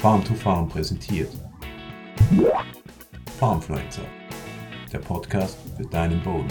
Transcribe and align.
Farm 0.00 0.24
to 0.24 0.32
Farm 0.32 0.66
präsentiert. 0.66 1.28
Farmfluencer, 3.38 4.00
der 4.90 4.98
Podcast 5.00 5.58
für 5.76 5.82
deinen 5.82 6.22
Boden. 6.22 6.48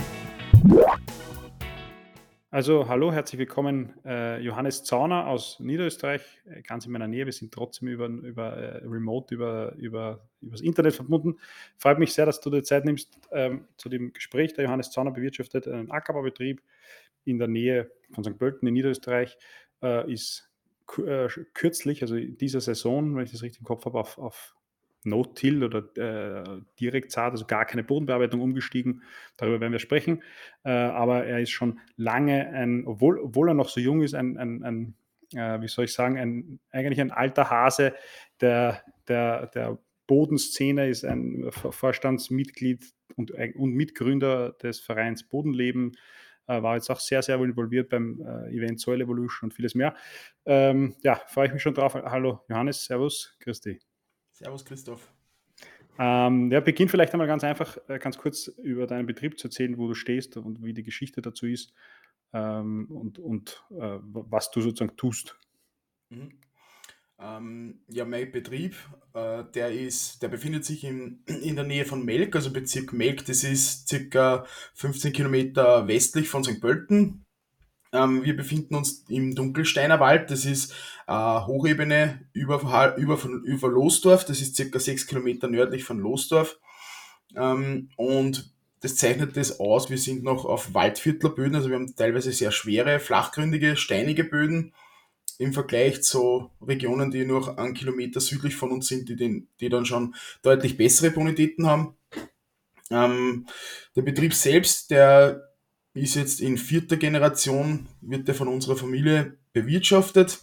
Also 2.51 2.87
hallo, 2.87 3.11
herzlich 3.11 3.39
willkommen, 3.39 3.95
äh, 4.05 4.39
Johannes 4.39 4.83
Zauner 4.83 5.25
aus 5.25 5.59
Niederösterreich, 5.59 6.21
äh, 6.45 6.61
ganz 6.61 6.85
in 6.85 6.91
meiner 6.91 7.07
Nähe. 7.07 7.25
Wir 7.25 7.33
sind 7.33 7.51
trotzdem 7.51 7.87
über, 7.87 8.05
über 8.05 8.55
äh, 8.55 8.85
Remote, 8.85 9.33
über, 9.33 9.73
über, 9.77 10.29
übers 10.41 10.61
Internet 10.61 10.93
verbunden. 10.93 11.39
Freut 11.79 11.97
mich 11.97 12.13
sehr, 12.13 12.27
dass 12.27 12.41
du 12.41 12.51
dir 12.51 12.61
Zeit 12.61 12.85
nimmst 12.85 13.17
ähm, 13.31 13.65
zu 13.77 13.89
dem 13.89 14.13
Gespräch. 14.13 14.53
Der 14.53 14.65
Johannes 14.65 14.91
Zauner 14.91 15.09
bewirtschaftet 15.09 15.67
einen 15.67 15.89
Ackerbaubetrieb 15.89 16.61
in 17.25 17.39
der 17.39 17.47
Nähe 17.47 17.89
von 18.13 18.23
St. 18.23 18.37
Pölten 18.37 18.67
in 18.67 18.75
Niederösterreich, 18.75 19.39
äh, 19.81 20.11
ist 20.13 20.48
kürzlich, 20.89 22.01
also 22.01 22.15
dieser 22.17 22.61
Saison, 22.61 23.15
wenn 23.15 23.23
ich 23.23 23.31
das 23.31 23.43
richtig 23.43 23.61
im 23.61 23.65
Kopf 23.65 23.85
habe, 23.85 23.99
auf, 23.99 24.17
auf 24.17 24.55
No-Till 25.05 25.63
oder 25.63 25.83
äh, 25.95 26.61
Direktsaat, 26.79 27.31
also 27.31 27.45
gar 27.45 27.65
keine 27.65 27.83
Bodenbearbeitung 27.83 28.41
umgestiegen. 28.41 29.03
Darüber 29.37 29.61
werden 29.61 29.71
wir 29.71 29.79
sprechen. 29.79 30.23
Äh, 30.63 30.71
aber 30.71 31.25
er 31.25 31.39
ist 31.39 31.51
schon 31.51 31.79
lange 31.95 32.49
ein, 32.49 32.85
obwohl, 32.85 33.19
obwohl 33.19 33.49
er 33.49 33.53
noch 33.53 33.69
so 33.69 33.79
jung 33.79 34.01
ist, 34.01 34.13
ein, 34.13 34.37
ein, 34.37 34.63
ein 34.63 34.93
äh, 35.33 35.61
wie 35.61 35.67
soll 35.67 35.85
ich 35.85 35.93
sagen, 35.93 36.17
ein, 36.17 36.59
eigentlich 36.71 36.99
ein 36.99 37.11
alter 37.11 37.49
Hase 37.49 37.93
der, 38.41 38.83
der, 39.07 39.47
der 39.47 39.77
Bodenszene, 40.07 40.89
ist 40.89 41.05
ein 41.05 41.49
Vorstandsmitglied 41.51 42.83
und, 43.15 43.31
und 43.31 43.73
Mitgründer 43.73 44.53
des 44.53 44.79
Vereins 44.79 45.23
Bodenleben, 45.23 45.91
äh, 45.91 45.97
war 46.49 46.75
jetzt 46.75 46.89
auch 46.89 46.99
sehr, 46.99 47.21
sehr 47.21 47.39
involviert 47.39 47.89
beim 47.89 48.21
äh, 48.21 48.55
Event 48.55 48.79
Soil 48.79 49.01
Evolution 49.01 49.49
und 49.49 49.53
vieles 49.53 49.75
mehr. 49.75 49.95
Ähm, 50.45 50.95
ja, 51.03 51.21
freue 51.27 51.47
ich 51.47 51.53
mich 51.53 51.61
schon 51.61 51.73
drauf. 51.73 51.93
Hallo 51.93 52.41
Johannes, 52.49 52.85
Servus, 52.85 53.35
Christi. 53.39 53.79
Servus 54.31 54.65
Christoph. 54.65 55.11
Ähm, 55.97 56.49
ja, 56.49 56.61
beginn 56.61 56.87
vielleicht 56.87 57.13
einmal 57.13 57.27
ganz 57.27 57.43
einfach, 57.43 57.77
äh, 57.89 57.99
ganz 57.99 58.17
kurz 58.17 58.47
über 58.47 58.87
deinen 58.87 59.05
Betrieb 59.05 59.37
zu 59.37 59.47
erzählen, 59.47 59.77
wo 59.77 59.87
du 59.87 59.93
stehst 59.93 60.37
und 60.37 60.63
wie 60.63 60.73
die 60.73 60.83
Geschichte 60.83 61.21
dazu 61.21 61.45
ist 61.45 61.73
ähm, 62.31 62.87
und, 62.89 63.19
und 63.19 63.63
äh, 63.71 63.99
was 64.01 64.49
du 64.51 64.61
sozusagen 64.61 64.95
tust. 64.95 65.37
Mhm. 66.09 66.39
Ähm, 67.21 67.81
ja, 67.89 68.05
mein 68.05 68.31
Betrieb, 68.31 68.75
äh, 69.13 69.43
der 69.53 69.71
ist, 69.73 70.21
der 70.21 70.29
befindet 70.29 70.63
sich 70.63 70.85
in, 70.85 71.23
in 71.25 71.55
der 71.55 71.65
Nähe 71.65 71.83
von 71.83 72.05
Melk, 72.05 72.35
also 72.35 72.51
Bezirk 72.51 72.93
Melk, 72.93 73.25
das 73.25 73.43
ist 73.43 73.89
circa 73.89 74.45
15 74.75 75.11
Kilometer 75.11 75.87
westlich 75.87 76.29
von 76.29 76.45
St. 76.45 76.61
Pölten. 76.61 77.25
Ähm, 77.91 78.23
wir 78.23 78.37
befinden 78.37 78.75
uns 78.75 79.03
im 79.09 79.35
Dunkelsteiner 79.35 79.99
Wald, 79.99 80.31
das 80.31 80.45
ist 80.45 80.73
äh, 81.07 81.13
Hochebene 81.13 82.25
über, 82.31 82.95
über, 82.97 83.17
von, 83.17 83.43
über 83.43 83.67
Losdorf, 83.67 84.23
das 84.23 84.39
ist 84.39 84.55
circa 84.55 84.79
6 84.79 85.07
Kilometer 85.07 85.49
nördlich 85.49 85.83
von 85.83 85.99
Losdorf. 85.99 86.57
Ähm, 87.35 87.89
und 87.97 88.53
das 88.79 88.95
zeichnet 88.95 89.35
das 89.35 89.59
aus, 89.59 89.89
wir 89.89 89.97
sind 89.97 90.23
noch 90.23 90.45
auf 90.45 90.73
Waldviertlerböden, 90.73 91.55
also 91.55 91.67
wir 91.67 91.75
haben 91.75 91.93
teilweise 91.97 92.31
sehr 92.31 92.51
schwere, 92.51 92.99
flachgründige, 92.99 93.75
steinige 93.75 94.23
Böden 94.23 94.73
im 95.39 95.53
Vergleich 95.53 96.03
zu 96.03 96.51
Regionen, 96.61 97.11
die 97.11 97.25
noch 97.25 97.57
einen 97.57 97.73
Kilometer 97.73 98.19
südlich 98.19 98.55
von 98.55 98.71
uns 98.71 98.89
sind, 98.89 99.07
die, 99.07 99.15
den, 99.15 99.47
die 99.61 99.69
dann 99.69 99.85
schon 99.85 100.13
deutlich 100.41 100.77
bessere 100.77 101.11
Bonitäten 101.11 101.65
haben. 101.65 101.95
Ähm, 102.91 103.47
der 103.95 104.01
Betrieb 104.01 104.33
selbst, 104.33 104.91
der 104.91 105.49
ist 105.93 106.15
jetzt 106.15 106.41
in 106.41 106.57
vierter 106.57 106.97
Generation, 106.97 107.87
wird 108.01 108.27
der 108.27 108.35
von 108.35 108.49
unserer 108.49 108.75
Familie 108.75 109.37
bewirtschaftet. 109.53 110.39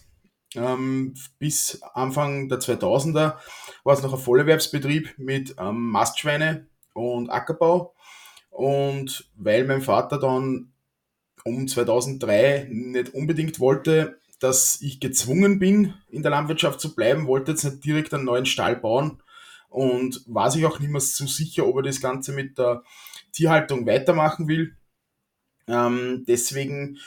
Ähm, 0.55 1.13
bis 1.37 1.79
Anfang 1.93 2.49
der 2.49 2.59
2000er 2.59 3.37
war 3.83 3.93
es 3.93 4.01
noch 4.01 4.13
ein 4.13 4.19
Vollerwerbsbetrieb 4.19 5.13
mit 5.19 5.55
ähm, 5.59 5.91
Mastschweine 5.91 6.65
und 6.93 7.29
Ackerbau. 7.29 7.93
Und 8.49 9.29
weil 9.35 9.65
mein 9.65 9.83
Vater 9.83 10.17
dann 10.17 10.71
um 11.43 11.67
2003 11.67 12.67
nicht 12.71 13.13
unbedingt 13.13 13.59
wollte, 13.59 14.19
dass 14.39 14.81
ich 14.81 14.99
gezwungen 14.99 15.59
bin, 15.59 15.93
in 16.09 16.21
der 16.21 16.31
Landwirtschaft 16.31 16.79
zu 16.79 16.95
bleiben, 16.95 17.27
wollte 17.27 17.51
jetzt 17.51 17.63
nicht 17.63 17.85
direkt 17.85 18.13
einen 18.13 18.25
neuen 18.25 18.45
Stall 18.45 18.75
bauen 18.75 19.21
und 19.69 20.23
war 20.27 20.51
sich 20.51 20.65
auch 20.65 20.79
nicht 20.79 20.91
mehr 20.91 21.01
so 21.01 21.25
sicher, 21.25 21.67
ob 21.67 21.77
er 21.77 21.83
das 21.83 22.01
Ganze 22.01 22.31
mit 22.31 22.57
der 22.57 22.83
Tierhaltung 23.31 23.85
weitermachen 23.85 24.47
will. 24.47 24.75
Ähm, 25.67 26.23
deswegen 26.27 26.97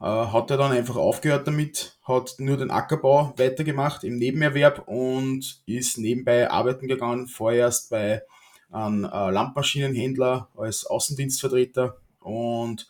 äh, 0.00 0.04
hat 0.04 0.50
er 0.50 0.56
dann 0.56 0.72
einfach 0.72 0.96
aufgehört 0.96 1.46
damit, 1.46 1.98
hat 2.04 2.34
nur 2.38 2.56
den 2.56 2.70
Ackerbau 2.70 3.34
weitergemacht 3.36 4.02
im 4.04 4.16
Nebenerwerb 4.16 4.88
und 4.88 5.62
ist 5.66 5.98
nebenbei 5.98 6.50
arbeiten 6.50 6.88
gegangen, 6.88 7.28
vorerst 7.28 7.90
bei 7.90 8.22
einem 8.70 9.04
äh, 9.04 9.30
Landmaschinenhändler 9.30 10.48
als 10.56 10.86
Außendienstvertreter 10.86 11.96
und 12.20 12.88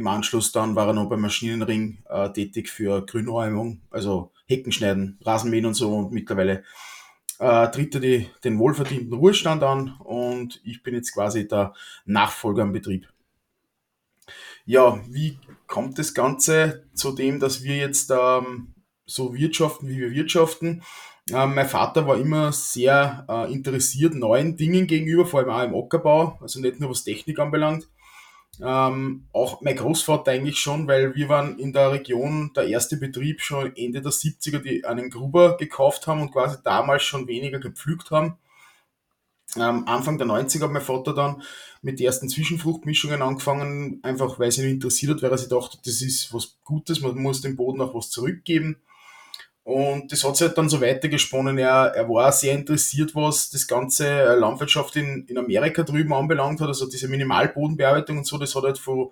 im 0.00 0.06
Anschluss 0.06 0.52
dann 0.52 0.74
war 0.74 0.88
er 0.88 0.92
noch 0.94 1.08
beim 1.08 1.20
Maschinenring 1.20 1.98
äh, 2.08 2.30
tätig 2.30 2.68
für 2.68 3.04
Grünräumung, 3.04 3.82
also 3.90 4.32
Hecken 4.46 4.72
schneiden, 4.72 5.18
Rasenmähen 5.24 5.66
und 5.66 5.74
so 5.74 5.94
und 5.94 6.12
mittlerweile 6.12 6.64
äh, 7.38 7.70
tritt 7.70 7.94
er 7.94 8.00
die, 8.00 8.26
den 8.44 8.58
wohlverdienten 8.58 9.12
Ruhestand 9.12 9.62
an 9.62 9.96
und 10.00 10.60
ich 10.64 10.82
bin 10.82 10.94
jetzt 10.94 11.12
quasi 11.12 11.46
der 11.46 11.74
Nachfolger 12.04 12.62
im 12.62 12.72
Betrieb. 12.72 13.08
Ja, 14.66 15.00
wie 15.08 15.38
kommt 15.66 15.98
das 15.98 16.14
Ganze 16.14 16.84
zu 16.94 17.12
dem, 17.12 17.40
dass 17.40 17.62
wir 17.62 17.76
jetzt 17.76 18.10
ähm, 18.10 18.74
so 19.06 19.34
wirtschaften, 19.34 19.88
wie 19.88 19.98
wir 19.98 20.10
wirtschaften? 20.10 20.82
Ähm, 21.32 21.54
mein 21.54 21.68
Vater 21.68 22.06
war 22.06 22.18
immer 22.18 22.52
sehr 22.52 23.26
äh, 23.28 23.52
interessiert 23.52 24.14
neuen 24.14 24.56
Dingen 24.56 24.86
gegenüber, 24.86 25.26
vor 25.26 25.40
allem 25.40 25.50
auch 25.50 25.62
im 25.62 25.84
Ackerbau, 25.84 26.38
also 26.40 26.60
nicht 26.60 26.80
nur 26.80 26.90
was 26.90 27.04
Technik 27.04 27.38
anbelangt. 27.38 27.88
Ähm, 28.62 29.26
auch 29.32 29.60
mein 29.62 29.76
Großvater 29.76 30.32
eigentlich 30.32 30.58
schon, 30.58 30.86
weil 30.86 31.14
wir 31.14 31.28
waren 31.28 31.58
in 31.58 31.72
der 31.72 31.92
Region 31.92 32.52
der 32.54 32.68
erste 32.68 32.96
Betrieb 32.96 33.40
schon 33.40 33.74
Ende 33.76 34.02
der 34.02 34.12
70er, 34.12 34.58
die 34.58 34.84
einen 34.84 35.08
Gruber 35.10 35.56
gekauft 35.56 36.06
haben 36.06 36.20
und 36.20 36.32
quasi 36.32 36.58
damals 36.62 37.02
schon 37.04 37.26
weniger 37.26 37.58
gepflügt 37.58 38.10
haben. 38.10 38.36
Ähm, 39.56 39.86
Anfang 39.86 40.18
der 40.18 40.26
90er 40.26 40.64
hat 40.64 40.70
mein 40.70 40.82
Vater 40.82 41.14
dann 41.14 41.42
mit 41.82 41.98
den 41.98 42.06
ersten 42.06 42.28
Zwischenfruchtmischungen 42.28 43.22
angefangen, 43.22 44.00
einfach 44.02 44.38
weil 44.38 44.48
es 44.48 44.58
ihn 44.58 44.68
interessiert 44.68 45.12
hat, 45.12 45.22
weil 45.22 45.30
er 45.30 45.38
sich 45.38 45.48
dachte, 45.48 45.78
das 45.84 46.02
ist 46.02 46.32
was 46.32 46.56
Gutes, 46.64 47.00
man 47.00 47.16
muss 47.16 47.40
dem 47.40 47.56
Boden 47.56 47.80
auch 47.80 47.94
was 47.94 48.10
zurückgeben. 48.10 48.76
Und 49.70 50.10
das 50.10 50.24
hat 50.24 50.36
sich 50.36 50.48
halt 50.48 50.58
dann 50.58 50.68
so 50.68 50.80
weitergesponnen. 50.80 51.56
Er, 51.56 51.92
er 51.94 52.08
war 52.08 52.32
sehr 52.32 52.54
interessiert, 52.54 53.14
was 53.14 53.50
das 53.50 53.68
ganze 53.68 54.04
äh, 54.04 54.34
Landwirtschaft 54.34 54.96
in, 54.96 55.24
in 55.28 55.38
Amerika 55.38 55.84
drüben 55.84 56.12
anbelangt 56.12 56.60
hat. 56.60 56.66
Also 56.66 56.88
diese 56.88 57.06
Minimalbodenbearbeitung 57.06 58.18
und 58.18 58.26
so, 58.26 58.36
das 58.36 58.56
hat 58.56 58.64
halt 58.64 58.78
von 58.78 59.10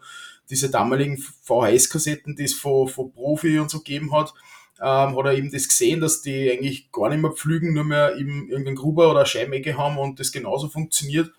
diese 0.51 0.69
damaligen 0.69 1.17
VHS-Kassetten, 1.17 2.35
die 2.35 2.43
es 2.43 2.55
von, 2.55 2.89
von 2.89 3.13
Profi 3.13 3.61
und 3.61 3.71
so 3.71 3.79
gegeben 3.79 4.13
hat, 4.13 4.35
ähm, 4.81 5.17
hat 5.17 5.27
er 5.27 5.35
eben 5.35 5.53
das 5.53 5.69
gesehen, 5.69 6.01
dass 6.01 6.23
die 6.23 6.51
eigentlich 6.51 6.91
gar 6.91 7.09
nicht 7.09 7.23
mehr 7.23 7.31
pflügen, 7.31 7.73
nur 7.75 7.85
mehr 7.85 8.17
eben 8.17 8.49
irgendeinen 8.49 8.77
Gruber 8.79 9.13
oder 9.13 9.27
Scheimecke 9.27 9.79
haben 9.79 9.97
und 9.97 10.19
das 10.19 10.33
genauso 10.33 10.69
funktioniert. 10.69 11.31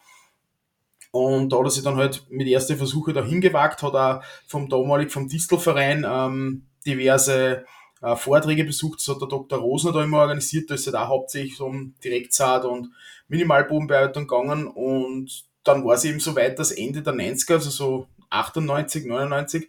Und 1.12 1.50
da 1.50 1.58
hat 1.58 1.66
er 1.66 1.72
sich 1.72 1.84
dann 1.84 1.98
halt 1.98 2.26
mit 2.30 2.48
ersten 2.48 2.78
Versuche 2.78 3.12
dahin 3.12 3.42
gewagt, 3.42 3.84
hat 3.84 3.96
auch 3.96 4.24
vom 4.48 4.70
damalig 4.70 5.12
vom 5.12 5.28
Distelverein 5.28 6.06
ähm, 6.08 6.68
diverse 6.86 7.66
äh, 8.02 8.16
Vorträge 8.16 8.64
besucht, 8.64 9.00
das 9.00 9.08
hat 9.08 9.22
der 9.22 9.28
Dr. 9.28 9.60
Rosner 9.60 9.92
da 9.92 10.04
immer 10.04 10.20
organisiert, 10.20 10.70
da 10.70 10.76
ist 10.76 10.86
halt 10.86 10.96
auch 10.96 11.08
hauptsächlich 11.08 11.60
um 11.60 11.96
Direktsaat 12.04 12.66
und 12.66 12.92
Minimalbodenbearbeitung 13.28 14.28
gegangen 14.28 14.68
und 14.68 15.46
dann 15.64 15.86
war 15.86 15.96
es 15.96 16.06
eben 16.06 16.20
so 16.20 16.36
weit, 16.36 16.58
dass 16.58 16.72
Ende 16.72 17.02
der 17.02 17.14
90er, 17.14 17.54
also 17.54 17.70
so 17.70 18.08
98, 18.30 19.06
99, 19.06 19.68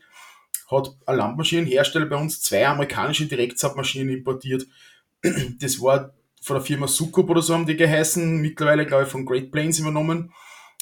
hat 0.70 0.94
ein 1.06 1.16
Landmaschinenhersteller 1.16 2.06
bei 2.06 2.16
uns 2.16 2.40
zwei 2.42 2.66
amerikanische 2.66 3.26
Direktsaatmaschinen 3.26 4.16
importiert. 4.16 4.66
Das 5.60 5.80
war 5.80 6.14
von 6.42 6.54
der 6.56 6.64
Firma 6.64 6.88
Sukup 6.88 7.28
oder 7.28 7.42
so 7.42 7.54
haben 7.54 7.66
die 7.66 7.76
geheißen, 7.76 8.40
mittlerweile 8.40 8.86
glaube 8.86 9.04
ich 9.04 9.10
von 9.10 9.26
Great 9.26 9.50
Plains 9.50 9.78
übernommen. 9.78 10.32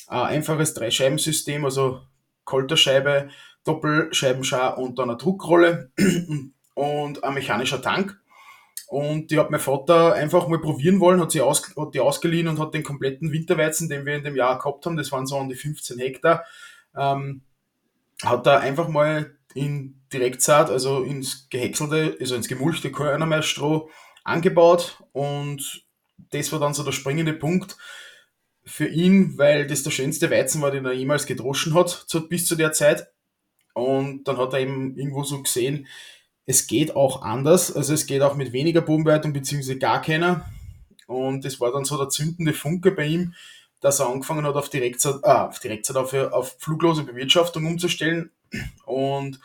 Ein 0.06 0.36
einfaches 0.36 0.74
Dreischeibensystem, 0.74 1.64
also 1.64 2.02
Kolterscheibe, 2.44 3.30
Doppelscheibenschar 3.64 4.78
und 4.78 4.98
dann 4.98 5.10
eine 5.10 5.18
Druckrolle 5.18 5.90
und 6.78 7.24
ein 7.24 7.34
mechanischer 7.34 7.82
Tank. 7.82 8.20
Und 8.86 9.30
die 9.30 9.38
hat 9.38 9.50
mein 9.50 9.60
Vater 9.60 10.14
einfach 10.14 10.46
mal 10.46 10.60
probieren 10.60 11.00
wollen, 11.00 11.20
hat 11.20 11.32
sie 11.32 11.40
aus, 11.40 11.74
hat 11.76 11.92
die 11.92 12.00
ausgeliehen 12.00 12.48
und 12.48 12.58
hat 12.58 12.72
den 12.72 12.84
kompletten 12.84 13.32
Winterweizen, 13.32 13.88
den 13.88 14.06
wir 14.06 14.16
in 14.16 14.24
dem 14.24 14.36
Jahr 14.36 14.58
gehabt 14.58 14.86
haben, 14.86 14.96
das 14.96 15.12
waren 15.12 15.26
so 15.26 15.36
an 15.38 15.48
die 15.48 15.56
15 15.56 15.98
Hektar, 15.98 16.44
ähm, 16.96 17.42
hat 18.22 18.46
er 18.46 18.60
einfach 18.60 18.88
mal 18.88 19.36
in 19.54 20.00
Direktsaat, 20.12 20.70
also 20.70 21.02
ins 21.02 21.48
gehäckselte, 21.50 22.16
also 22.18 22.36
ins 22.36 22.48
gemulchte 22.48 22.90
Körnermeisstroh 22.92 23.90
angebaut 24.24 25.02
und 25.12 25.84
das 26.30 26.50
war 26.52 26.60
dann 26.60 26.74
so 26.74 26.84
der 26.84 26.92
springende 26.92 27.34
Punkt 27.34 27.76
für 28.64 28.86
ihn, 28.86 29.36
weil 29.36 29.66
das 29.66 29.82
der 29.82 29.90
schönste 29.90 30.30
Weizen 30.30 30.62
war, 30.62 30.70
den 30.70 30.86
er 30.86 30.92
jemals 30.92 31.26
gedroschen 31.26 31.74
hat, 31.74 32.06
bis 32.28 32.46
zu 32.46 32.54
der 32.54 32.72
Zeit. 32.72 33.08
Und 33.74 34.24
dann 34.24 34.38
hat 34.38 34.52
er 34.54 34.60
eben 34.60 34.96
irgendwo 34.96 35.22
so 35.22 35.42
gesehen, 35.42 35.86
es 36.48 36.66
geht 36.66 36.96
auch 36.96 37.20
anders. 37.20 37.76
Also 37.76 37.92
es 37.92 38.06
geht 38.06 38.22
auch 38.22 38.34
mit 38.34 38.54
weniger 38.54 38.80
Bodenbearbeitung 38.80 39.34
beziehungsweise 39.34 39.78
gar 39.78 40.00
keiner. 40.00 40.50
Und 41.06 41.44
das 41.44 41.60
war 41.60 41.70
dann 41.72 41.84
so 41.84 41.98
der 41.98 42.08
zündende 42.08 42.54
Funke 42.54 42.90
bei 42.90 43.04
ihm, 43.04 43.34
dass 43.80 44.00
er 44.00 44.08
angefangen 44.08 44.46
hat, 44.46 44.56
auf 44.56 44.70
Direktzeit, 44.70 45.16
äh, 45.24 45.28
auf, 45.28 45.58
Direktzeit 45.58 45.96
auf, 45.96 46.14
auf 46.14 46.56
fluglose 46.58 47.04
Bewirtschaftung 47.04 47.66
umzustellen. 47.66 48.30
Und 48.86 49.40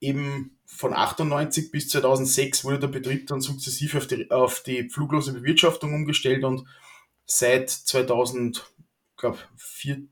eben 0.00 0.56
von 0.64 0.94
98 0.94 1.70
bis 1.70 1.90
2006 1.90 2.64
wurde 2.64 2.78
der 2.78 2.88
Betrieb 2.88 3.26
dann 3.26 3.42
sukzessive 3.42 3.98
auf 3.98 4.06
die, 4.06 4.30
auf 4.30 4.62
die 4.62 4.88
fluglose 4.88 5.34
Bewirtschaftung 5.34 5.92
umgestellt 5.92 6.44
und 6.44 6.64
seit 7.26 7.68
2015 7.68 10.08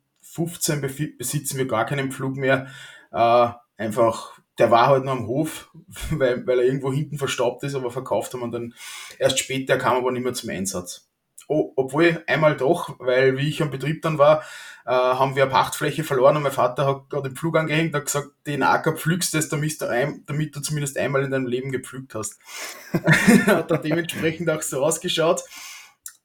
besitzen 1.17 1.57
wir 1.57 1.67
gar 1.67 1.87
keinen 1.87 2.13
Flug 2.13 2.37
mehr. 2.37 2.67
Äh, 3.13 3.49
einfach, 3.79 4.38
der 4.59 4.71
war 4.71 4.89
halt 4.89 5.05
noch 5.05 5.13
am 5.13 5.27
Hof, 5.27 5.71
weil, 6.11 6.47
weil 6.47 6.61
er 6.61 6.65
irgendwo 6.65 6.93
hinten 6.93 7.19
verstaubt 7.19 7.63
ist, 7.65 7.75
aber 7.75 7.91
verkauft 7.91 8.35
haben 8.35 8.41
wir 8.41 8.51
dann 8.51 8.75
erst 9.19 9.39
später, 9.39 9.79
kam 9.79 9.97
aber 9.97 10.13
nicht 10.13 10.25
mehr 10.25 10.35
zum 10.35 10.51
Einsatz. 10.51 11.09
Oh, 11.51 11.73
obwohl 11.77 12.23
einmal 12.27 12.59
doch, 12.59 12.97
weil 12.99 13.39
wie 13.39 13.49
ich 13.49 13.63
am 13.63 13.71
Betrieb 13.71 14.03
dann 14.03 14.19
war, 14.19 14.43
äh, 14.85 14.91
haben 14.91 15.35
wir 15.35 15.45
eine 15.45 15.53
Pachtfläche 15.53 16.05
verloren 16.05 16.37
und 16.37 16.43
mein 16.43 16.53
Vater 16.53 16.85
hat 16.85 17.09
gerade 17.09 17.31
den 17.31 17.37
Pflug 17.37 17.57
angehängt 17.57 17.95
und 17.95 18.01
hat 18.01 18.05
gesagt, 18.07 18.29
den 18.47 18.63
Acker 18.63 18.93
pflügst 18.93 19.33
du, 19.33 19.41
damit 19.41 19.81
du, 19.81 20.21
damit 20.27 20.55
du 20.55 20.61
zumindest 20.61 20.99
einmal 20.99 21.25
in 21.25 21.31
deinem 21.31 21.47
Leben 21.47 21.73
gepflügt 21.73 22.15
hast. 22.15 22.39
hat 23.47 23.71
dann 23.71 23.83
dementsprechend 23.83 24.51
auch 24.51 24.61
so 24.61 24.85
ausgeschaut. 24.85 25.43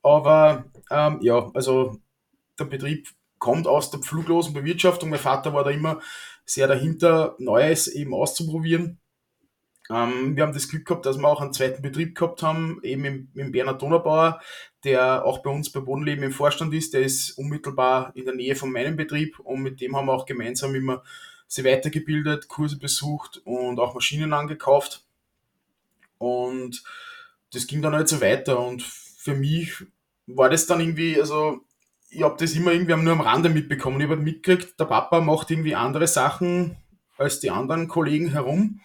Aber 0.01 0.65
ähm, 0.91 1.19
ja, 1.21 1.50
also 1.53 2.00
der 2.59 2.65
Betrieb 2.65 3.07
kommt 3.39 3.68
aus 3.68 3.91
der 3.91 4.00
pfluglosen 4.01 4.53
Bewirtschaftung. 4.53 5.09
Mein 5.09 5.19
Vater 5.19 5.53
war 5.53 5.63
da 5.63 5.69
immer 5.69 6.00
sehr 6.45 6.67
dahinter, 6.67 7.35
Neues 7.39 7.87
eben 7.87 8.13
auszuprobieren. 8.13 8.99
Ähm, 9.89 10.35
wir 10.35 10.43
haben 10.43 10.53
das 10.53 10.69
Glück 10.69 10.85
gehabt, 10.85 11.05
dass 11.05 11.17
wir 11.17 11.27
auch 11.27 11.41
einen 11.41 11.53
zweiten 11.53 11.81
Betrieb 11.81 12.15
gehabt 12.15 12.41
haben, 12.41 12.79
eben 12.83 13.01
mit, 13.01 13.35
mit 13.35 13.51
Bernhard 13.51 13.81
Donnerbauer, 13.81 14.41
der 14.83 15.25
auch 15.25 15.39
bei 15.43 15.49
uns 15.49 15.71
bei 15.71 15.79
Bodenleben 15.79 16.23
im 16.23 16.31
Vorstand 16.31 16.73
ist. 16.73 16.93
Der 16.93 17.01
ist 17.01 17.31
unmittelbar 17.31 18.11
in 18.15 18.25
der 18.25 18.35
Nähe 18.35 18.55
von 18.55 18.71
meinem 18.71 18.95
Betrieb 18.95 19.39
und 19.39 19.61
mit 19.61 19.81
dem 19.81 19.95
haben 19.95 20.07
wir 20.07 20.13
auch 20.13 20.25
gemeinsam 20.25 20.75
immer 20.75 21.03
sie 21.47 21.63
weitergebildet, 21.63 22.47
Kurse 22.47 22.79
besucht 22.79 23.41
und 23.45 23.79
auch 23.79 23.93
Maschinen 23.93 24.33
angekauft. 24.33 25.05
Und 26.17 26.83
das 27.51 27.67
ging 27.67 27.81
dann 27.81 27.93
halt 27.93 28.09
so 28.09 28.21
weiter 28.21 28.59
und 28.59 28.81
für 28.81 29.35
mich 29.35 29.83
war 30.25 30.49
das 30.49 30.65
dann 30.65 30.79
irgendwie, 30.79 31.19
also 31.19 31.61
ich 32.13 32.24
habe 32.24 32.36
das 32.38 32.54
immer 32.54 32.71
irgendwie 32.71 32.95
nur 32.95 33.13
am 33.13 33.21
Rande 33.21 33.50
mitbekommen. 33.50 34.00
Ich 34.00 34.10
habe 34.10 34.18
mitgekriegt, 34.18 34.80
der 34.80 34.86
Papa 34.86 35.21
macht 35.21 35.51
irgendwie 35.51 35.75
andere 35.75 36.07
Sachen 36.07 36.77
als 37.18 37.39
die 37.39 37.51
anderen 37.51 37.88
Kollegen 37.88 38.30
herum 38.30 38.81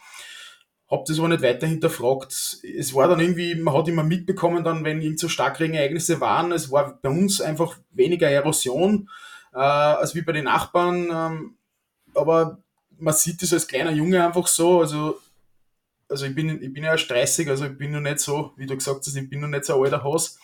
habe 0.90 1.04
das 1.06 1.18
aber 1.18 1.28
nicht 1.28 1.42
weiter 1.42 1.66
hinterfragt. 1.66 2.60
Es 2.62 2.94
war 2.94 3.08
dann 3.08 3.20
irgendwie, 3.20 3.54
man 3.54 3.74
hat 3.74 3.88
immer 3.88 4.02
mitbekommen, 4.02 4.64
dann, 4.64 4.84
wenn 4.84 5.02
irgend 5.02 5.20
so 5.20 5.28
Starkregenereignisse 5.28 6.20
waren, 6.20 6.50
es 6.52 6.70
war 6.70 6.98
bei 7.02 7.10
uns 7.10 7.40
einfach 7.40 7.76
weniger 7.90 8.28
Erosion 8.28 9.10
äh, 9.52 9.58
als 9.58 10.14
wie 10.14 10.22
bei 10.22 10.32
den 10.32 10.44
Nachbarn. 10.44 11.08
Ähm, 11.12 11.56
aber 12.14 12.62
man 12.98 13.14
sieht 13.14 13.42
das 13.42 13.52
als 13.52 13.68
kleiner 13.68 13.92
Junge 13.92 14.24
einfach 14.24 14.46
so. 14.46 14.80
Also, 14.80 15.20
also 16.08 16.24
ich, 16.24 16.34
bin, 16.34 16.62
ich 16.62 16.72
bin 16.72 16.84
ja 16.84 16.92
erst 16.92 17.10
30, 17.10 17.48
also 17.50 17.66
ich 17.66 17.76
bin 17.76 17.92
noch 17.92 18.00
nicht 18.00 18.20
so, 18.20 18.52
wie 18.56 18.66
du 18.66 18.74
gesagt 18.74 19.06
hast, 19.06 19.14
ich 19.14 19.28
bin 19.28 19.40
noch 19.40 19.48
nicht 19.48 19.66
so 19.66 19.74
ein 19.74 19.84
alter 19.84 20.02
Haus. 20.02 20.38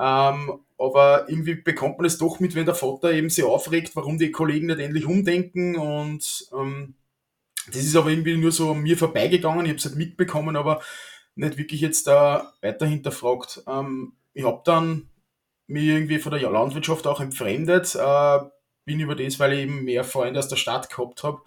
Ähm, 0.00 0.60
aber 0.78 1.28
irgendwie 1.28 1.56
bekommt 1.56 1.98
man 1.98 2.06
es 2.06 2.16
doch 2.16 2.40
mit, 2.40 2.54
wenn 2.54 2.64
der 2.64 2.74
Vater 2.74 3.12
eben 3.12 3.28
sich 3.28 3.44
aufregt, 3.44 3.94
warum 3.94 4.16
die 4.16 4.30
Kollegen 4.30 4.68
nicht 4.68 4.80
endlich 4.80 5.04
umdenken 5.04 5.76
und 5.76 6.48
ähm, 6.58 6.94
das 7.66 7.84
ist 7.84 7.96
aber 7.96 8.10
irgendwie 8.10 8.36
nur 8.36 8.52
so 8.52 8.70
an 8.70 8.80
mir 8.80 8.96
vorbeigegangen. 8.96 9.66
Ich 9.66 9.70
habe 9.70 9.78
es 9.78 9.84
halt 9.84 9.96
mitbekommen, 9.96 10.56
aber 10.56 10.80
nicht 11.34 11.58
wirklich 11.58 11.80
jetzt 11.80 12.06
da 12.06 12.52
weiter 12.62 12.86
hinterfragt. 12.86 13.62
Ähm, 13.66 14.14
ich 14.32 14.44
habe 14.44 14.62
dann 14.64 15.08
mich 15.66 15.84
irgendwie 15.84 16.18
von 16.18 16.32
der 16.32 16.50
Landwirtschaft 16.50 17.06
auch 17.06 17.20
entfremdet. 17.20 17.94
Äh, 17.94 18.38
bin 18.84 19.00
über 19.00 19.14
das, 19.14 19.38
weil 19.38 19.52
ich 19.52 19.60
eben 19.60 19.84
mehr 19.84 20.04
Freunde 20.04 20.40
aus 20.40 20.48
der 20.48 20.56
Stadt 20.56 20.90
gehabt 20.90 21.22
habe, 21.22 21.42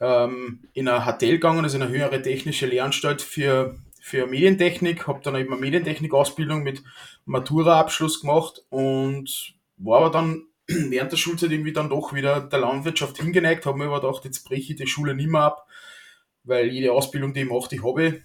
ähm, 0.00 0.68
in 0.72 0.88
ein 0.88 1.04
Hotel 1.04 1.32
gegangen, 1.32 1.64
also 1.64 1.76
in 1.76 1.82
eine 1.82 1.92
höhere 1.92 2.22
technische 2.22 2.66
Lehranstalt 2.66 3.20
für, 3.20 3.76
für 4.06 4.28
Medientechnik. 4.28 5.08
Habe 5.08 5.20
dann 5.24 5.34
eben 5.34 5.52
eine 5.52 5.60
Medientechnik-Ausbildung 5.60 6.62
mit 6.62 6.84
Matura-Abschluss 7.24 8.20
gemacht 8.20 8.64
und 8.68 9.56
war 9.78 9.98
aber 9.98 10.10
dann 10.10 10.46
während 10.68 11.10
der 11.10 11.16
Schulzeit 11.16 11.50
irgendwie 11.50 11.72
dann 11.72 11.90
doch 11.90 12.14
wieder 12.14 12.40
der 12.40 12.60
Landwirtschaft 12.60 13.18
hingeneigt, 13.18 13.66
habe 13.66 13.78
mir 13.78 13.86
aber 13.86 14.00
gedacht, 14.00 14.24
jetzt 14.24 14.44
breche 14.44 14.72
ich 14.72 14.78
die 14.78 14.86
Schule 14.86 15.16
nicht 15.16 15.28
mehr 15.28 15.42
ab, 15.42 15.66
weil 16.44 16.68
jede 16.68 16.92
Ausbildung, 16.92 17.34
die 17.34 17.40
ich 17.40 17.48
mache, 17.48 17.68
die 17.68 17.82
habe. 17.82 18.22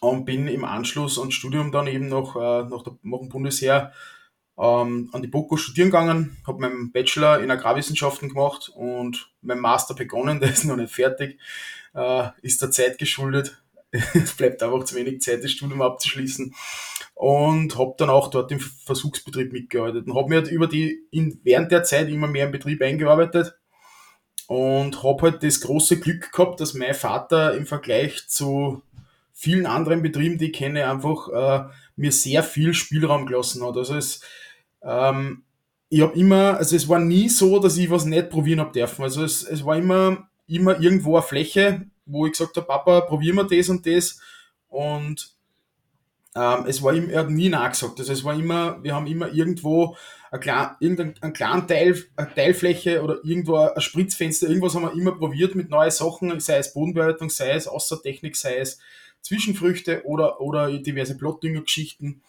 Und 0.00 0.24
bin 0.24 0.48
im 0.48 0.64
Anschluss 0.64 1.18
ans 1.18 1.34
Studium 1.34 1.70
dann 1.70 1.86
eben 1.86 2.08
noch 2.08 2.34
äh, 2.34 2.64
nach, 2.68 2.82
dem 2.82 3.28
Bundesheer 3.28 3.92
ähm, 4.58 5.10
an 5.12 5.22
die 5.22 5.28
BOKO 5.28 5.58
studieren 5.58 5.90
gegangen, 5.90 6.38
habe 6.44 6.60
meinen 6.60 6.90
Bachelor 6.90 7.40
in 7.40 7.52
Agrarwissenschaften 7.52 8.30
gemacht 8.30 8.68
und 8.74 9.30
meinen 9.42 9.60
Master 9.60 9.94
begonnen, 9.94 10.40
der 10.40 10.50
ist 10.50 10.64
noch 10.64 10.76
nicht 10.76 10.92
fertig, 10.92 11.38
äh, 11.94 12.30
ist 12.40 12.62
der 12.62 12.72
Zeit 12.72 12.98
geschuldet. 12.98 13.61
es 14.14 14.32
bleibt 14.34 14.62
einfach 14.62 14.84
zu 14.84 14.96
wenig 14.96 15.20
Zeit, 15.20 15.44
das 15.44 15.50
Studium 15.50 15.82
abzuschließen 15.82 16.54
und 17.14 17.78
habe 17.78 17.94
dann 17.98 18.10
auch 18.10 18.28
dort 18.30 18.50
im 18.50 18.60
Versuchsbetrieb 18.60 19.52
mitgearbeitet 19.52 20.06
und 20.06 20.16
habe 20.16 20.28
mir 20.28 20.36
halt 20.36 20.50
über 20.50 20.66
die 20.66 21.02
in, 21.10 21.40
während 21.44 21.70
der 21.70 21.84
Zeit 21.84 22.08
immer 22.08 22.26
mehr 22.26 22.46
im 22.46 22.52
Betrieb 22.52 22.80
eingearbeitet 22.82 23.54
und 24.46 25.02
habe 25.02 25.22
halt 25.22 25.42
das 25.42 25.60
große 25.60 26.00
Glück 26.00 26.32
gehabt, 26.32 26.60
dass 26.60 26.74
mein 26.74 26.94
Vater 26.94 27.54
im 27.54 27.66
Vergleich 27.66 28.26
zu 28.28 28.82
vielen 29.32 29.66
anderen 29.66 30.02
Betrieben, 30.02 30.38
die 30.38 30.46
ich 30.46 30.52
kenne, 30.52 30.90
einfach 30.90 31.28
äh, 31.28 31.68
mir 31.96 32.12
sehr 32.12 32.42
viel 32.42 32.74
Spielraum 32.74 33.26
gelassen 33.26 33.64
hat. 33.64 33.76
Also 33.76 33.94
es, 33.94 34.22
ähm, 34.82 35.44
ich 35.90 36.00
habe 36.00 36.18
immer, 36.18 36.56
also 36.56 36.74
es 36.76 36.88
war 36.88 36.98
nie 36.98 37.28
so, 37.28 37.58
dass 37.58 37.76
ich 37.76 37.90
was 37.90 38.04
nicht 38.04 38.30
probieren 38.30 38.60
habe 38.60 38.72
dürfen. 38.72 39.02
Also 39.02 39.22
es, 39.24 39.42
es 39.42 39.64
war 39.64 39.76
immer, 39.76 40.28
immer 40.46 40.80
irgendwo 40.80 41.16
eine 41.16 41.22
Fläche, 41.22 41.86
wo 42.06 42.26
ich 42.26 42.32
gesagt 42.32 42.56
habe, 42.56 42.66
Papa, 42.66 43.02
probieren 43.02 43.36
wir 43.36 43.44
das 43.44 43.68
und 43.68 43.86
das. 43.86 44.20
Und 44.68 45.34
ähm, 46.34 46.64
es 46.66 46.82
war 46.82 46.94
ihm, 46.94 47.10
er 47.10 47.20
hat 47.20 47.30
nie 47.30 47.48
nachgesagt. 47.48 47.98
Also 47.98 48.12
es 48.12 48.24
war 48.24 48.34
immer, 48.34 48.82
wir 48.82 48.94
haben 48.94 49.06
immer 49.06 49.32
irgendwo 49.32 49.96
ein 50.30 50.40
klein, 50.40 50.70
irgendein, 50.80 51.32
kleinen 51.34 51.68
Teil, 51.68 52.02
eine 52.16 52.34
Teilfläche 52.34 53.02
oder 53.02 53.18
irgendwo 53.22 53.56
ein 53.56 53.80
Spritzfenster, 53.80 54.48
irgendwas 54.48 54.74
haben 54.74 54.82
wir 54.82 54.94
immer 54.94 55.12
probiert 55.12 55.54
mit 55.54 55.68
neuen 55.68 55.90
Sachen, 55.90 56.40
sei 56.40 56.56
es 56.56 56.72
Bodenbearbeitung, 56.72 57.28
sei 57.28 57.50
es 57.50 57.68
Außertechnik, 57.68 58.34
sei 58.34 58.56
es 58.56 58.78
Zwischenfrüchte 59.20 60.04
oder, 60.06 60.40
oder 60.40 60.78
diverse 60.78 61.16
Blottdüngergeschichten. 61.16 62.22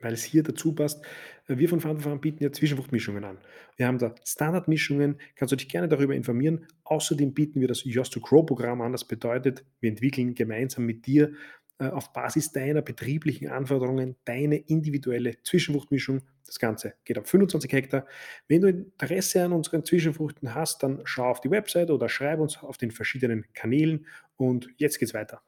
Weil 0.00 0.12
es 0.12 0.24
hier 0.24 0.42
dazu 0.42 0.74
passt, 0.74 1.04
wir 1.46 1.68
von 1.68 1.80
Farm 1.80 2.20
bieten 2.20 2.42
ja 2.42 2.52
Zwischenfruchtmischungen 2.52 3.24
an. 3.24 3.38
Wir 3.76 3.86
haben 3.86 3.98
da 3.98 4.14
Standardmischungen, 4.24 5.18
kannst 5.36 5.52
du 5.52 5.56
dich 5.56 5.68
gerne 5.68 5.88
darüber 5.88 6.14
informieren. 6.14 6.66
Außerdem 6.84 7.34
bieten 7.34 7.60
wir 7.60 7.68
das 7.68 7.84
Yours 7.84 8.10
to 8.10 8.20
Grow 8.20 8.44
Programm 8.44 8.80
an. 8.80 8.92
Das 8.92 9.04
bedeutet, 9.04 9.64
wir 9.80 9.90
entwickeln 9.90 10.34
gemeinsam 10.34 10.86
mit 10.86 11.06
dir 11.06 11.32
äh, 11.78 11.88
auf 11.88 12.12
Basis 12.12 12.52
deiner 12.52 12.80
betrieblichen 12.80 13.48
Anforderungen 13.48 14.16
deine 14.24 14.56
individuelle 14.56 15.42
Zwischenfruchtmischung. 15.42 16.22
Das 16.46 16.58
Ganze 16.58 16.94
geht 17.04 17.18
auf 17.18 17.26
25 17.26 17.70
Hektar. 17.70 18.06
Wenn 18.48 18.62
du 18.62 18.68
Interesse 18.68 19.44
an 19.44 19.52
unseren 19.52 19.84
Zwischenfrüchten 19.84 20.54
hast, 20.54 20.82
dann 20.82 21.02
schau 21.04 21.26
auf 21.26 21.40
die 21.40 21.50
Website 21.50 21.90
oder 21.90 22.08
schreib 22.08 22.40
uns 22.40 22.58
auf 22.58 22.78
den 22.78 22.92
verschiedenen 22.92 23.44
Kanälen. 23.52 24.06
Und 24.36 24.68
jetzt 24.78 24.98
geht's 24.98 25.12
weiter. 25.14 25.42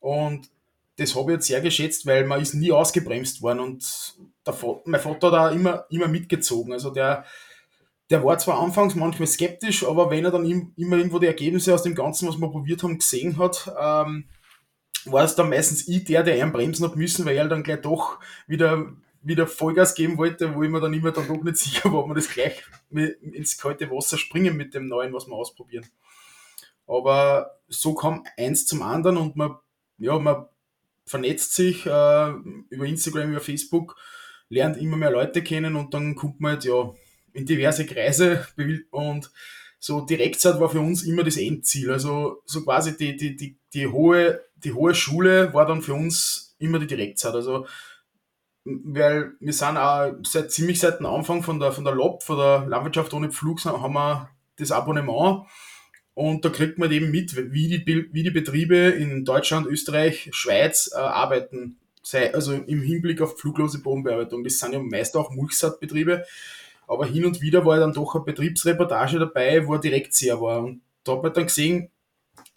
Und 0.00 0.50
das 0.96 1.14
habe 1.14 1.32
ich 1.32 1.36
jetzt 1.36 1.46
sehr 1.46 1.60
geschätzt, 1.60 2.06
weil 2.06 2.26
man 2.26 2.40
ist 2.40 2.54
nie 2.54 2.72
ausgebremst 2.72 3.42
worden 3.42 3.60
und 3.60 4.14
der, 4.46 4.54
mein 4.84 5.00
Vater 5.00 5.28
hat 5.28 5.34
da 5.34 5.50
immer, 5.50 5.86
immer 5.90 6.08
mitgezogen. 6.08 6.72
Also 6.72 6.90
der, 6.90 7.24
der 8.10 8.24
war 8.24 8.36
zwar 8.38 8.60
anfangs 8.60 8.94
manchmal 8.94 9.28
skeptisch, 9.28 9.84
aber 9.84 10.10
wenn 10.10 10.24
er 10.24 10.30
dann 10.30 10.44
immer 10.76 10.96
irgendwo 10.96 11.18
die 11.18 11.26
Ergebnisse 11.26 11.72
aus 11.74 11.84
dem 11.84 11.94
Ganzen, 11.94 12.28
was 12.28 12.38
wir 12.38 12.50
probiert 12.50 12.82
haben, 12.82 12.98
gesehen 12.98 13.38
hat, 13.38 13.72
ähm, 13.80 14.24
war 15.06 15.24
es 15.24 15.34
dann 15.34 15.48
meistens 15.48 15.88
ich 15.88 16.04
der, 16.04 16.22
der 16.22 16.42
einen 16.42 16.52
bremsen 16.52 16.84
hat 16.84 16.96
müssen, 16.96 17.24
weil 17.24 17.36
er 17.36 17.48
dann 17.48 17.62
gleich 17.62 17.80
doch 17.80 18.18
wieder, 18.46 18.92
wieder 19.22 19.46
Vollgas 19.46 19.94
geben 19.94 20.18
wollte, 20.18 20.54
wo 20.54 20.62
ich 20.62 20.70
mir 20.70 20.80
dann 20.80 20.92
immer 20.92 21.12
dann 21.12 21.28
doch 21.28 21.42
nicht 21.42 21.56
sicher 21.58 21.92
war, 21.92 22.00
ob 22.00 22.08
wir 22.08 22.14
das 22.14 22.28
gleich 22.28 22.62
ins 22.90 23.56
kalte 23.56 23.90
Wasser 23.90 24.18
springen 24.18 24.56
mit 24.56 24.74
dem 24.74 24.88
Neuen, 24.88 25.12
was 25.12 25.26
wir 25.26 25.34
ausprobieren. 25.34 25.86
Aber 26.86 27.58
so 27.68 27.94
kam 27.94 28.24
eins 28.36 28.66
zum 28.66 28.82
anderen 28.82 29.16
und 29.16 29.36
man, 29.36 29.56
ja, 29.98 30.18
man 30.18 30.46
vernetzt 31.10 31.54
sich 31.54 31.86
äh, 31.86 32.30
über 32.70 32.86
Instagram, 32.86 33.32
über 33.32 33.40
Facebook, 33.40 33.96
lernt 34.48 34.76
immer 34.76 34.96
mehr 34.96 35.10
Leute 35.10 35.42
kennen 35.42 35.76
und 35.76 35.92
dann 35.92 36.14
kommt 36.14 36.40
man 36.40 36.52
halt, 36.52 36.64
ja, 36.64 36.92
in 37.32 37.46
diverse 37.46 37.84
Kreise 37.84 38.46
und 38.90 39.30
so 39.78 40.02
Direktzeit 40.02 40.60
war 40.60 40.68
für 40.68 40.80
uns 40.80 41.02
immer 41.02 41.24
das 41.24 41.36
Endziel. 41.36 41.90
Also 41.90 42.42
so 42.44 42.62
quasi 42.62 42.96
die, 42.96 43.16
die, 43.16 43.34
die, 43.34 43.56
die, 43.72 43.86
hohe, 43.86 44.44
die 44.56 44.72
hohe 44.72 44.94
Schule 44.94 45.52
war 45.54 45.66
dann 45.66 45.82
für 45.82 45.94
uns 45.94 46.54
immer 46.58 46.78
die 46.78 46.86
Direktzeit. 46.86 47.34
Also 47.34 47.66
weil 48.64 49.32
wir 49.40 49.52
sind 49.52 49.78
auch 49.78 50.12
seit 50.22 50.52
ziemlich 50.52 50.80
seit 50.80 51.00
dem 51.00 51.06
Anfang 51.06 51.42
von 51.42 51.58
der, 51.58 51.72
von 51.72 51.84
der 51.84 51.94
LOB, 51.94 52.22
von 52.22 52.36
der 52.36 52.66
Landwirtschaft 52.66 53.14
ohne 53.14 53.30
Pflug, 53.30 53.64
haben 53.64 53.94
wir 53.94 54.30
das 54.58 54.70
Abonnement 54.70 55.46
und 56.14 56.44
da 56.44 56.48
kriegt 56.50 56.78
man 56.78 56.90
eben 56.90 57.10
mit, 57.10 57.34
wie 57.52 57.68
die, 57.68 58.08
wie 58.12 58.22
die 58.22 58.30
Betriebe 58.30 58.76
in 58.76 59.24
Deutschland, 59.24 59.66
Österreich, 59.66 60.28
Schweiz 60.32 60.90
äh, 60.92 60.98
arbeiten. 60.98 61.78
sei, 62.02 62.34
also 62.34 62.52
im 62.52 62.82
Hinblick 62.82 63.20
auf 63.20 63.38
fluglose 63.38 63.80
Bodenbearbeitung. 63.80 64.44
Das 64.44 64.58
sind 64.58 64.72
ja 64.72 64.80
meist 64.80 65.16
auch 65.16 65.30
Mulchsaatbetriebe, 65.30 66.24
aber 66.86 67.06
hin 67.06 67.24
und 67.24 67.40
wieder 67.40 67.64
war 67.64 67.78
dann 67.78 67.92
doch 67.92 68.14
eine 68.14 68.24
Betriebsreportage 68.24 69.18
dabei, 69.18 69.66
wo 69.66 69.74
er 69.74 69.80
direkt 69.80 70.14
sehr 70.14 70.40
war. 70.40 70.64
Und 70.64 70.82
da 71.04 71.12
hat 71.12 71.22
man 71.22 71.32
dann 71.32 71.46
gesehen, 71.46 71.90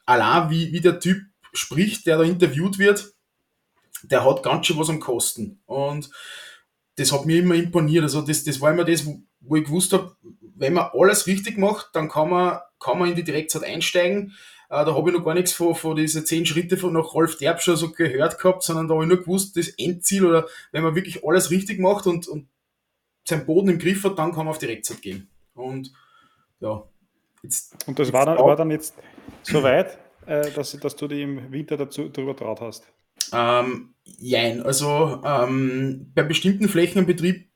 allein 0.06 0.50
wie, 0.50 0.72
wie 0.74 0.82
der 0.82 1.00
Typ 1.00 1.22
spricht, 1.54 2.08
der 2.08 2.18
da 2.18 2.24
interviewt 2.24 2.80
wird, 2.80 3.14
der 4.04 4.26
hat 4.26 4.44
ganz 4.44 4.66
schön 4.66 4.78
was 4.78 4.90
am 4.90 5.00
Kosten. 5.00 5.60
Und 5.66 6.10
das 6.96 7.12
hat 7.12 7.26
mir 7.26 7.40
immer 7.40 7.56
imponiert. 7.56 8.04
Also 8.04 8.22
das, 8.22 8.44
das 8.44 8.60
war 8.60 8.72
immer 8.72 8.84
das, 8.84 9.06
wo, 9.06 9.22
wo 9.40 9.56
ich 9.56 9.66
gewusst 9.66 9.94
habe, 9.94 10.16
wenn 10.56 10.74
man 10.74 10.90
alles 10.94 11.28
richtig 11.28 11.58
macht, 11.58 11.90
dann 11.94 12.10
kann 12.10 12.30
man, 12.30 12.60
kann 12.80 13.00
man 13.00 13.10
in 13.10 13.16
die 13.16 13.24
Direktzeit 13.24 13.64
einsteigen. 13.64 14.34
Äh, 14.70 14.86
da 14.86 14.96
habe 14.96 15.10
ich 15.10 15.16
noch 15.16 15.24
gar 15.24 15.34
nichts 15.34 15.54
von, 15.54 15.76
von 15.76 15.96
diese 15.96 16.24
zehn 16.24 16.46
Schritte 16.46 16.78
von 16.78 16.94
nach 16.94 17.14
Rolf 17.14 17.38
Derb 17.38 17.62
schon 17.62 17.76
so 17.76 17.92
gehört 17.92 18.40
gehabt, 18.40 18.64
sondern 18.64 18.88
da 18.88 18.96
habe 18.96 19.04
ich 19.04 19.10
nur 19.10 19.20
gewusst, 19.20 19.58
das 19.58 19.70
Endziel 19.70 20.26
oder 20.26 20.48
wenn 20.72 20.84
man 20.84 20.96
wirklich 20.96 21.24
alles 21.24 21.52
richtig 21.52 21.80
macht 21.80 22.08
und, 22.08 22.28
und 22.28 22.48
seinen 23.28 23.46
Boden 23.46 23.70
im 23.70 23.80
Griff 23.80 24.04
hat, 24.04 24.18
dann 24.18 24.32
kann 24.32 24.46
man 24.46 24.50
auf 24.50 24.58
Direktzeit 24.58 25.02
gehen. 25.02 25.30
Und 25.54 25.94
ja. 26.60 26.84
Jetzt, 27.42 27.76
und 27.88 28.00
das 28.00 28.12
war 28.14 28.26
dann, 28.26 28.38
war 28.38 28.56
dann 28.56 28.72
jetzt 28.72 28.96
so 29.44 29.64
weit, 29.64 29.98
äh, 30.26 30.50
dass, 30.52 30.72
dass 30.80 30.96
du 30.96 31.08
dich 31.08 31.22
im 31.22 31.52
Winter 31.52 31.78
dazu 31.78 32.10
darüber 32.10 32.36
traut 32.36 32.62
hast? 32.62 32.88
Ähm, 33.32 33.94
jein, 34.04 34.64
also 34.64 35.22
ähm, 35.24 36.12
bei 36.16 36.24
bestimmten 36.24 36.70
Flächen 36.70 37.00
im 37.00 37.06
Betrieb 37.06 37.50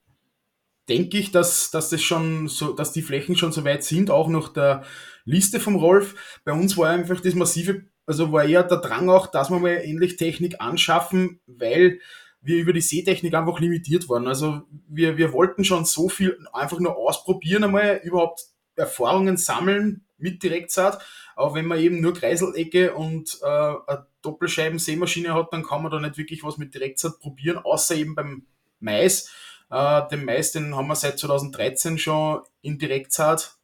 denke 0.89 1.17
ich, 1.17 1.31
dass, 1.31 1.71
dass 1.71 1.89
das 1.89 2.01
schon 2.01 2.47
so, 2.47 2.73
dass 2.73 2.93
die 2.93 3.01
Flächen 3.01 3.35
schon 3.35 3.51
so 3.51 3.63
weit 3.65 3.83
sind, 3.83 4.09
auch 4.09 4.27
nach 4.27 4.49
der 4.49 4.83
Liste 5.25 5.59
vom 5.59 5.75
Rolf. 5.75 6.39
Bei 6.45 6.53
uns 6.53 6.77
war 6.77 6.89
einfach 6.89 7.19
das 7.19 7.35
massive, 7.35 7.83
also 8.05 8.31
war 8.31 8.45
eher 8.45 8.63
der 8.63 8.77
Drang 8.77 9.09
auch, 9.09 9.27
dass 9.27 9.49
wir 9.49 9.59
mal 9.59 9.69
endlich 9.69 10.15
Technik 10.15 10.61
anschaffen, 10.61 11.41
weil 11.45 11.99
wir 12.41 12.57
über 12.57 12.73
die 12.73 12.81
Seetechnik 12.81 13.33
einfach 13.33 13.59
limitiert 13.59 14.07
waren. 14.09 14.27
Also 14.27 14.61
wir, 14.87 15.17
wir 15.17 15.33
wollten 15.33 15.63
schon 15.63 15.85
so 15.85 16.07
viel 16.07 16.37
einfach 16.53 16.79
nur 16.79 16.95
ausprobieren 16.95 17.65
einmal, 17.65 17.99
überhaupt 18.03 18.45
Erfahrungen 18.75 19.37
sammeln 19.37 20.05
mit 20.17 20.41
Direktsaat. 20.43 21.03
Aber 21.35 21.53
wenn 21.55 21.65
man 21.65 21.79
eben 21.79 21.99
nur 21.99 22.13
Kreiselecke 22.13 22.93
und 22.93 23.37
äh, 23.41 23.45
eine 23.45 24.07
Doppelscheiben-Seemaschine 24.21 25.33
hat, 25.33 25.51
dann 25.51 25.63
kann 25.63 25.83
man 25.83 25.91
da 25.91 25.99
nicht 25.99 26.17
wirklich 26.17 26.43
was 26.43 26.57
mit 26.57 26.73
Direktsaat 26.73 27.19
probieren, 27.19 27.57
außer 27.57 27.95
eben 27.95 28.15
beim 28.15 28.45
Mais. 28.79 29.29
Äh, 29.69 30.07
den 30.09 30.25
Mais, 30.25 30.51
den 30.51 30.75
haben 30.75 30.87
wir 30.87 30.95
seit 30.95 31.19
2013 31.19 31.97
schon 31.97 32.41
in 32.61 32.77
Direktsaat. 32.77 33.57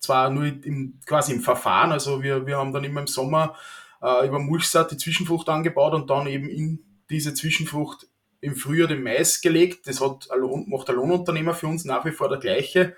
Zwar 0.00 0.30
nur 0.30 0.44
im, 0.44 1.00
quasi 1.06 1.32
im 1.32 1.40
Verfahren, 1.40 1.90
also 1.90 2.22
wir, 2.22 2.46
wir 2.46 2.58
haben 2.58 2.72
dann 2.72 2.84
immer 2.84 3.00
im 3.00 3.06
Sommer 3.06 3.56
äh, 4.02 4.26
über 4.26 4.38
Mulchsaat 4.38 4.90
die 4.90 4.98
Zwischenfrucht 4.98 5.48
angebaut 5.48 5.94
und 5.94 6.10
dann 6.10 6.26
eben 6.26 6.48
in 6.48 6.84
diese 7.10 7.34
Zwischenfrucht 7.34 8.06
im 8.40 8.54
Frühjahr 8.54 8.88
den 8.88 9.02
Mais 9.02 9.40
gelegt. 9.40 9.86
Das 9.86 10.00
hat, 10.00 10.28
macht 10.66 10.88
der 10.88 10.94
Lohnunternehmer 10.94 11.54
für 11.54 11.66
uns 11.66 11.84
nach 11.84 12.04
wie 12.04 12.12
vor 12.12 12.28
der 12.28 12.38
gleiche. 12.38 12.94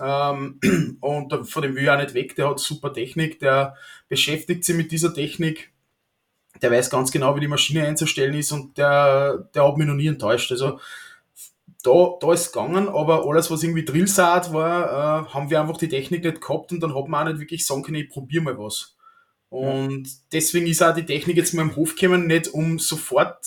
Ähm, 0.00 0.60
und 1.00 1.48
von 1.48 1.62
dem 1.62 1.74
will 1.74 1.82
ich 1.82 1.90
auch 1.90 1.98
nicht 1.98 2.14
weg, 2.14 2.36
der 2.36 2.50
hat 2.50 2.58
super 2.58 2.92
Technik, 2.92 3.40
der 3.40 3.76
beschäftigt 4.08 4.64
sich 4.64 4.76
mit 4.76 4.92
dieser 4.92 5.12
Technik, 5.12 5.72
der 6.62 6.70
weiß 6.70 6.90
ganz 6.90 7.10
genau, 7.10 7.36
wie 7.36 7.40
die 7.40 7.48
Maschine 7.48 7.86
einzustellen 7.86 8.34
ist 8.34 8.52
und 8.52 8.78
der, 8.78 9.48
der 9.54 9.66
hat 9.66 9.76
mich 9.76 9.86
noch 9.86 9.94
nie 9.94 10.06
enttäuscht. 10.06 10.50
Also 10.50 10.80
da, 11.82 12.16
da 12.20 12.32
ist 12.32 12.40
es 12.40 12.52
gegangen, 12.52 12.88
aber 12.88 13.26
alles, 13.26 13.50
was 13.50 13.62
irgendwie 13.62 13.84
Drillsaat 13.84 14.52
war, 14.52 15.26
äh, 15.26 15.28
haben 15.28 15.50
wir 15.50 15.60
einfach 15.60 15.76
die 15.76 15.88
Technik 15.88 16.24
nicht 16.24 16.40
gehabt 16.40 16.72
und 16.72 16.80
dann 16.80 16.94
hat 16.94 17.08
man 17.08 17.26
auch 17.26 17.32
nicht 17.32 17.40
wirklich 17.40 17.66
sagen 17.66 17.82
können, 17.82 17.96
ich 17.98 18.10
probiere 18.10 18.42
mal 18.42 18.58
was. 18.58 18.96
Und 19.48 20.06
ja. 20.06 20.12
deswegen 20.32 20.66
ist 20.66 20.82
auch 20.82 20.94
die 20.94 21.06
Technik 21.06 21.36
jetzt 21.36 21.54
mal 21.54 21.62
im 21.62 21.76
Hof 21.76 21.94
gekommen, 21.94 22.26
nicht 22.26 22.48
um 22.48 22.78
sofort 22.78 23.38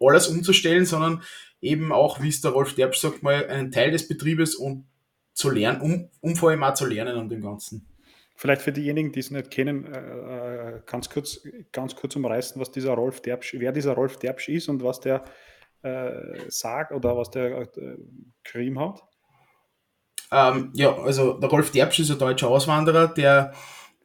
alles 0.00 0.28
umzustellen, 0.28 0.86
sondern 0.86 1.22
eben 1.60 1.92
auch, 1.92 2.20
wie 2.20 2.28
es 2.28 2.40
der 2.40 2.52
Rolf 2.52 2.74
Derbsch 2.74 3.00
sagt, 3.00 3.22
mal 3.22 3.46
einen 3.46 3.70
Teil 3.70 3.90
des 3.90 4.08
Betriebes 4.08 4.54
und 4.54 4.86
zu 5.34 5.50
lernen, 5.50 5.80
um, 5.80 6.10
um 6.20 6.36
vor 6.36 6.50
allem 6.50 6.62
auch 6.62 6.74
zu 6.74 6.86
lernen 6.86 7.16
an 7.16 7.28
dem 7.28 7.42
Ganzen. 7.42 7.86
Vielleicht 8.34 8.62
für 8.62 8.72
diejenigen, 8.72 9.12
die 9.12 9.20
es 9.20 9.30
nicht 9.30 9.50
kennen, 9.50 9.86
äh, 9.86 10.76
äh, 10.76 10.80
ganz, 10.84 11.08
kurz, 11.08 11.40
ganz 11.72 11.94
kurz 11.96 12.16
umreißen, 12.16 12.60
was 12.60 12.70
dieser 12.70 12.92
Rolf 12.92 13.20
Derbsch, 13.20 13.54
wer 13.58 13.72
dieser 13.72 13.92
Rolf 13.92 14.18
Derbsch 14.18 14.48
ist 14.48 14.68
und 14.68 14.82
was 14.82 15.00
der 15.00 15.24
äh, 15.86 16.50
sagt 16.50 16.92
oder 16.92 17.16
was 17.16 17.30
der 17.30 17.60
äh, 17.60 17.96
geschrieben 18.42 18.80
hat. 18.80 19.02
Ähm, 20.32 20.70
ja, 20.74 20.96
also 20.96 21.34
der 21.34 21.48
Rolf 21.48 21.70
Derbsch 21.70 22.00
ist 22.00 22.10
ein 22.10 22.18
deutscher 22.18 22.48
Auswanderer, 22.48 23.08
der 23.08 23.52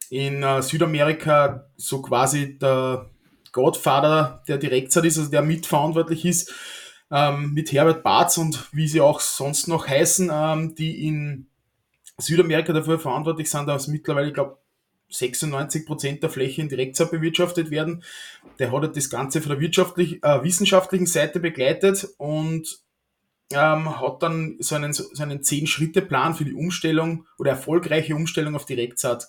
in 0.10 0.44
äh, 0.44 0.62
Südamerika 0.62 1.68
so 1.78 2.02
quasi 2.02 2.60
der 2.60 3.10
Godfather 3.52 4.44
der 4.48 4.58
Direktzeit 4.58 5.06
ist, 5.06 5.18
also 5.18 5.32
der 5.32 5.42
mitverantwortlich 5.42 6.26
ist 6.26 6.54
ähm, 7.12 7.54
mit 7.54 7.72
Herbert 7.72 8.04
Barz 8.04 8.38
und 8.38 8.70
wie 8.74 8.88
sie 8.88 9.02
auch 9.02 9.20
sonst 9.20 9.68
noch 9.68 9.88
heißen, 9.88 10.32
ähm, 10.34 10.76
die 10.76 11.08
in 11.08 11.48
Südamerika 12.18 12.72
dafür 12.72 13.00
verantwortlich 13.00 13.50
sind, 13.50 13.68
dass 13.68 13.88
mittlerweile, 13.88 14.28
ich 14.28 14.34
glaube, 14.34 14.61
96 15.12 15.86
Prozent 15.86 16.24
der 16.24 16.30
Fläche 16.30 16.62
in 16.62 16.70
Direktzeit 16.70 17.12
bewirtschaftet 17.12 17.72
werden. 17.72 18.03
Der 18.60 18.72
hat 18.72 18.96
das 18.96 19.10
Ganze 19.10 19.41
von 19.41 19.51
der 19.51 19.60
wirtschaftlich, 19.60 20.24
äh, 20.24 20.44
wissenschaftlichen 20.44 21.06
Seite 21.06 21.39
begleitet 21.39 22.08
und 22.18 22.82
ähm, 23.53 24.00
hat 24.00 24.24
dann 24.24 24.58
so 24.60 24.75
einen, 24.75 24.94
so 24.94 25.06
einen 25.22 25.41
10-Schritte-Plan 25.41 26.36
für 26.36 26.46
die 26.46 26.53
Umstellung 26.53 27.27
oder 27.38 27.51
erfolgreiche 27.51 28.15
Umstellung 28.15 28.56
auf 28.56 28.65
Direktsaat 28.65 29.27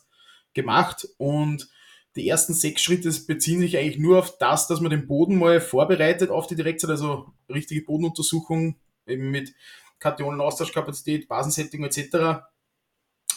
gemacht 0.55 1.09
und 1.19 1.69
die 2.15 2.29
ersten 2.29 2.53
sechs 2.53 2.83
Schritte 2.83 3.11
beziehen 3.27 3.61
sich 3.61 3.79
eigentlich 3.79 3.99
nur 3.99 4.19
auf 4.19 4.37
das, 4.39 4.67
dass 4.67 4.81
man 4.81 4.91
den 4.91 5.07
Boden 5.07 5.39
mal 5.39 5.61
vorbereitet 5.61 6.31
auf 6.31 6.47
die 6.47 6.57
Direktzeit, 6.57 6.91
also 6.91 7.33
richtige 7.49 7.83
Bodenuntersuchung 7.83 8.77
eben 9.07 9.31
mit 9.31 9.55
Kationen-Austauschkapazität, 9.99 11.27
Basensetting 11.29 11.85
etc. 11.85 12.45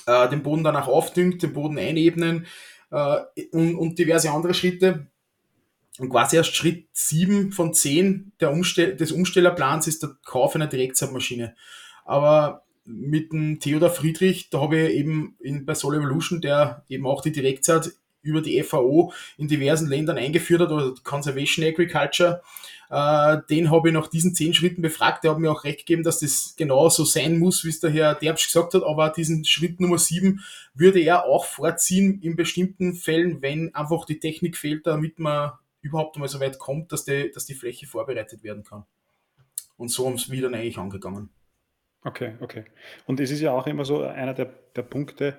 Äh, 0.07 0.29
den 0.29 0.43
Boden 0.43 0.63
danach 0.63 0.87
aufdüngt, 0.87 1.41
den 1.41 1.53
Boden 1.53 1.79
einebnen 1.79 2.45
äh, 2.91 3.17
und, 3.51 3.75
und, 3.75 3.99
diverse 3.99 4.31
andere 4.31 4.53
Schritte. 4.53 5.07
Und 5.97 6.09
quasi 6.09 6.35
erst 6.35 6.55
Schritt 6.55 6.87
sieben 6.93 7.51
von 7.51 7.73
zehn 7.73 8.33
der 8.39 8.51
Umstell 8.51 8.95
des 8.95 9.11
Umstellerplans 9.11 9.87
ist 9.87 10.03
der 10.03 10.11
Kauf 10.25 10.55
einer 10.55 10.67
Direktzeitmaschine. 10.67 11.55
Aber 12.03 12.65
mit 12.83 13.31
dem 13.31 13.59
Theodor 13.59 13.89
Friedrich, 13.89 14.49
da 14.49 14.61
habe 14.61 14.77
ich 14.77 14.97
eben 14.97 15.35
in, 15.39 15.65
bei 15.65 15.73
Soul 15.73 15.95
Evolution, 15.95 16.41
der 16.41 16.83
eben 16.87 17.07
auch 17.07 17.21
die 17.21 17.31
Direktzeit 17.31 17.91
über 18.21 18.41
die 18.41 18.61
FAO 18.61 19.13
in 19.37 19.47
diversen 19.47 19.87
Ländern 19.87 20.17
eingeführt 20.17 20.61
hat, 20.61 20.71
oder 20.71 20.93
Conservation 21.03 21.65
Agriculture. 21.65 22.41
Äh, 22.89 23.37
den 23.49 23.71
habe 23.71 23.89
ich 23.89 23.93
nach 23.93 24.07
diesen 24.07 24.35
zehn 24.35 24.53
Schritten 24.53 24.81
befragt. 24.81 25.23
Der 25.23 25.31
hat 25.31 25.39
mir 25.39 25.51
auch 25.51 25.63
recht 25.63 25.79
gegeben, 25.79 26.03
dass 26.03 26.19
das 26.19 26.55
genau 26.57 26.89
so 26.89 27.03
sein 27.03 27.39
muss, 27.39 27.63
wie 27.63 27.69
es 27.69 27.79
der 27.79 27.91
Herr 27.91 28.15
Derbsch 28.15 28.47
gesagt 28.47 28.73
hat. 28.73 28.83
Aber 28.83 29.09
diesen 29.09 29.45
Schritt 29.45 29.79
Nummer 29.79 29.97
sieben 29.97 30.41
würde 30.73 30.99
er 31.01 31.25
auch 31.25 31.45
vorziehen 31.45 32.21
in 32.21 32.35
bestimmten 32.35 32.93
Fällen, 32.93 33.41
wenn 33.41 33.73
einfach 33.73 34.05
die 34.05 34.19
Technik 34.19 34.57
fehlt, 34.57 34.85
damit 34.87 35.19
man 35.19 35.51
überhaupt 35.81 36.15
einmal 36.15 36.29
so 36.29 36.39
weit 36.39 36.57
kommt, 36.59 36.91
dass 36.91 37.05
die, 37.05 37.31
dass 37.31 37.45
die 37.45 37.53
Fläche 37.53 37.85
vorbereitet 37.85 38.43
werden 38.43 38.63
kann. 38.63 38.85
Und 39.77 39.89
so 39.89 40.07
haben 40.07 40.19
wir 40.27 40.41
dann 40.41 40.55
eigentlich 40.55 40.77
angegangen. 40.77 41.29
Okay, 42.03 42.35
okay. 42.39 42.65
Und 43.07 43.19
es 43.19 43.31
ist 43.31 43.41
ja 43.41 43.51
auch 43.51 43.67
immer 43.67 43.83
so 43.83 44.03
einer 44.03 44.33
der, 44.33 44.53
der 44.75 44.83
Punkte, 44.83 45.37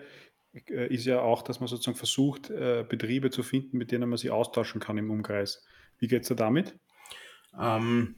äh, 0.68 0.92
ist 0.92 1.04
ja 1.04 1.20
auch, 1.20 1.42
dass 1.42 1.60
man 1.60 1.68
sozusagen 1.68 1.96
versucht, 1.96 2.50
äh, 2.50 2.84
Betriebe 2.88 3.30
zu 3.30 3.42
finden, 3.42 3.78
mit 3.78 3.92
denen 3.92 4.08
man 4.08 4.18
sich 4.18 4.30
austauschen 4.30 4.80
kann 4.80 4.98
im 4.98 5.10
Umkreis. 5.10 5.64
Wie 5.98 6.08
geht 6.08 6.22
es 6.22 6.28
da 6.28 6.34
damit? 6.34 6.78
Ähm, 7.58 8.16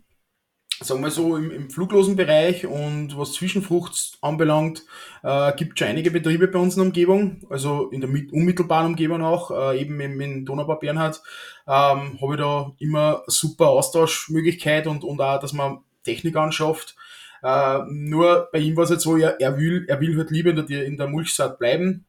sagen 0.80 1.02
wir 1.02 1.10
so, 1.10 1.36
im, 1.36 1.50
im 1.50 1.70
fluglosen 1.70 2.16
Bereich 2.16 2.66
und 2.66 3.16
was 3.18 3.32
Zwischenfrucht 3.32 4.18
anbelangt, 4.20 4.84
äh, 5.22 5.52
gibt 5.56 5.72
es 5.72 5.78
schon 5.78 5.88
einige 5.88 6.10
Betriebe 6.10 6.48
bei 6.48 6.58
uns 6.58 6.74
in 6.74 6.80
der 6.80 6.86
Umgebung, 6.86 7.46
also 7.50 7.90
in 7.90 8.00
der 8.00 8.10
unmittelbaren 8.10 8.86
Umgebung 8.86 9.22
auch, 9.22 9.50
äh, 9.50 9.80
eben 9.80 10.00
in, 10.00 10.20
in 10.20 10.44
Donaubau 10.44 10.76
Bernhard, 10.76 11.20
ähm, 11.66 12.18
habe 12.20 12.34
ich 12.34 12.38
da 12.38 12.72
immer 12.78 13.22
super 13.26 13.68
Austauschmöglichkeit 13.68 14.86
und, 14.86 15.04
und 15.04 15.20
auch, 15.20 15.40
dass 15.40 15.52
man 15.52 15.78
Technik 16.04 16.36
anschafft. 16.36 16.96
Äh, 17.42 17.80
nur 17.88 18.48
bei 18.52 18.58
ihm 18.58 18.76
war 18.76 18.84
es 18.84 18.90
jetzt 18.90 19.02
so, 19.02 19.16
er, 19.16 19.40
er, 19.40 19.58
will, 19.58 19.84
er 19.88 20.00
will 20.00 20.16
halt 20.16 20.30
lieber 20.30 20.50
in 20.50 20.66
der, 20.66 20.86
in 20.86 20.96
der 20.96 21.08
Mulchsaat 21.08 21.58
bleiben, 21.58 22.06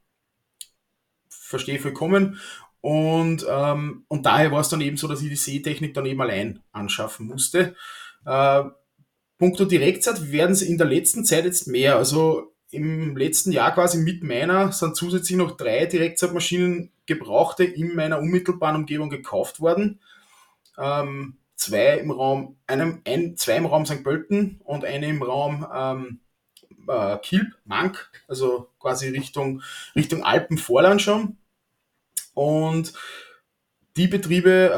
verstehe 1.27 1.79
vollkommen. 1.79 2.39
Und, 2.81 3.45
ähm, 3.49 4.05
und 4.07 4.25
daher 4.25 4.51
war 4.51 4.61
es 4.61 4.69
dann 4.69 4.81
eben 4.81 4.97
so, 4.97 5.07
dass 5.07 5.21
ich 5.21 5.29
die 5.29 5.35
Sehtechnik 5.35 5.93
dann 5.93 6.05
eben 6.05 6.21
allein 6.21 6.61
anschaffen 6.71 7.27
musste. 7.27 7.75
Äh, 8.25 8.63
Punkto 9.37 9.65
Direktzeit 9.65 10.31
werden 10.31 10.51
es 10.51 10.61
in 10.61 10.77
der 10.77 10.87
letzten 10.87 11.25
Zeit 11.25 11.45
jetzt 11.45 11.67
mehr. 11.67 11.97
Also 11.97 12.53
im 12.71 13.17
letzten 13.17 13.51
Jahr 13.51 13.73
quasi 13.73 13.97
mit 13.97 14.23
meiner 14.23 14.71
sind 14.71 14.95
zusätzlich 14.95 15.37
noch 15.37 15.57
drei 15.57 15.85
Direktzeitmaschinen 15.85 16.91
gebrauchte 17.05 17.63
in 17.63 17.95
meiner 17.95 18.19
unmittelbaren 18.19 18.75
Umgebung 18.75 19.09
gekauft 19.09 19.59
worden. 19.59 19.99
Ähm, 20.77 21.37
zwei 21.55 21.97
im 21.97 22.11
Raum, 22.11 22.57
einem, 22.67 23.01
ein, 23.05 23.35
zwei 23.35 23.57
im 23.57 23.65
Raum 23.65 23.85
St. 23.85 24.03
Pölten 24.03 24.61
und 24.63 24.85
eine 24.85 25.07
im 25.07 25.23
Raum 25.23 25.65
ähm, 25.73 26.19
äh, 26.87 27.17
Kilb, 27.17 27.47
Mank, 27.65 28.11
also 28.27 28.69
quasi 28.79 29.09
Richtung, 29.09 29.61
Richtung 29.95 30.23
Alpenvorland 30.23 31.01
schon. 31.01 31.38
Und 32.33 32.93
die 33.97 34.07
Betriebe 34.07 34.71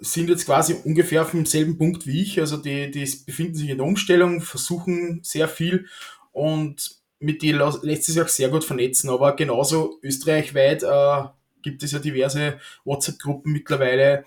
äh, 0.00 0.04
sind 0.04 0.28
jetzt 0.28 0.46
quasi 0.46 0.74
ungefähr 0.84 1.22
auf 1.22 1.30
demselben 1.30 1.78
Punkt 1.78 2.06
wie 2.06 2.22
ich. 2.22 2.40
Also 2.40 2.56
die, 2.56 2.90
die 2.90 3.08
befinden 3.24 3.54
sich 3.54 3.68
in 3.68 3.78
der 3.78 3.86
Umstellung, 3.86 4.40
versuchen 4.40 5.20
sehr 5.22 5.48
viel 5.48 5.86
und 6.32 6.96
mit 7.18 7.42
die 7.42 7.52
lässt 7.52 8.04
sich 8.04 8.20
auch 8.20 8.28
sehr 8.28 8.48
gut 8.48 8.64
vernetzen. 8.64 9.08
Aber 9.10 9.36
genauso 9.36 9.98
österreichweit 10.02 10.82
äh, 10.82 11.24
gibt 11.62 11.82
es 11.82 11.92
ja 11.92 11.98
diverse 11.98 12.58
WhatsApp-Gruppen 12.84 13.52
mittlerweile 13.52 14.24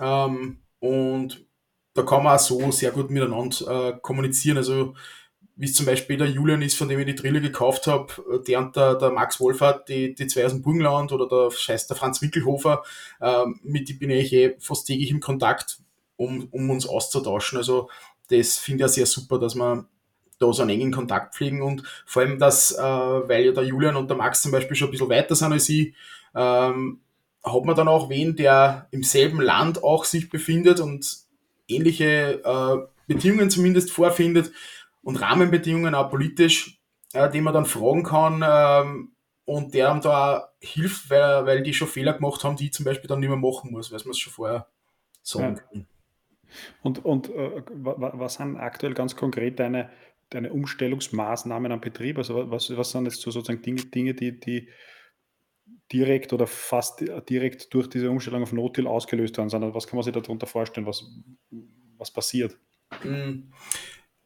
ähm, 0.00 0.58
und 0.80 1.46
da 1.94 2.02
kann 2.02 2.22
man 2.22 2.36
auch 2.36 2.40
so 2.40 2.70
sehr 2.70 2.90
gut 2.90 3.10
miteinander 3.10 3.88
äh, 3.94 3.98
kommunizieren. 4.00 4.58
Also 4.58 4.94
wie 5.56 5.64
es 5.64 5.74
zum 5.74 5.86
Beispiel 5.86 6.18
der 6.18 6.28
Julian 6.28 6.60
ist, 6.60 6.76
von 6.76 6.88
dem 6.88 7.00
ich 7.00 7.06
die 7.06 7.14
Drille 7.14 7.40
gekauft 7.40 7.86
habe, 7.86 8.12
der 8.46 8.58
und 8.58 8.76
der, 8.76 8.94
der 8.94 9.10
Max 9.10 9.40
Wolfert, 9.40 9.88
die, 9.88 10.14
die 10.14 10.26
zwei 10.26 10.44
aus 10.44 10.52
dem 10.52 10.60
Burgenland 10.60 11.12
oder 11.12 11.26
der 11.26 11.50
scheiß 11.50 11.86
der 11.86 11.96
Franz 11.96 12.20
Winkelhofer, 12.20 12.84
ähm, 13.22 13.58
mit 13.62 13.88
dem 13.88 13.98
bin 13.98 14.10
ich 14.10 14.32
eh 14.34 14.56
fast 14.60 14.86
täglich 14.86 15.10
im 15.10 15.20
Kontakt, 15.20 15.78
um, 16.16 16.46
um 16.50 16.68
uns 16.68 16.86
auszutauschen. 16.86 17.56
Also 17.56 17.88
das 18.28 18.58
finde 18.58 18.76
ich 18.76 18.80
ja 18.82 18.88
sehr 18.88 19.06
super, 19.06 19.38
dass 19.38 19.54
man 19.54 19.86
da 20.38 20.52
so 20.52 20.60
einen 20.60 20.72
engen 20.72 20.92
Kontakt 20.92 21.34
pflegen 21.34 21.62
und 21.62 21.82
vor 22.04 22.20
allem, 22.20 22.38
dass, 22.38 22.72
äh, 22.72 22.82
weil 22.82 23.46
ja 23.46 23.52
der 23.52 23.64
Julian 23.64 23.96
und 23.96 24.10
der 24.10 24.18
Max 24.18 24.42
zum 24.42 24.52
Beispiel 24.52 24.76
schon 24.76 24.88
ein 24.88 24.90
bisschen 24.90 25.08
weiter 25.08 25.34
sind 25.34 25.52
als 25.52 25.70
ich, 25.70 25.94
ähm, 26.34 27.00
hat 27.42 27.64
man 27.64 27.76
dann 27.76 27.88
auch 27.88 28.10
wen, 28.10 28.36
der 28.36 28.88
im 28.90 29.02
selben 29.02 29.40
Land 29.40 29.82
auch 29.82 30.04
sich 30.04 30.28
befindet 30.28 30.80
und 30.80 31.16
ähnliche 31.66 32.42
äh, 32.44 32.76
Bedingungen 33.06 33.48
zumindest 33.48 33.90
vorfindet 33.90 34.52
und 35.06 35.22
Rahmenbedingungen 35.22 35.94
auch 35.94 36.10
politisch, 36.10 36.80
äh, 37.12 37.30
die 37.30 37.40
man 37.40 37.54
dann 37.54 37.64
fragen 37.64 38.02
kann 38.02 38.44
ähm, 38.44 39.12
und 39.44 39.72
der 39.72 39.92
einem 39.92 40.00
da 40.00 40.48
hilft, 40.60 41.08
weil, 41.10 41.46
weil 41.46 41.62
die 41.62 41.72
schon 41.72 41.86
Fehler 41.86 42.14
gemacht 42.14 42.42
haben, 42.42 42.56
die 42.56 42.66
ich 42.66 42.72
zum 42.72 42.84
Beispiel 42.84 43.06
dann 43.06 43.20
nicht 43.20 43.28
mehr 43.28 43.38
machen 43.38 43.70
muss, 43.70 43.92
weil 43.92 44.00
man 44.00 44.10
es 44.10 44.18
schon 44.18 44.32
vorher 44.32 44.66
sagen 45.22 45.54
ja. 45.54 45.62
kann. 45.62 45.86
Und, 46.82 47.04
und 47.04 47.28
äh, 47.28 47.62
was 47.68 48.34
sind 48.34 48.56
aktuell 48.56 48.94
ganz 48.94 49.14
konkret 49.14 49.60
deine, 49.60 49.90
deine 50.30 50.52
Umstellungsmaßnahmen 50.52 51.70
am 51.70 51.80
Betrieb? 51.80 52.18
Also 52.18 52.50
was, 52.50 52.76
was 52.76 52.90
sind 52.90 53.04
jetzt 53.04 53.20
so 53.20 53.30
sozusagen 53.30 53.62
Dinge, 53.62 53.82
Dinge 53.82 54.14
die, 54.14 54.40
die 54.40 54.68
direkt 55.92 56.32
oder 56.32 56.48
fast 56.48 57.04
direkt 57.28 57.72
durch 57.72 57.88
diese 57.88 58.10
Umstellung 58.10 58.42
auf 58.42 58.52
Notil 58.52 58.88
ausgelöst 58.88 59.38
werden, 59.38 59.50
sondern 59.50 59.72
was 59.72 59.86
kann 59.86 59.98
man 59.98 60.02
sich 60.02 60.12
darunter 60.12 60.48
vorstellen, 60.48 60.88
was, 60.88 61.08
was 61.96 62.12
passiert? 62.12 62.58
Hm. 63.02 63.52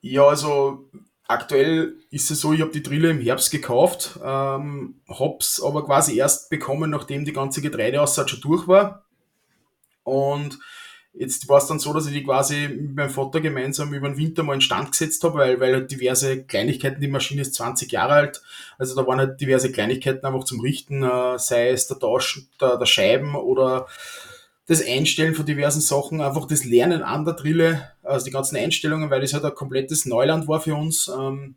Ja, 0.00 0.26
also 0.26 0.88
aktuell 1.26 1.96
ist 2.10 2.30
es 2.30 2.40
so, 2.40 2.52
ich 2.52 2.60
habe 2.60 2.72
die 2.72 2.82
Drille 2.82 3.10
im 3.10 3.20
Herbst 3.20 3.50
gekauft, 3.50 4.18
ähm, 4.24 5.00
es 5.38 5.62
aber 5.62 5.84
quasi 5.84 6.16
erst 6.16 6.50
bekommen, 6.50 6.90
nachdem 6.90 7.24
die 7.24 7.32
ganze 7.32 7.62
Getreideaussaat 7.62 8.30
schon 8.30 8.40
durch 8.40 8.66
war. 8.66 9.04
Und 10.04 10.58
Jetzt 11.12 11.48
war 11.48 11.58
es 11.58 11.66
dann 11.66 11.80
so, 11.80 11.92
dass 11.92 12.06
ich 12.06 12.12
die 12.12 12.22
quasi 12.22 12.68
mit 12.68 12.94
meinem 12.94 13.10
Vater 13.10 13.40
gemeinsam 13.40 13.92
über 13.92 14.08
den 14.08 14.16
Winter 14.16 14.44
mal 14.44 14.54
in 14.54 14.60
Stand 14.60 14.92
gesetzt 14.92 15.24
habe, 15.24 15.38
weil, 15.38 15.60
weil 15.60 15.74
halt 15.74 15.90
diverse 15.90 16.44
Kleinigkeiten, 16.44 17.00
die 17.00 17.08
Maschine 17.08 17.42
ist 17.42 17.54
20 17.54 17.90
Jahre 17.90 18.12
alt, 18.12 18.42
also 18.78 18.94
da 18.94 19.06
waren 19.06 19.18
halt 19.18 19.40
diverse 19.40 19.72
Kleinigkeiten 19.72 20.24
einfach 20.24 20.44
zum 20.44 20.60
Richten, 20.60 21.02
äh, 21.02 21.36
sei 21.38 21.70
es 21.70 21.88
der 21.88 21.98
Tausch 21.98 22.46
der, 22.60 22.76
der 22.76 22.86
Scheiben 22.86 23.34
oder 23.34 23.86
das 24.70 24.86
Einstellen 24.86 25.34
von 25.34 25.44
diversen 25.44 25.80
Sachen, 25.80 26.20
einfach 26.20 26.46
das 26.46 26.64
Lernen 26.64 27.02
an 27.02 27.24
der 27.24 27.34
Drille, 27.34 27.90
also 28.04 28.24
die 28.26 28.30
ganzen 28.30 28.56
Einstellungen, 28.56 29.10
weil 29.10 29.20
das 29.20 29.34
halt 29.34 29.44
ein 29.44 29.52
komplettes 29.52 30.06
Neuland 30.06 30.46
war 30.46 30.60
für 30.60 30.76
uns. 30.76 31.08
Ähm, 31.08 31.56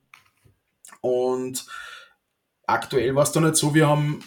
und 0.99 1.63
aktuell 2.65 3.13
war 3.13 3.21
es 3.21 3.31
dann 3.31 3.43
halt 3.43 3.55
so, 3.55 3.75
wir 3.75 3.87
haben 3.87 4.23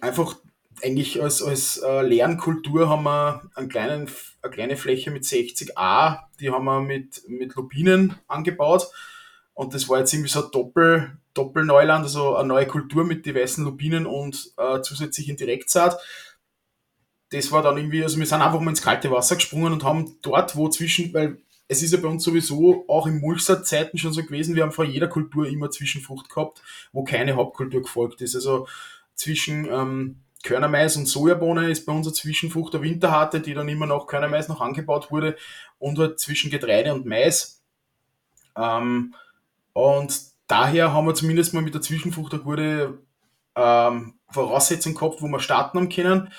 einfach 0.00 0.36
eigentlich 0.80 1.20
als, 1.20 1.42
als 1.42 1.78
äh, 1.78 2.02
Lernkultur 2.02 2.88
haben 2.88 3.02
wir 3.02 3.50
einen 3.56 3.68
kleinen, 3.68 4.08
eine 4.42 4.52
kleine 4.52 4.76
Fläche 4.76 5.10
mit 5.10 5.24
60a, 5.24 6.20
die 6.38 6.50
haben 6.50 6.66
wir 6.66 6.80
mit, 6.82 7.28
mit 7.28 7.56
Lupinen 7.56 8.14
angebaut. 8.28 8.92
Und 9.54 9.74
das 9.74 9.88
war 9.88 9.98
jetzt 9.98 10.14
irgendwie 10.14 10.30
so 10.30 10.44
ein 10.44 10.52
Doppel, 10.52 11.18
Doppelneuland, 11.34 12.04
also 12.04 12.36
eine 12.36 12.46
neue 12.46 12.68
Kultur 12.68 13.02
mit 13.04 13.26
die 13.26 13.34
weißen 13.34 13.64
Lupinen 13.64 14.06
und 14.06 14.52
äh, 14.56 14.82
zusätzlich 14.82 15.28
in 15.28 15.36
Direktsaat. 15.36 15.98
Das 17.30 17.52
war 17.52 17.62
dann 17.62 17.76
irgendwie, 17.76 18.02
also 18.02 18.18
wir 18.18 18.26
sind 18.26 18.42
einfach 18.42 18.60
mal 18.60 18.70
ins 18.70 18.82
kalte 18.82 19.10
Wasser 19.10 19.36
gesprungen 19.36 19.72
und 19.72 19.84
haben 19.84 20.16
dort, 20.22 20.56
wo 20.56 20.68
zwischen, 20.68 21.14
weil 21.14 21.38
es 21.68 21.82
ist 21.82 21.92
ja 21.92 22.00
bei 22.00 22.08
uns 22.08 22.24
sowieso 22.24 22.84
auch 22.88 23.06
im 23.06 23.20
Mulchsaatzeiten 23.20 23.98
schon 23.98 24.12
so 24.12 24.24
gewesen, 24.24 24.56
wir 24.56 24.64
haben 24.64 24.72
vor 24.72 24.84
jeder 24.84 25.06
Kultur 25.06 25.46
immer 25.46 25.70
Zwischenfrucht 25.70 26.28
gehabt, 26.28 26.60
wo 26.92 27.04
keine 27.04 27.36
Hauptkultur 27.36 27.82
gefolgt 27.82 28.20
ist. 28.22 28.34
Also 28.34 28.66
zwischen 29.14 29.66
ähm, 29.70 30.16
Körnermais 30.42 30.96
und 30.96 31.06
Sojabohne 31.06 31.70
ist 31.70 31.86
bei 31.86 31.92
uns 31.92 32.06
eine 32.06 32.14
Zwischenfrucht 32.14 32.74
der 32.74 32.82
Winterharte, 32.82 33.40
die 33.40 33.54
dann 33.54 33.68
immer 33.68 33.86
noch 33.86 34.06
Körnermais 34.06 34.48
noch 34.48 34.60
angebaut 34.60 35.12
wurde 35.12 35.36
und 35.78 35.98
halt 35.98 36.18
zwischen 36.18 36.50
Getreide 36.50 36.94
und 36.94 37.06
Mais. 37.06 37.62
Ähm, 38.56 39.14
und 39.72 40.20
daher 40.46 40.92
haben 40.92 41.06
wir 41.06 41.14
zumindest 41.14 41.54
mal 41.54 41.62
mit 41.62 41.74
der 41.74 41.82
Zwischenfrucht 41.82 42.32
eine 42.32 42.42
gute 42.42 42.98
ähm, 43.54 44.14
Voraussetzung 44.30 44.94
gehabt, 44.94 45.22
wo 45.22 45.28
wir 45.28 45.40
starten 45.40 45.78
haben 45.78 45.88
können. 45.88 46.32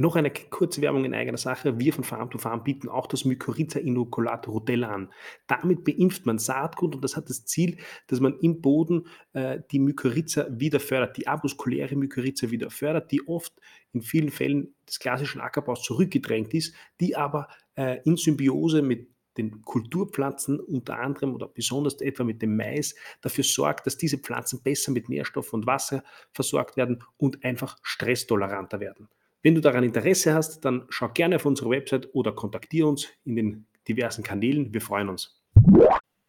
Noch 0.00 0.16
eine 0.16 0.30
kurze 0.30 0.80
Werbung 0.80 1.04
in 1.04 1.12
eigener 1.12 1.36
Sache. 1.36 1.78
Wir 1.78 1.92
von 1.92 2.04
Farm 2.04 2.30
to 2.30 2.38
Farm 2.38 2.64
bieten 2.64 2.88
auch 2.88 3.06
das 3.06 3.26
Mykorrhiza-Inokulat 3.26 4.48
Rotella 4.48 4.88
an. 4.88 5.12
Damit 5.46 5.84
beimpft 5.84 6.24
man 6.24 6.38
Saatgut 6.38 6.94
und 6.94 7.04
das 7.04 7.16
hat 7.16 7.28
das 7.28 7.44
Ziel, 7.44 7.76
dass 8.06 8.18
man 8.18 8.38
im 8.38 8.62
Boden 8.62 9.06
äh, 9.34 9.60
die 9.70 9.78
Mykorrhiza 9.78 10.46
wieder 10.50 10.80
fördert, 10.80 11.18
die 11.18 11.28
avuskuläre 11.28 11.96
Mykorrhiza 11.96 12.50
wieder 12.50 12.70
fördert, 12.70 13.12
die 13.12 13.28
oft 13.28 13.52
in 13.92 14.00
vielen 14.00 14.30
Fällen 14.30 14.74
des 14.88 15.00
klassischen 15.00 15.42
Ackerbaus 15.42 15.82
zurückgedrängt 15.82 16.54
ist, 16.54 16.74
die 16.98 17.14
aber 17.14 17.48
äh, 17.74 17.98
in 18.04 18.16
Symbiose 18.16 18.80
mit 18.80 19.10
den 19.36 19.60
Kulturpflanzen 19.62 20.60
unter 20.60 20.98
anderem 20.98 21.34
oder 21.34 21.46
besonders 21.46 22.00
etwa 22.00 22.24
mit 22.24 22.40
dem 22.40 22.56
Mais 22.56 22.94
dafür 23.20 23.44
sorgt, 23.44 23.86
dass 23.86 23.98
diese 23.98 24.16
Pflanzen 24.16 24.62
besser 24.62 24.92
mit 24.92 25.10
Nährstoff 25.10 25.52
und 25.52 25.66
Wasser 25.66 26.02
versorgt 26.32 26.78
werden 26.78 27.04
und 27.18 27.44
einfach 27.44 27.76
stresstoleranter 27.82 28.80
werden. 28.80 29.08
Wenn 29.42 29.54
du 29.54 29.60
daran 29.62 29.84
Interesse 29.84 30.34
hast, 30.34 30.64
dann 30.64 30.84
schau 30.90 31.08
gerne 31.08 31.36
auf 31.36 31.46
unsere 31.46 31.70
Website 31.70 32.10
oder 32.12 32.32
kontaktiere 32.32 32.88
uns 32.88 33.08
in 33.24 33.36
den 33.36 33.66
diversen 33.88 34.22
Kanälen. 34.22 34.74
Wir 34.74 34.82
freuen 34.82 35.08
uns. 35.08 35.40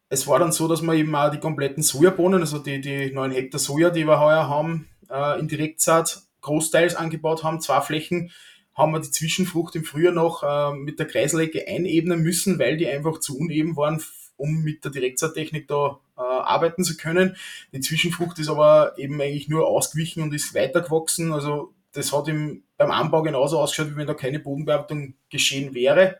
Es 0.08 0.26
war 0.26 0.38
dann 0.38 0.52
so, 0.52 0.66
dass 0.66 0.82
wir 0.82 0.94
eben 0.94 1.14
auch 1.14 1.30
die 1.30 1.40
kompletten 1.40 1.82
Sojabohnen, 1.82 2.40
also 2.40 2.58
die, 2.58 2.80
die 2.80 3.12
9 3.12 3.30
Hektar 3.32 3.58
Soja, 3.58 3.90
die 3.90 4.06
wir 4.06 4.20
heuer 4.20 4.48
haben, 4.48 4.88
äh, 5.10 5.38
in 5.38 5.48
Direktsaat 5.48 6.22
großteils 6.40 6.96
angebaut 6.96 7.44
haben, 7.44 7.60
zwei 7.60 7.80
Flächen, 7.80 8.30
haben 8.74 8.92
wir 8.92 9.00
die 9.00 9.10
Zwischenfrucht 9.10 9.76
im 9.76 9.84
Frühjahr 9.84 10.14
noch 10.14 10.42
äh, 10.42 10.74
mit 10.74 10.98
der 10.98 11.06
Kreiselecke 11.06 11.66
einebnen 11.68 12.22
müssen, 12.22 12.58
weil 12.58 12.78
die 12.78 12.88
einfach 12.88 13.20
zu 13.20 13.38
uneben 13.38 13.76
waren, 13.76 14.02
um 14.36 14.62
mit 14.62 14.84
der 14.84 14.90
Direktsaattechnik 14.90 15.68
da 15.68 16.00
äh, 16.16 16.20
arbeiten 16.20 16.82
zu 16.82 16.96
können. 16.96 17.36
Die 17.72 17.80
Zwischenfrucht 17.80 18.38
ist 18.38 18.48
aber 18.48 18.94
eben 18.98 19.20
eigentlich 19.20 19.48
nur 19.48 19.66
ausgewichen 19.66 20.22
und 20.22 20.32
ist 20.32 20.54
weitergewachsen. 20.54 21.32
Also 21.32 21.74
das 21.92 22.12
hat 22.12 22.28
im, 22.28 22.64
beim 22.76 22.90
Anbau 22.90 23.22
genauso 23.22 23.58
ausgeschaut, 23.58 23.92
wie 23.92 23.96
wenn 23.96 24.06
da 24.06 24.14
keine 24.14 24.40
Bodenbearbeitung 24.40 25.14
geschehen 25.30 25.74
wäre. 25.74 26.18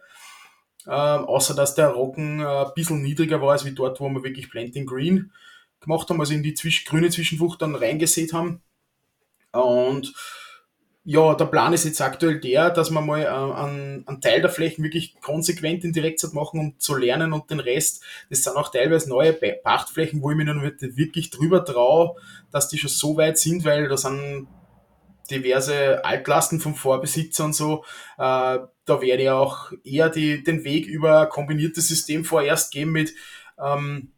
Ähm, 0.86 1.24
außer 1.24 1.54
dass 1.54 1.74
der 1.74 1.88
Roggen 1.88 2.40
äh, 2.40 2.44
ein 2.44 2.74
bisschen 2.74 3.02
niedriger 3.02 3.40
war 3.40 3.52
als 3.52 3.64
wie 3.64 3.72
dort, 3.72 4.00
wo 4.00 4.08
wir 4.08 4.24
wirklich 4.24 4.50
Planting 4.50 4.86
Green 4.86 5.32
gemacht 5.80 6.08
haben, 6.10 6.20
also 6.20 6.34
in 6.34 6.42
die 6.42 6.54
Zwisch 6.54 6.84
grüne 6.84 7.10
Zwischenfrucht 7.10 7.62
dann 7.62 7.76
reingesät 7.76 8.32
haben. 8.32 8.62
Und 9.52 10.12
ja, 11.04 11.34
der 11.34 11.46
Plan 11.46 11.72
ist 11.72 11.84
jetzt 11.84 12.00
aktuell 12.00 12.38
der, 12.40 12.70
dass 12.70 12.90
wir 12.90 13.00
mal 13.00 13.22
äh, 13.22 13.26
einen, 13.26 14.06
einen 14.06 14.20
Teil 14.20 14.40
der 14.40 14.50
Flächen 14.50 14.84
wirklich 14.84 15.20
konsequent 15.20 15.84
in 15.84 15.92
Direktzeit 15.92 16.32
machen, 16.32 16.60
um 16.60 16.78
zu 16.78 16.96
lernen 16.96 17.32
und 17.32 17.50
den 17.50 17.60
Rest, 17.60 18.04
das 18.30 18.42
sind 18.42 18.56
auch 18.56 18.70
teilweise 18.70 19.08
neue 19.08 19.32
Pachtflächen, 19.32 20.22
wo 20.22 20.30
ich 20.30 20.36
mir 20.36 20.44
noch 20.44 20.62
wirklich 20.62 21.30
drüber 21.30 21.64
traue, 21.64 22.16
dass 22.52 22.68
die 22.68 22.78
schon 22.78 22.90
so 22.90 23.16
weit 23.16 23.38
sind, 23.38 23.64
weil 23.64 23.88
da 23.88 23.96
sind 23.96 24.46
diverse 25.30 26.04
Altlasten 26.04 26.60
vom 26.60 26.74
Vorbesitzer 26.74 27.44
und 27.44 27.54
so. 27.54 27.84
Äh, 28.18 28.58
da 28.84 29.00
werde 29.00 29.22
ich 29.22 29.30
auch 29.30 29.72
eher 29.84 30.08
die, 30.08 30.42
den 30.42 30.64
Weg 30.64 30.86
über 30.86 31.26
kombiniertes 31.26 31.88
System 31.88 32.24
vorerst 32.24 32.72
gehen 32.72 32.90
mit 32.90 33.14
ähm, 33.58 34.12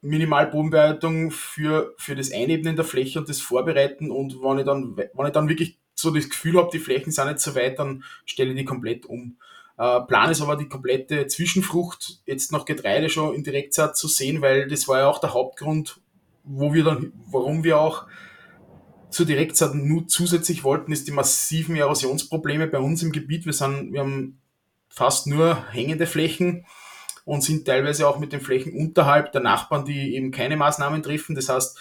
Minimalbodenbearbeitung 0.00 1.30
für, 1.30 1.94
für 1.98 2.14
das 2.14 2.32
Einebnen 2.32 2.76
der 2.76 2.84
Fläche 2.84 3.18
und 3.18 3.28
das 3.28 3.40
Vorbereiten. 3.40 4.10
Und 4.10 4.42
wenn 4.42 4.58
ich 4.58 4.64
dann, 4.64 4.96
wenn 4.96 5.26
ich 5.26 5.32
dann 5.32 5.48
wirklich 5.48 5.78
so 5.94 6.10
das 6.10 6.28
Gefühl 6.28 6.58
habe, 6.58 6.70
die 6.72 6.78
Flächen 6.78 7.12
sind 7.12 7.26
nicht 7.26 7.40
so 7.40 7.54
weit, 7.54 7.78
dann 7.78 8.04
stelle 8.24 8.50
ich 8.50 8.56
die 8.56 8.64
komplett 8.64 9.06
um. 9.06 9.38
Äh, 9.76 10.00
Plan 10.02 10.30
ist 10.30 10.42
aber 10.42 10.56
die 10.56 10.68
komplette 10.68 11.26
Zwischenfrucht 11.26 12.20
jetzt 12.26 12.52
noch 12.52 12.64
Getreide 12.64 13.08
schon 13.08 13.34
in 13.34 13.42
Direktsaat 13.42 13.96
zu 13.96 14.08
sehen, 14.08 14.40
weil 14.40 14.68
das 14.68 14.86
war 14.88 15.00
ja 15.00 15.08
auch 15.08 15.18
der 15.20 15.34
Hauptgrund, 15.34 16.00
wo 16.44 16.74
wir 16.74 16.84
dann, 16.84 17.12
warum 17.30 17.64
wir 17.64 17.80
auch 17.80 18.06
zur 19.14 19.26
Direktsaat 19.26 19.74
nur 19.74 20.08
zusätzlich 20.08 20.64
wollten, 20.64 20.92
ist 20.92 21.06
die 21.06 21.12
massiven 21.12 21.76
Erosionsprobleme 21.76 22.66
bei 22.66 22.78
uns 22.78 23.02
im 23.02 23.12
Gebiet. 23.12 23.46
Wir, 23.46 23.52
sind, 23.52 23.92
wir 23.92 24.00
haben 24.00 24.40
fast 24.88 25.26
nur 25.26 25.64
hängende 25.70 26.06
Flächen 26.06 26.66
und 27.24 27.42
sind 27.42 27.64
teilweise 27.64 28.08
auch 28.08 28.18
mit 28.18 28.32
den 28.32 28.40
Flächen 28.40 28.74
unterhalb 28.74 29.32
der 29.32 29.40
Nachbarn, 29.40 29.84
die 29.84 30.16
eben 30.16 30.32
keine 30.32 30.56
Maßnahmen 30.56 31.02
treffen. 31.02 31.36
Das 31.36 31.48
heißt, 31.48 31.78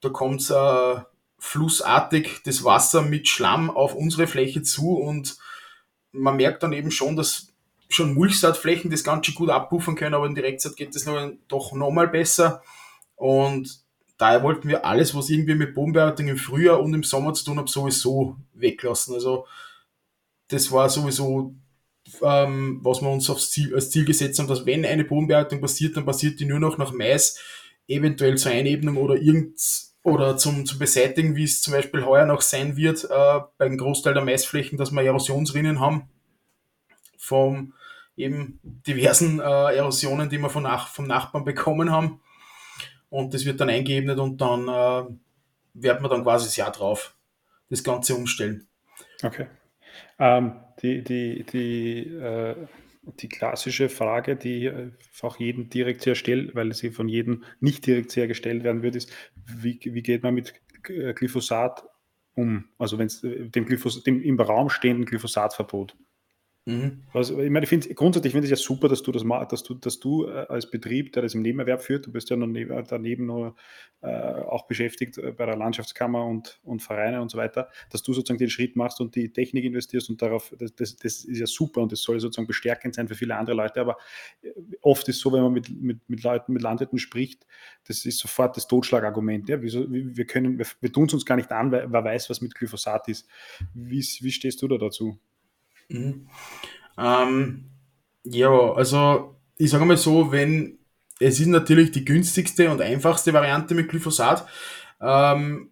da 0.00 0.10
kommt 0.10 0.50
äh, 0.50 1.00
flussartig 1.38 2.42
das 2.44 2.62
Wasser 2.62 3.00
mit 3.02 3.26
Schlamm 3.26 3.70
auf 3.70 3.94
unsere 3.94 4.26
Fläche 4.26 4.62
zu 4.62 4.96
und 4.96 5.38
man 6.12 6.36
merkt 6.36 6.62
dann 6.62 6.72
eben 6.72 6.90
schon, 6.90 7.16
dass 7.16 7.54
schon 7.88 8.14
Mulchsaatflächen 8.14 8.90
das 8.90 9.04
Ganze 9.04 9.32
gut 9.32 9.48
abpuffern 9.48 9.94
können, 9.96 10.14
aber 10.14 10.26
in 10.26 10.34
Direktsaat 10.34 10.76
geht 10.76 10.94
noch, 11.06 11.30
doch 11.48 11.72
nochmal 11.72 12.08
besser. 12.08 12.62
Und 13.14 13.85
daher 14.18 14.42
wollten 14.42 14.68
wir 14.68 14.84
alles, 14.84 15.14
was 15.14 15.30
irgendwie 15.30 15.54
mit 15.54 15.74
Bodenbearbeitung 15.74 16.28
im 16.28 16.36
Frühjahr 16.36 16.80
und 16.80 16.94
im 16.94 17.02
Sommer 17.02 17.34
zu 17.34 17.44
tun 17.44 17.58
hat, 17.58 17.68
sowieso 17.68 18.36
weglassen. 18.54 19.14
Also 19.14 19.46
das 20.48 20.70
war 20.72 20.88
sowieso, 20.88 21.54
ähm, 22.22 22.80
was 22.82 23.02
wir 23.02 23.10
uns 23.10 23.28
aufs 23.30 23.50
Ziel, 23.50 23.74
als 23.74 23.90
Ziel 23.90 24.04
gesetzt 24.04 24.38
haben, 24.38 24.48
dass 24.48 24.66
wenn 24.66 24.84
eine 24.84 25.04
Bodenbearbeitung 25.04 25.60
passiert, 25.60 25.96
dann 25.96 26.06
passiert 26.06 26.40
die 26.40 26.46
nur 26.46 26.60
noch 26.60 26.78
nach 26.78 26.92
Mais, 26.92 27.38
eventuell 27.88 28.36
zur 28.36 28.52
Einebnung 28.52 28.96
oder 28.96 29.16
irgend 29.16 29.60
oder 30.02 30.36
zum, 30.36 30.66
zum 30.66 30.78
Beseitigen, 30.78 31.34
wie 31.34 31.42
es 31.42 31.62
zum 31.62 31.72
Beispiel 31.72 32.04
heuer 32.04 32.26
noch 32.26 32.40
sein 32.40 32.76
wird, 32.76 33.04
äh, 33.10 33.40
beim 33.58 33.76
Großteil 33.76 34.14
der 34.14 34.24
Maisflächen, 34.24 34.78
dass 34.78 34.92
wir 34.92 35.02
Erosionsrinnen 35.02 35.80
haben 35.80 36.08
vom 37.18 37.74
eben 38.16 38.60
diversen 38.62 39.40
äh, 39.40 39.74
Erosionen, 39.74 40.30
die 40.30 40.38
wir 40.38 40.48
von 40.48 40.62
nach, 40.62 40.88
vom 40.88 41.06
Nachbarn 41.06 41.44
bekommen 41.44 41.90
haben. 41.90 42.20
Und 43.08 43.34
das 43.34 43.44
wird 43.44 43.60
dann 43.60 43.70
eingeebnet 43.70 44.18
und 44.18 44.40
dann 44.40 44.68
äh, 44.68 45.10
wird 45.74 46.00
man 46.00 46.10
dann 46.10 46.22
quasi 46.22 46.46
das 46.46 46.56
Jahr 46.56 46.72
drauf 46.72 47.16
das 47.68 47.82
Ganze 47.82 48.14
umstellen. 48.14 48.66
Okay. 49.22 49.46
Ähm, 50.18 50.60
die, 50.82 51.02
die, 51.02 51.44
die, 51.44 52.06
äh, 52.06 52.54
die 53.04 53.28
klassische 53.28 53.88
Frage, 53.88 54.36
die 54.36 54.66
äh, 54.66 54.90
auch 55.22 55.38
jeden 55.38 55.70
direkt 55.70 56.02
sehr 56.02 56.14
stellt, 56.14 56.54
weil 56.54 56.72
sie 56.74 56.90
von 56.90 57.08
jedem 57.08 57.44
nicht 57.60 57.86
direkt 57.86 58.10
sehr 58.10 58.28
gestellt 58.28 58.64
werden 58.64 58.82
wird, 58.82 58.96
ist, 58.96 59.12
wie, 59.34 59.78
wie 59.82 60.02
geht 60.02 60.22
man 60.22 60.34
mit 60.34 60.54
äh, 60.88 61.12
Glyphosat 61.12 61.84
um? 62.34 62.68
Also 62.78 62.98
wenn 62.98 63.06
es 63.06 63.24
äh, 63.24 63.48
dem, 63.48 63.66
dem 63.66 64.22
im 64.22 64.40
Raum 64.40 64.70
stehenden 64.70 65.06
Glyphosatverbot. 65.06 65.96
Mhm. 66.68 67.04
Also, 67.12 67.40
ich 67.40 67.48
meine, 67.48 67.62
ich 67.62 67.68
finde 67.68 67.94
grundsätzlich 67.94 68.32
finde 68.32 68.46
ich 68.46 68.50
ja 68.50 68.56
super, 68.56 68.88
dass 68.88 69.00
du 69.00 69.12
das 69.12 69.22
dass 69.48 69.62
du, 69.62 69.74
dass 69.74 70.00
du 70.00 70.26
äh, 70.26 70.46
als 70.48 70.68
Betrieb, 70.68 71.12
der 71.12 71.22
das 71.22 71.32
im 71.32 71.42
Nebenerwerb 71.42 71.80
führt, 71.80 72.06
du 72.06 72.12
bist 72.12 72.28
ja 72.28 72.34
noch 72.34 72.48
neben, 72.48 72.84
daneben 72.88 73.26
noch 73.26 73.54
äh, 74.02 74.08
auch 74.08 74.66
beschäftigt 74.66 75.16
äh, 75.16 75.30
bei 75.30 75.46
der 75.46 75.56
Landschaftskammer 75.56 76.26
und, 76.26 76.58
und 76.64 76.82
Vereine 76.82 77.22
und 77.22 77.30
so 77.30 77.38
weiter, 77.38 77.68
dass 77.90 78.02
du 78.02 78.12
sozusagen 78.12 78.38
den 78.38 78.50
Schritt 78.50 78.74
machst 78.74 79.00
und 79.00 79.14
die 79.14 79.32
Technik 79.32 79.64
investierst 79.64 80.10
und 80.10 80.20
darauf, 80.20 80.52
das, 80.58 80.74
das, 80.74 80.96
das 80.96 81.24
ist 81.24 81.38
ja 81.38 81.46
super 81.46 81.82
und 81.82 81.92
das 81.92 82.02
soll 82.02 82.18
sozusagen 82.18 82.48
bestärkend 82.48 82.96
sein 82.96 83.06
für 83.06 83.14
viele 83.14 83.36
andere 83.36 83.54
Leute, 83.54 83.80
aber 83.80 83.96
äh, 84.42 84.50
oft 84.82 85.08
ist 85.08 85.20
so, 85.20 85.32
wenn 85.32 85.42
man 85.42 85.52
mit, 85.52 85.70
mit, 85.70 86.08
mit 86.08 86.24
Leuten, 86.24 86.52
mit 86.52 86.62
Landwirten 86.62 86.98
spricht, 86.98 87.46
das 87.86 88.04
ist 88.04 88.18
sofort 88.18 88.56
das 88.56 88.66
Totschlagargument. 88.66 89.48
Ja? 89.48 89.62
Wieso, 89.62 89.88
wir 89.88 90.16
wir, 90.16 90.66
wir 90.80 90.92
tun 90.92 91.06
es 91.06 91.14
uns 91.14 91.24
gar 91.24 91.36
nicht 91.36 91.52
an, 91.52 91.70
weil 91.70 91.92
wer 91.92 92.02
weiß, 92.02 92.28
was 92.28 92.40
mit 92.40 92.56
Glyphosat 92.56 93.06
ist. 93.06 93.28
Wie, 93.72 94.00
wie 94.00 94.32
stehst 94.32 94.62
du 94.62 94.66
da 94.66 94.78
dazu? 94.78 95.20
Mhm. 95.88 96.28
Ähm, 96.98 97.70
ja, 98.24 98.50
also 98.50 99.36
ich 99.56 99.70
sage 99.70 99.84
mal 99.84 99.96
so, 99.96 100.32
wenn 100.32 100.78
es 101.18 101.40
ist 101.40 101.46
natürlich 101.46 101.92
die 101.92 102.04
günstigste 102.04 102.70
und 102.70 102.82
einfachste 102.82 103.32
Variante 103.32 103.74
mit 103.74 103.88
Glyphosat. 103.88 104.46
Ähm, 105.00 105.70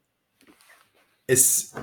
es, 1.26 1.74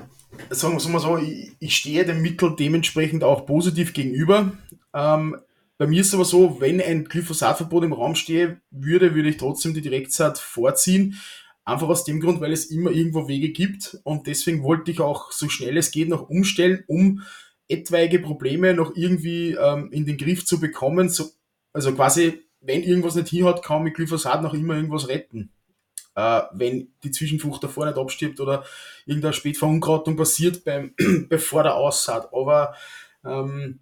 sagen 0.50 0.80
wir 0.80 0.90
mal 0.90 0.98
so, 0.98 1.18
ich, 1.18 1.52
ich, 1.60 1.76
stehe 1.76 2.04
dem 2.04 2.22
Mittel 2.22 2.56
dementsprechend 2.56 3.22
auch 3.22 3.46
positiv 3.46 3.92
gegenüber. 3.92 4.52
Ähm, 4.94 5.36
bei 5.78 5.86
mir 5.86 6.00
ist 6.00 6.08
es 6.08 6.14
aber 6.14 6.24
so, 6.24 6.60
wenn 6.60 6.80
ein 6.80 7.04
Glyphosatverbot 7.04 7.84
im 7.84 7.92
Raum 7.92 8.14
stehe 8.14 8.60
würde, 8.70 9.14
würde 9.14 9.28
ich 9.28 9.36
trotzdem 9.36 9.74
die 9.74 9.80
Direktsaat 9.80 10.38
vorziehen. 10.38 11.20
Einfach 11.64 11.88
aus 11.88 12.04
dem 12.04 12.20
Grund, 12.20 12.40
weil 12.40 12.52
es 12.52 12.66
immer 12.66 12.90
irgendwo 12.90 13.28
Wege 13.28 13.50
gibt 13.50 13.98
und 14.02 14.26
deswegen 14.26 14.64
wollte 14.64 14.90
ich 14.90 15.00
auch 15.00 15.30
so 15.30 15.48
schnell 15.48 15.76
es 15.76 15.92
geht 15.92 16.08
noch 16.08 16.28
umstellen, 16.28 16.82
um 16.88 17.22
etwaige 17.68 18.18
Probleme 18.18 18.74
noch 18.74 18.96
irgendwie 18.96 19.52
ähm, 19.52 19.90
in 19.92 20.06
den 20.06 20.16
Griff 20.16 20.44
zu 20.44 20.60
bekommen. 20.60 21.08
So, 21.08 21.30
also 21.72 21.94
quasi, 21.94 22.42
wenn 22.60 22.82
irgendwas 22.82 23.14
nicht 23.14 23.28
hier 23.28 23.46
hat, 23.46 23.62
kann 23.62 23.78
man 23.78 23.84
mit 23.84 23.94
Glyphosat 23.94 24.42
noch 24.42 24.54
immer 24.54 24.76
irgendwas 24.76 25.08
retten. 25.08 25.52
Äh, 26.14 26.42
wenn 26.52 26.92
die 27.02 27.10
Zwischenfrucht 27.10 27.62
davor 27.62 27.86
nicht 27.86 27.96
abstirbt 27.96 28.40
oder 28.40 28.64
irgendeine 29.06 29.32
Spätverunkrautung 29.32 30.16
passiert 30.16 30.64
beim, 30.64 30.94
bevor 31.28 31.62
der 31.62 31.76
Aussaat. 31.76 32.32
Aber 32.32 32.74
ähm, 33.24 33.80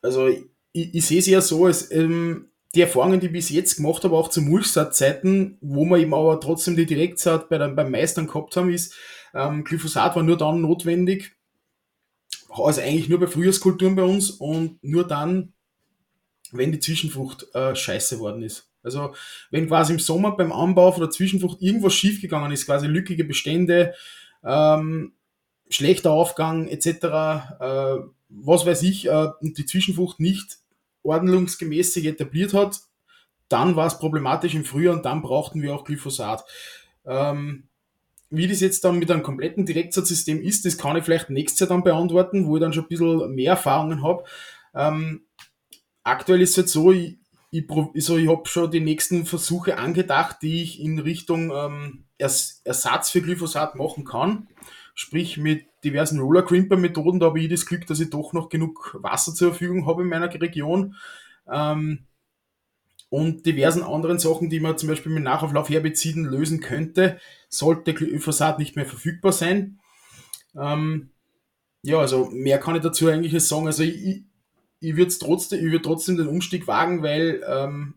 also 0.00 0.28
ich, 0.28 0.94
ich 0.94 1.06
sehe 1.06 1.18
es 1.18 1.26
ja 1.26 1.40
so, 1.40 1.66
als, 1.66 1.90
ähm, 1.90 2.48
die 2.74 2.80
Erfahrungen, 2.80 3.20
die 3.20 3.26
ich 3.26 3.32
bis 3.32 3.50
jetzt 3.50 3.76
gemacht 3.76 4.02
habe, 4.04 4.16
auch 4.16 4.28
zu 4.28 4.40
Mulchsaatzeiten, 4.40 5.58
wo 5.60 5.84
wir 5.84 5.98
eben 5.98 6.14
aber 6.14 6.40
trotzdem 6.40 6.74
die 6.76 6.86
Direktsaat 6.86 7.48
bei 7.48 7.58
beim 7.58 7.90
Meistern 7.90 8.26
gehabt 8.26 8.56
haben, 8.56 8.72
ist, 8.72 8.94
ähm, 9.34 9.64
Glyphosat 9.64 10.16
war 10.16 10.22
nur 10.22 10.38
dann 10.38 10.62
notwendig, 10.62 11.36
also 12.58 12.80
eigentlich 12.80 13.08
nur 13.08 13.20
bei 13.20 13.26
Frühjahrskulturen 13.26 13.96
bei 13.96 14.02
uns 14.02 14.30
und 14.30 14.82
nur 14.82 15.06
dann, 15.06 15.52
wenn 16.50 16.72
die 16.72 16.80
Zwischenfrucht 16.80 17.46
äh, 17.54 17.74
scheiße 17.74 18.18
worden 18.18 18.42
ist. 18.42 18.70
Also 18.82 19.14
wenn 19.50 19.68
quasi 19.68 19.92
im 19.92 19.98
Sommer 19.98 20.36
beim 20.36 20.52
Anbau 20.52 20.92
von 20.92 21.02
der 21.02 21.10
Zwischenfrucht 21.10 21.62
irgendwas 21.62 21.94
schiefgegangen 21.94 22.52
ist, 22.52 22.66
quasi 22.66 22.86
lückige 22.86 23.24
Bestände, 23.24 23.94
ähm, 24.44 25.12
schlechter 25.68 26.10
Aufgang 26.10 26.68
etc., 26.68 26.86
äh, 27.60 27.96
was 28.28 28.66
weiß 28.66 28.82
ich, 28.82 29.06
äh, 29.06 29.28
und 29.40 29.58
die 29.58 29.66
Zwischenfrucht 29.66 30.20
nicht 30.20 30.58
ordnungsgemäß 31.02 31.92
sich 31.92 32.06
etabliert 32.06 32.54
hat, 32.54 32.80
dann 33.48 33.76
war 33.76 33.86
es 33.86 33.98
problematisch 33.98 34.54
im 34.54 34.64
Frühjahr 34.64 34.94
und 34.94 35.04
dann 35.04 35.22
brauchten 35.22 35.62
wir 35.62 35.74
auch 35.74 35.84
Glyphosat. 35.84 36.44
Ähm, 37.04 37.68
wie 38.32 38.48
das 38.48 38.60
jetzt 38.60 38.84
dann 38.84 38.98
mit 38.98 39.10
einem 39.10 39.22
kompletten 39.22 39.66
Direktsatz-System 39.66 40.40
ist, 40.40 40.64
das 40.64 40.78
kann 40.78 40.96
ich 40.96 41.04
vielleicht 41.04 41.28
nächstes 41.28 41.60
Jahr 41.60 41.68
dann 41.68 41.84
beantworten, 41.84 42.46
wo 42.46 42.56
ich 42.56 42.62
dann 42.62 42.72
schon 42.72 42.84
ein 42.84 42.88
bisschen 42.88 43.34
mehr 43.34 43.52
Erfahrungen 43.52 44.02
habe. 44.02 44.24
Ähm, 44.74 45.26
aktuell 46.02 46.40
ist 46.40 46.50
es 46.50 46.56
jetzt 46.56 46.72
so, 46.72 46.92
ich, 46.92 47.18
ich, 47.50 47.70
also 47.70 48.16
ich 48.16 48.28
habe 48.28 48.48
schon 48.48 48.70
die 48.70 48.80
nächsten 48.80 49.26
Versuche 49.26 49.76
angedacht, 49.76 50.38
die 50.40 50.62
ich 50.62 50.80
in 50.80 50.98
Richtung 50.98 51.52
ähm, 51.54 52.04
Ers 52.16 52.62
Ersatz 52.64 53.10
für 53.10 53.20
Glyphosat 53.20 53.74
machen 53.74 54.04
kann. 54.04 54.48
Sprich 54.94 55.36
mit 55.36 55.66
diversen 55.84 56.18
Roller 56.18 56.42
Crimper 56.42 56.78
Methoden, 56.78 57.20
da 57.20 57.26
habe 57.26 57.40
ich 57.40 57.50
das 57.50 57.66
Glück, 57.66 57.86
dass 57.86 58.00
ich 58.00 58.08
doch 58.08 58.32
noch 58.32 58.48
genug 58.48 58.96
Wasser 59.02 59.34
zur 59.34 59.50
Verfügung 59.50 59.86
habe 59.86 60.02
in 60.02 60.08
meiner 60.08 60.32
Region. 60.32 60.96
Ähm, 61.50 62.06
und 63.12 63.44
diversen 63.44 63.82
anderen 63.82 64.18
Sachen, 64.18 64.48
die 64.48 64.58
man 64.58 64.78
zum 64.78 64.88
Beispiel 64.88 65.12
mit 65.12 65.22
Nachauflauf 65.22 65.68
Herbiziden 65.68 66.24
lösen 66.24 66.60
könnte, 66.60 67.18
sollte 67.50 67.92
Glyphosat 67.92 68.58
nicht 68.58 68.74
mehr 68.74 68.86
verfügbar 68.86 69.32
sein. 69.32 69.80
Ähm, 70.58 71.10
ja, 71.82 71.98
also 71.98 72.30
mehr 72.32 72.58
kann 72.58 72.74
ich 72.74 72.80
dazu 72.80 73.08
eigentlich 73.08 73.34
nicht 73.34 73.44
sagen. 73.44 73.66
Also 73.66 73.82
ich, 73.82 74.22
ich 74.80 74.96
würde 74.96 75.12
trotzdem, 75.20 75.58
ich 75.58 75.70
würde 75.70 75.82
trotzdem 75.82 76.16
den 76.16 76.26
Umstieg 76.26 76.66
wagen, 76.66 77.02
weil 77.02 77.42
ähm, 77.46 77.94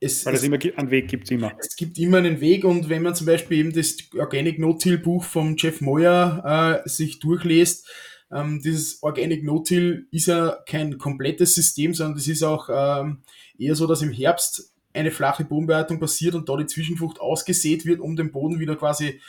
es, 0.00 0.26
weil 0.26 0.34
es, 0.34 0.40
es 0.40 0.46
immer 0.48 0.58
einen 0.76 0.90
Weg 0.90 1.06
gibt 1.06 1.30
immer. 1.30 1.52
Es 1.60 1.76
gibt 1.76 1.96
immer 1.98 2.18
einen 2.18 2.40
Weg 2.40 2.64
und 2.64 2.88
wenn 2.88 3.02
man 3.02 3.14
zum 3.14 3.28
Beispiel 3.28 3.58
eben 3.58 3.72
das 3.72 3.98
Organic 4.18 4.58
No-Till 4.58 4.98
Buch 4.98 5.22
von 5.22 5.54
Jeff 5.58 5.80
Moyer 5.80 6.82
äh, 6.84 6.88
sich 6.88 7.20
durchliest, 7.20 7.88
ähm, 8.32 8.60
dieses 8.62 9.02
Organic 9.02 9.44
No-Till 9.44 10.06
ist 10.10 10.26
ja 10.26 10.58
kein 10.66 10.98
komplettes 10.98 11.54
System, 11.54 11.94
sondern 11.94 12.16
das 12.16 12.28
ist 12.28 12.42
auch 12.42 12.68
ähm, 12.72 13.22
eher 13.58 13.74
so, 13.74 13.86
dass 13.86 14.02
im 14.02 14.12
Herbst 14.12 14.72
eine 14.92 15.10
flache 15.10 15.44
Bodenbearbeitung 15.44 16.00
passiert 16.00 16.34
und 16.34 16.48
da 16.48 16.56
die 16.56 16.66
Zwischenfrucht 16.66 17.20
ausgesät 17.20 17.84
wird, 17.86 18.00
um 18.00 18.16
den 18.16 18.32
Boden 18.32 18.58
wieder 18.58 18.76
quasi 18.76 19.20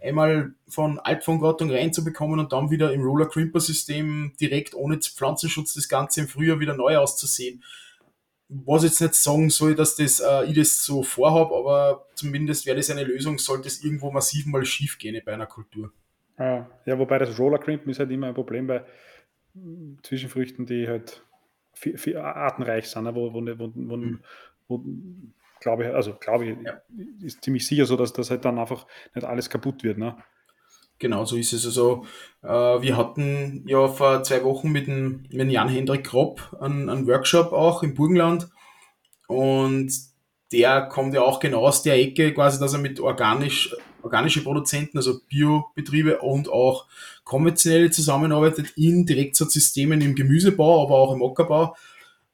einmal 0.00 0.54
von 0.68 0.98
Altfongrautung 0.98 1.70
reinzubekommen 1.70 2.40
und 2.40 2.52
dann 2.52 2.70
wieder 2.70 2.92
im 2.92 3.02
Roller 3.02 3.26
Crimper 3.26 3.60
System 3.60 4.32
direkt 4.40 4.74
ohne 4.74 4.98
Pflanzenschutz 4.98 5.74
das 5.74 5.88
Ganze 5.88 6.20
im 6.22 6.28
Frühjahr 6.28 6.60
wieder 6.60 6.74
neu 6.74 6.96
auszusehen. 6.96 7.62
Was 8.48 8.82
jetzt 8.82 9.00
nicht 9.00 9.14
sagen 9.14 9.50
soll, 9.50 9.74
dass 9.74 9.94
das, 9.94 10.20
äh, 10.20 10.46
ich 10.46 10.56
das 10.56 10.84
so 10.84 11.02
vorhabe, 11.02 11.54
aber 11.54 12.06
zumindest 12.14 12.66
wäre 12.66 12.76
das 12.76 12.90
eine 12.90 13.04
Lösung, 13.04 13.38
sollte 13.38 13.68
es 13.68 13.84
irgendwo 13.84 14.10
massiv 14.10 14.46
mal 14.46 14.64
schief 14.64 14.98
gehen 14.98 15.20
bei 15.24 15.34
einer 15.34 15.46
Kultur. 15.46 15.92
Ja, 16.40 16.98
wobei 16.98 17.18
das 17.18 17.38
Roller 17.38 17.58
Crimpen 17.58 17.90
ist 17.90 18.00
halt 18.00 18.10
immer 18.10 18.28
ein 18.28 18.34
Problem 18.34 18.66
bei 18.66 18.84
Zwischenfrüchten, 20.02 20.64
die 20.64 20.88
halt 20.88 21.22
viel, 21.74 21.98
viel 21.98 22.16
artenreich 22.16 22.88
sind, 22.88 23.04
ne, 23.04 23.14
wo, 23.14 23.32
wo, 23.32 23.40
wo, 23.40 23.72
wo, 23.74 23.96
mhm. 23.96 24.20
wo 24.66 24.84
glaube 25.60 25.84
ich, 25.84 25.94
also 25.94 26.14
glaube 26.14 26.46
ich, 26.46 26.56
ja. 26.64 26.80
ist 27.22 27.44
ziemlich 27.44 27.66
sicher 27.66 27.84
so, 27.84 27.96
dass 27.96 28.14
das 28.14 28.30
halt 28.30 28.44
dann 28.44 28.58
einfach 28.58 28.86
nicht 29.14 29.26
alles 29.26 29.50
kaputt 29.50 29.84
wird. 29.84 29.98
Ne? 29.98 30.16
Genau, 30.98 31.24
so 31.24 31.36
ist 31.36 31.52
es. 31.52 31.66
Also, 31.66 32.06
äh, 32.42 32.48
wir 32.48 32.96
hatten 32.96 33.64
ja 33.66 33.88
vor 33.88 34.22
zwei 34.22 34.42
Wochen 34.44 34.70
mit 34.70 34.86
dem, 34.86 35.22
mit 35.30 35.40
dem 35.40 35.50
Jan-Hendrik 35.50 36.04
Kropp 36.04 36.56
einen, 36.60 36.88
einen 36.88 37.06
Workshop 37.06 37.52
auch 37.52 37.82
im 37.82 37.94
Burgenland 37.94 38.48
und 39.26 39.92
der 40.52 40.82
kommt 40.86 41.14
ja 41.14 41.22
auch 41.22 41.38
genau 41.38 41.66
aus 41.66 41.82
der 41.82 41.96
Ecke, 41.96 42.34
quasi, 42.34 42.58
dass 42.58 42.72
er 42.72 42.80
mit 42.80 42.98
organisch, 42.98 43.76
organische 44.02 44.42
Produzenten, 44.42 44.98
also 44.98 45.20
Biobetriebe 45.28 46.18
und 46.18 46.48
auch 46.48 46.86
konventionelle 47.24 47.90
zusammenarbeitet 47.90 48.72
in 48.76 49.06
Direktsatzsystemen 49.06 50.00
im 50.00 50.14
Gemüsebau, 50.14 50.84
aber 50.84 50.96
auch 50.96 51.12
im 51.12 51.22
Ackerbau. 51.22 51.76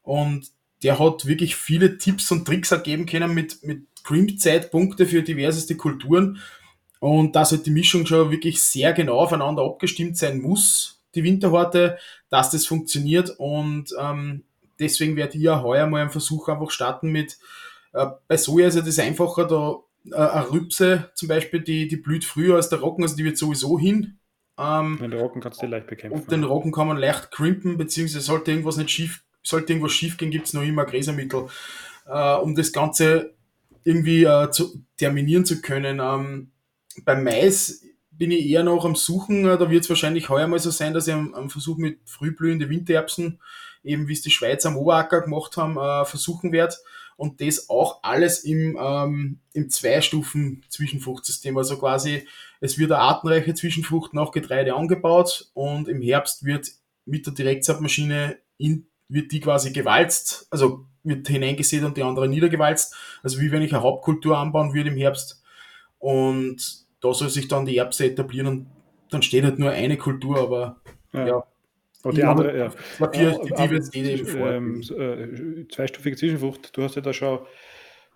Und 0.03 0.47
der 0.83 0.99
hat 0.99 1.25
wirklich 1.25 1.55
viele 1.55 1.97
Tipps 1.97 2.31
und 2.31 2.45
Tricks 2.45 2.71
ergeben 2.71 3.05
können 3.05 3.33
mit, 3.33 3.63
mit 3.63 3.83
Cream-Zeitpunkte 4.03 5.05
für 5.05 5.23
diverseste 5.23 5.75
Kulturen. 5.75 6.39
Und 6.99 7.35
dass 7.35 7.51
halt 7.51 7.65
die 7.65 7.71
Mischung 7.71 8.05
schon 8.05 8.31
wirklich 8.31 8.61
sehr 8.61 8.93
genau 8.93 9.19
aufeinander 9.19 9.63
abgestimmt 9.63 10.17
sein 10.17 10.41
muss, 10.41 11.01
die 11.13 11.23
Winterhorte, 11.23 11.97
dass 12.29 12.51
das 12.51 12.65
funktioniert 12.65 13.29
und 13.37 13.93
ähm, 13.99 14.43
deswegen 14.79 15.15
werde 15.15 15.37
ich 15.37 15.43
ja 15.43 15.61
heuer 15.61 15.87
mal 15.87 16.01
einen 16.01 16.09
Versuch 16.09 16.47
einfach 16.47 16.71
starten 16.71 17.09
mit, 17.11 17.37
äh, 17.93 18.05
bei 18.27 18.37
Soja 18.37 18.67
ist 18.67 18.75
ja 18.75 18.81
das 18.81 18.99
einfacher, 18.99 19.45
da 19.45 19.77
äh, 20.11 20.15
eine 20.15 20.51
Rübse 20.51 21.11
zum 21.15 21.27
Beispiel, 21.27 21.61
die, 21.61 21.87
die 21.87 21.97
blüht 21.97 22.25
früher 22.25 22.55
als 22.55 22.69
der 22.69 22.79
Rocken, 22.79 23.03
also 23.03 23.15
die 23.15 23.25
wird 23.25 23.37
sowieso 23.37 23.77
hin. 23.79 24.19
Ähm, 24.57 24.97
den 24.99 25.13
Rocken 25.13 25.41
kannst 25.41 25.61
du 25.61 25.67
leicht 25.67 25.87
bekämpfen. 25.87 26.19
Und 26.19 26.31
den 26.31 26.43
Rocken 26.43 26.71
kann 26.71 26.87
man 26.87 26.97
leicht 26.97 27.31
crimpen, 27.31 27.77
beziehungsweise 27.77 28.25
sollte 28.25 28.51
irgendwas 28.51 28.77
nicht 28.77 28.89
schief, 28.89 29.23
sollte 29.43 29.73
irgendwas 29.73 29.93
schief 29.93 30.17
gehen, 30.17 30.31
gibt 30.31 30.47
es 30.47 30.53
noch 30.53 30.63
immer 30.63 30.85
Gräsermittel, 30.85 31.47
äh, 32.07 32.35
um 32.35 32.55
das 32.55 32.71
Ganze 32.71 33.33
irgendwie 33.83 34.23
äh, 34.23 34.49
zu 34.51 34.83
terminieren 34.97 35.45
zu 35.45 35.61
können. 35.61 35.99
Ähm, 36.01 36.51
beim 37.05 37.23
Mais 37.23 37.83
bin 38.09 38.31
ich 38.31 38.47
eher 38.47 38.63
noch 38.63 38.83
am 38.83 38.95
Suchen, 38.95 39.45
äh, 39.45 39.57
da 39.57 39.69
wird 39.69 39.83
es 39.83 39.89
wahrscheinlich 39.89 40.29
heuer 40.29 40.47
mal 40.47 40.59
so 40.59 40.71
sein, 40.71 40.93
dass 40.93 41.07
ich 41.07 41.13
am, 41.13 41.33
am 41.35 41.49
Versuch 41.49 41.77
mit 41.77 41.99
frühblühende 42.05 42.69
Wintererbsen, 42.69 43.39
eben 43.83 44.07
wie 44.07 44.13
es 44.13 44.23
die 44.23 44.31
Schweizer 44.31 44.69
am 44.69 44.77
Oberacker 44.77 45.21
gemacht 45.21 45.55
haben, 45.55 45.77
äh, 45.77 46.05
versuchen 46.05 46.51
werde 46.51 46.75
und 47.17 47.41
das 47.41 47.69
auch 47.69 47.99
alles 48.03 48.43
im, 48.43 48.77
ähm, 48.79 49.39
im 49.53 49.69
Zwei-Stufen-Zwischenfruchtsystem. 49.69 51.57
Also 51.57 51.77
quasi, 51.77 52.27
es 52.61 52.77
wird 52.77 52.91
eine 52.91 53.01
artenreiche 53.01 53.53
Zwischenfrucht 53.55 54.13
nach 54.13 54.31
Getreide 54.31 54.75
angebaut 54.75 55.49
und 55.53 55.89
im 55.89 56.01
Herbst 56.01 56.45
wird 56.45 56.69
mit 57.05 57.25
der 57.25 57.33
Direktsaatmaschine 57.33 58.37
in, 58.57 58.87
wird 59.09 59.31
die 59.31 59.39
quasi 59.39 59.71
gewalzt, 59.71 60.47
also 60.51 60.85
wird 61.03 61.27
hineingesät 61.27 61.83
und 61.83 61.97
die 61.97 62.03
andere 62.03 62.27
niedergewalzt. 62.27 62.95
Also 63.23 63.41
wie 63.41 63.51
wenn 63.51 63.63
ich 63.63 63.73
eine 63.73 63.83
Hauptkultur 63.83 64.37
anbauen 64.37 64.73
würde 64.73 64.91
im 64.91 64.97
Herbst. 64.97 65.41
Und 65.97 66.85
da 67.01 67.13
soll 67.13 67.29
sich 67.29 67.47
dann 67.47 67.65
die 67.65 67.77
Erbse 67.77 68.05
etablieren 68.05 68.47
und 68.47 68.67
dann 69.09 69.23
steht 69.23 69.43
halt 69.43 69.57
nur 69.57 69.71
eine 69.71 69.97
Kultur, 69.97 70.37
aber 70.39 70.81
ja, 71.13 71.27
ja 71.27 71.47
aber 72.07 72.15
die 72.15 72.23
andere, 72.23 72.57
ja. 72.57 72.71
Papier, 72.97 73.39
die 73.43 73.53
Diversität 73.53 74.19
eben 74.19 74.27
vor. 74.27 74.51
Ähm, 74.51 74.81
äh, 74.81 75.67
zweistufige 75.67 76.15
Zwischenfrucht, 76.15 76.75
du 76.75 76.83
hast 76.83 76.95
ja 76.95 77.01
da 77.01 77.13
schon 77.13 77.39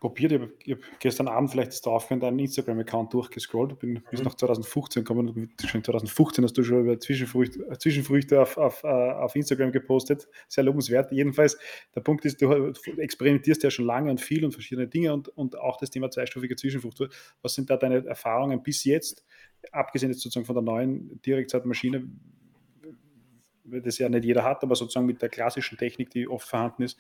probiert. 0.02 0.32
Ich 0.32 0.40
habe 0.74 0.82
hab 0.82 1.00
gestern 1.00 1.28
Abend 1.28 1.52
vielleicht 1.52 1.72
ist 1.72 1.86
drauf 1.86 2.08
deinen 2.10 2.40
Instagram-Account 2.40 3.14
durchgescrollt, 3.14 3.78
bin 3.80 3.94
mhm. 3.94 4.04
bis 4.10 4.24
nach 4.24 4.34
2015 4.34 5.04
gekommen. 5.04 5.54
Schon 5.64 5.84
2015 5.84 6.44
hast 6.44 6.58
du 6.58 6.64
schon 6.64 6.82
über 6.82 7.00
Zwischenfrüchte, 7.00 7.78
Zwischenfrüchte 7.78 8.42
auf, 8.42 8.58
auf, 8.58 8.84
äh, 8.84 8.88
auf 8.88 9.36
Instagram 9.36 9.72
gepostet. 9.72 10.28
Sehr 10.50 10.64
lobenswert. 10.64 11.12
Jedenfalls, 11.12 11.58
der 11.96 12.02
Punkt 12.02 12.26
ist, 12.26 12.42
du 12.42 12.74
experimentierst 12.98 13.64
ja 13.64 13.70
schon 13.70 13.86
lange 13.86 14.10
und 14.10 14.20
viel 14.20 14.44
und 14.44 14.52
verschiedene 14.52 14.88
Dinge 14.88 15.14
und, 15.14 15.30
und 15.30 15.58
auch 15.58 15.78
das 15.78 15.92
Thema 15.92 16.10
zweistufige 16.10 16.56
Zwischenfrucht. 16.56 17.08
Was 17.44 17.54
sind 17.54 17.70
da 17.70 17.78
deine 17.78 18.04
Erfahrungen 18.06 18.64
bis 18.64 18.84
jetzt, 18.84 19.24
abgesehen 19.72 20.12
jetzt 20.12 20.22
sozusagen 20.22 20.48
von 20.48 20.56
der 20.56 20.64
neuen 20.64 21.22
Direktzeitmaschine? 21.22 22.08
Das 23.64 23.98
ja 23.98 24.10
nicht 24.10 24.26
jeder 24.26 24.44
hat, 24.44 24.64
aber 24.64 24.76
sozusagen 24.76 25.06
mit 25.06 25.22
der 25.22 25.30
klassischen 25.30 25.78
Technik, 25.78 26.10
die 26.10 26.28
oft 26.28 26.48
vorhanden 26.48 26.84
ist. 26.84 26.98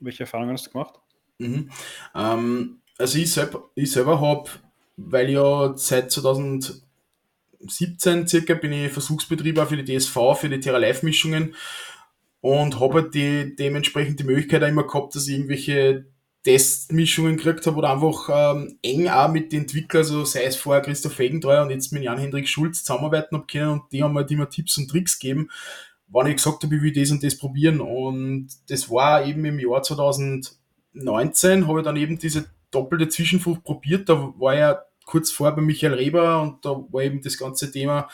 Welche 0.00 0.24
Erfahrungen 0.24 0.52
hast 0.52 0.66
du 0.66 0.72
gemacht? 0.72 1.00
Mhm. 1.38 1.70
Ähm, 2.14 2.80
also 2.98 3.18
ich, 3.18 3.32
selber, 3.32 3.70
ich 3.74 3.90
selber 3.90 4.20
habe, 4.20 4.50
weil 4.96 5.30
ja 5.30 5.72
seit 5.76 6.10
2017 6.10 8.28
circa 8.28 8.54
bin 8.54 8.72
ich 8.72 8.92
Versuchsbetrieber 8.92 9.66
für 9.66 9.82
die 9.82 9.98
DSV, 9.98 10.16
für 10.38 10.48
die 10.48 10.60
Terra 10.60 10.78
Live 10.78 11.02
Mischungen 11.02 11.54
und 12.40 12.80
habe 12.80 13.02
halt 13.02 13.14
die, 13.14 13.54
dementsprechend 13.56 14.20
die 14.20 14.24
Möglichkeit 14.24 14.62
auch 14.62 14.68
immer 14.68 14.86
gehabt, 14.86 15.14
dass 15.14 15.28
ich 15.28 15.34
irgendwelche 15.34 16.06
Testmischungen 16.42 17.36
gekriegt 17.36 17.66
habe 17.66 17.76
oder 17.76 17.92
einfach 17.92 18.54
ähm, 18.54 18.78
eng 18.82 19.08
auch 19.08 19.30
mit 19.30 19.52
den 19.52 19.62
Entwicklern, 19.62 20.02
also 20.02 20.24
sei 20.24 20.44
es 20.44 20.56
vorher 20.56 20.82
Christoph 20.82 21.12
Fegentreuer 21.12 21.62
und 21.62 21.70
jetzt 21.70 21.92
mit 21.92 22.02
Jan-Hendrik 22.02 22.48
Schulz 22.48 22.82
zusammenarbeiten 22.82 23.36
habe 23.36 23.46
können 23.46 23.68
und 23.68 23.82
die 23.92 24.02
haben 24.02 24.16
halt 24.16 24.30
immer 24.30 24.48
Tipps 24.48 24.78
und 24.78 24.88
Tricks 24.88 25.18
gegeben, 25.18 25.50
wann 26.10 26.26
ich 26.26 26.36
gesagt 26.36 26.62
habe, 26.64 26.76
ich 26.76 26.82
will 26.82 26.92
das 26.92 27.10
und 27.10 27.22
das 27.22 27.38
probieren 27.38 27.80
und 27.80 28.48
das 28.68 28.90
war 28.90 29.24
eben 29.24 29.44
im 29.44 29.58
Jahr 29.58 29.82
2000 29.82 30.60
19 30.92 31.68
habe 31.68 31.80
ich 31.80 31.84
dann 31.84 31.96
eben 31.96 32.18
diese 32.18 32.46
doppelte 32.70 33.08
Zwischenfrucht 33.08 33.64
probiert. 33.64 34.08
Da 34.08 34.32
war 34.38 34.54
ja 34.54 34.82
kurz 35.04 35.30
vor 35.30 35.50
bei 35.52 35.62
Michael 35.62 35.94
Reber 35.94 36.40
und 36.42 36.64
da 36.64 36.70
war 36.90 37.02
eben 37.02 37.20
das 37.22 37.36
ganze 37.36 37.70
Thema 37.70 38.08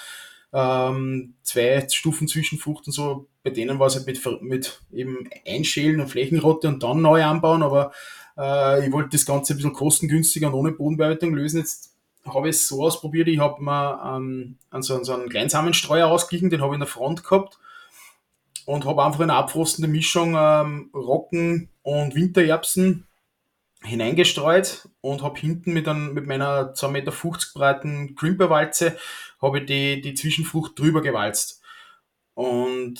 ähm, 0.52 1.35
zwei 1.42 1.87
Stufen 1.88 2.28
Zwischenfrucht 2.28 2.87
und 2.87 2.92
so. 2.92 3.28
Bei 3.42 3.50
denen 3.50 3.78
war 3.78 3.88
es 3.88 3.96
halt 3.96 4.06
mit, 4.06 4.42
mit 4.42 4.80
eben 4.92 5.28
Einschälen 5.46 6.00
und 6.00 6.09
Flächenrotte 6.09 6.68
und 6.68 6.82
dann 6.82 7.02
neu 7.02 7.22
anbauen, 7.24 7.62
aber 7.62 7.92
äh, 8.37 8.87
ich 8.87 8.92
wollte 8.92 9.11
das 9.11 9.26
Ganze 9.26 9.54
ein 9.54 9.56
bisschen 9.56 9.72
kostengünstiger 9.72 10.48
und 10.48 10.54
ohne 10.54 10.72
Bodenbearbeitung 10.72 11.35
lösen. 11.35 11.59
Jetzt 11.59 11.94
habe 12.24 12.48
ich 12.48 12.56
es 12.56 12.68
so 12.68 12.82
ausprobiert, 12.82 13.28
ich 13.28 13.38
habe 13.38 13.62
mir 13.62 14.00
ähm, 14.04 14.56
an 14.70 14.82
so, 14.82 15.02
so 15.04 15.14
einen 15.14 15.28
Kleinsamenstreuer 15.28 16.09
ausgeglichen, 16.09 16.50
den 16.50 16.61
habe 16.61 16.72
ich 16.72 16.76
in 16.76 16.80
der 16.80 16.88
Front 16.88 17.22
gehabt 17.22 17.59
und 18.66 18.85
habe 18.85 19.05
einfach 19.05 19.20
eine 19.20 19.35
abfrostende 19.35 19.88
Mischung 19.88 20.35
ähm, 20.37 20.90
Rocken 20.92 21.70
und 21.83 22.14
Wintererbsen 22.14 23.07
hineingestreut 23.83 24.88
und 25.00 25.22
habe 25.22 25.38
hinten 25.38 25.72
mit, 25.72 25.88
einem, 25.88 26.12
mit 26.12 26.26
meiner 26.26 26.74
2,50 26.74 26.88
Meter 26.90 27.12
breiten 27.55 28.14
Crimperwalze 28.16 28.98
habe 29.40 29.61
ich 29.61 29.66
die, 29.66 30.00
die 30.00 30.14
Zwischenfrucht 30.14 30.79
drüber 30.79 31.00
gewalzt. 31.00 31.62
Und 32.35 32.98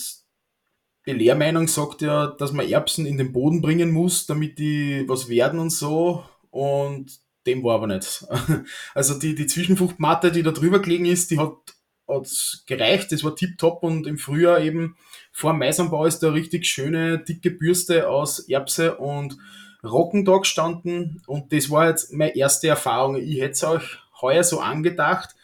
die 1.07 1.13
Lehrmeinung 1.13 1.69
sagt 1.69 2.03
ja, 2.03 2.29
dass 2.29 2.53
man 2.53 2.69
Erbsen 2.69 3.05
in 3.05 3.19
den 3.19 3.33
Boden 3.33 3.61
bringen 3.61 3.91
muss, 3.91 4.27
damit 4.27 4.59
die 4.59 5.05
was 5.09 5.29
werden 5.29 5.59
und 5.59 5.71
so. 5.71 6.25
Und 6.51 7.19
dem 7.47 7.63
war 7.63 7.77
aber 7.77 7.87
nicht. 7.87 8.27
Also 8.95 9.19
die, 9.19 9.35
die 9.35 9.47
Zwischenfruchtmatte, 9.47 10.33
die 10.33 10.43
da 10.43 10.53
drüber 10.53 10.81
gelegen 10.81 11.07
ist, 11.07 11.31
die 11.31 11.39
hat, 11.39 11.76
hat 12.09 12.63
gereicht, 12.67 13.13
das 13.13 13.25
war 13.25 13.35
tipptopp 13.35 13.83
und 13.83 14.07
im 14.07 14.19
Frühjahr 14.19 14.61
eben 14.61 14.97
vor 15.33 15.53
dem 15.53 15.59
Maisanbau 15.59 16.07
ist 16.07 16.21
da 16.21 16.31
richtig 16.31 16.67
schöne, 16.67 17.19
dicke 17.19 17.51
Bürste 17.51 18.09
aus 18.09 18.39
Erbse 18.49 18.97
und 18.97 19.37
Rockendog 19.85 20.43
gestanden 20.43 21.23
und 21.27 21.53
das 21.53 21.71
war 21.71 21.89
jetzt 21.89 22.13
meine 22.13 22.37
erste 22.37 22.69
Erfahrung. 22.69 23.17
Ich 23.17 23.41
hätte 23.41 23.53
es 23.53 23.65
euch 23.65 23.99
heuer 24.21 24.45
so 24.45 24.61
angedacht, 24.61 25.37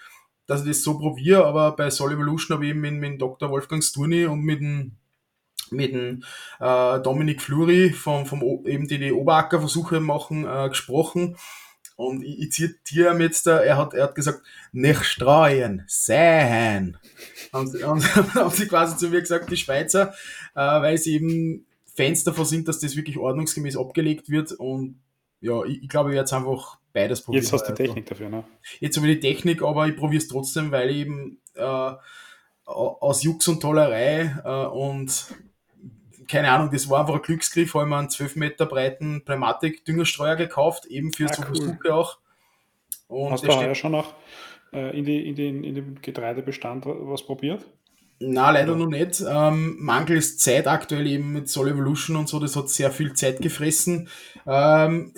dass 0.46 0.62
ich 0.62 0.68
das 0.68 0.82
so 0.82 0.98
probiere, 0.98 1.44
aber 1.46 1.76
bei 1.76 1.90
Sol 1.90 2.12
Evolution 2.12 2.56
habe 2.56 2.64
ich 2.64 2.70
eben 2.70 2.80
mit, 2.80 2.94
mit 2.94 3.20
Dr. 3.20 3.50
Wolfgang 3.50 3.82
Sturni 3.82 4.26
und 4.26 4.40
mit 4.40 4.60
dem 4.60 4.92
mit 5.70 5.94
dem 5.94 6.22
äh, 6.60 7.00
Dominik 7.00 7.40
Fluri 7.40 7.90
vom, 7.90 8.26
vom 8.26 8.42
eben 8.66 8.86
die, 8.88 8.98
die 8.98 9.12
Oberacker-Versuche 9.12 10.00
machen 10.00 10.46
äh, 10.46 10.68
gesprochen 10.68 11.36
und 12.02 12.22
ich, 12.22 12.40
ich 12.40 12.52
zitiere 12.52 13.16
jetzt 13.22 13.46
da, 13.46 13.58
er 13.58 13.76
hat, 13.76 13.94
er 13.94 14.04
hat 14.04 14.14
gesagt, 14.14 14.42
nicht 14.72 15.04
streuen, 15.04 15.84
säen. 15.86 16.98
Haben 17.52 17.66
sie, 17.68 17.84
haben, 17.84 18.02
haben 18.34 18.50
sie 18.50 18.66
quasi 18.66 18.96
zu 18.96 19.08
mir 19.08 19.20
gesagt, 19.20 19.50
die 19.50 19.56
Schweizer, 19.56 20.14
äh, 20.54 20.60
weil 20.60 20.98
sie 20.98 21.14
eben 21.14 21.66
Fans 21.94 22.24
davon 22.24 22.44
sind, 22.44 22.68
dass 22.68 22.80
das 22.80 22.96
wirklich 22.96 23.18
ordnungsgemäß 23.18 23.76
abgelegt 23.76 24.30
wird. 24.30 24.52
Und 24.52 25.00
ja, 25.40 25.64
ich, 25.64 25.82
ich 25.82 25.88
glaube, 25.88 26.10
ich 26.10 26.14
werde 26.14 26.24
jetzt 26.24 26.32
einfach 26.32 26.78
beides 26.92 27.22
probieren. 27.22 27.42
Jetzt 27.42 27.52
hast 27.52 27.68
du 27.68 27.72
die 27.72 27.82
Technik 27.82 28.06
dafür, 28.06 28.28
ne? 28.28 28.44
Jetzt 28.80 28.96
habe 28.96 29.08
ich 29.08 29.20
die 29.20 29.28
Technik, 29.28 29.62
aber 29.62 29.86
ich 29.86 29.96
probiere 29.96 30.22
es 30.22 30.28
trotzdem, 30.28 30.70
weil 30.70 30.90
ich 30.90 30.96
eben 30.96 31.40
äh, 31.54 31.92
aus 32.64 33.22
Jux 33.22 33.48
und 33.48 33.60
Tollerei 33.60 34.36
äh, 34.44 34.66
und 34.66 35.26
keine 36.28 36.50
Ahnung, 36.50 36.70
das 36.72 36.88
war 36.88 37.00
einfach 37.00 37.14
ein 37.14 37.22
Glücksgriff, 37.22 37.74
habe 37.74 37.84
ich 37.84 37.90
mir 37.90 37.96
einen 37.96 38.10
12 38.10 38.36
Meter 38.36 38.66
breiten 38.66 39.24
Pneumatik-Düngerstreuer 39.24 40.36
gekauft, 40.36 40.86
eben 40.86 41.12
für 41.12 41.26
ah, 41.26 41.34
so 41.34 41.42
cool. 41.52 41.90
auch. 41.90 42.18
Und 43.08 43.32
Hast 43.32 43.44
du 43.44 43.48
ja 43.48 43.74
schon 43.74 43.92
noch 43.92 44.14
äh, 44.72 44.96
in, 44.98 45.04
die, 45.04 45.28
in, 45.28 45.34
den, 45.34 45.64
in 45.64 45.74
dem 45.74 46.00
Getreidebestand 46.00 46.86
was 46.86 47.24
probiert? 47.24 47.66
Na, 48.20 48.50
leider 48.50 48.76
noch 48.76 48.86
nicht. 48.86 49.22
Ähm, 49.28 49.76
mangels 49.80 50.38
Zeit 50.38 50.68
aktuell 50.68 51.06
eben 51.06 51.32
mit 51.32 51.48
Sol 51.48 51.68
Evolution 51.68 52.16
und 52.16 52.28
so, 52.28 52.38
das 52.38 52.56
hat 52.56 52.68
sehr 52.68 52.90
viel 52.90 53.14
Zeit 53.14 53.40
gefressen. 53.40 54.08
Ähm, 54.46 55.12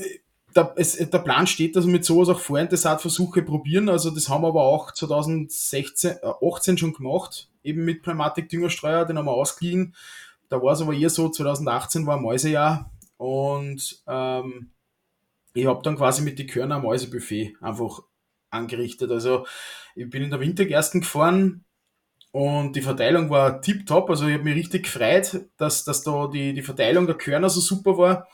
der, 0.57 0.73
es, 0.77 0.97
der 0.97 1.19
Plan 1.19 1.47
steht, 1.47 1.77
dass 1.77 1.87
wir 1.87 1.93
mit 1.93 2.05
sowas 2.05 2.29
auch 2.29 2.40
vorher 2.40 2.75
Saatversuche 2.75 3.43
probieren. 3.43 3.88
Also 3.88 4.11
das 4.11 4.29
haben 4.29 4.43
wir 4.43 4.49
aber 4.49 4.62
auch 4.62 4.93
2016, 4.93 6.12
äh, 6.23 6.47
18 6.47 6.79
schon 6.79 6.93
gemacht, 6.93 7.49
eben 7.62 7.85
mit 7.85 8.03
Pneumatik 8.03 8.49
Düngerstreuer, 8.49 9.05
den 9.05 9.19
haben 9.19 9.27
wir 9.27 9.33
ausgeliehen. 9.33 9.95
Da 10.55 10.62
war 10.62 10.73
es 10.73 10.81
aber 10.81 10.93
eher 10.93 11.11
so, 11.11 11.29
2018 11.29 12.07
war 12.07 12.17
Mäusejahr 12.17 12.93
und 13.17 14.05
ähm, 14.07 14.71
ich 15.53 15.67
habe 15.67 15.83
dann 15.83 15.97
quasi 15.97 16.23
mit 16.23 16.38
die 16.38 16.47
Körner 16.47 16.79
Mäusebuffet 16.79 17.57
einfach 17.61 18.03
angerichtet. 18.51 19.11
Also 19.11 19.49
ich 19.97 20.09
bin 20.09 20.23
in 20.23 20.31
der 20.31 20.38
Wintergersten 20.38 21.01
gefahren 21.01 21.64
und 22.31 22.77
die 22.77 22.83
Verteilung 22.83 23.31
war 23.31 23.62
tipptopp. 23.62 24.09
Also 24.09 24.29
ich 24.29 24.35
habe 24.35 24.45
mich 24.45 24.55
richtig 24.55 24.85
gefreut, 24.85 25.45
dass, 25.57 25.83
dass 25.83 26.05
da 26.05 26.29
die, 26.29 26.55
die 26.55 26.62
Verteilung 26.62 27.07
der 27.07 27.17
Körner 27.17 27.51
so 27.51 27.61
super 27.61 27.99
war. 27.99 28.29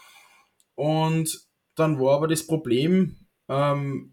Und 0.75 1.49
dann 1.75 1.99
war 1.99 2.17
aber 2.17 2.29
das 2.29 2.47
Problem, 2.47 3.17
ähm, 3.49 4.13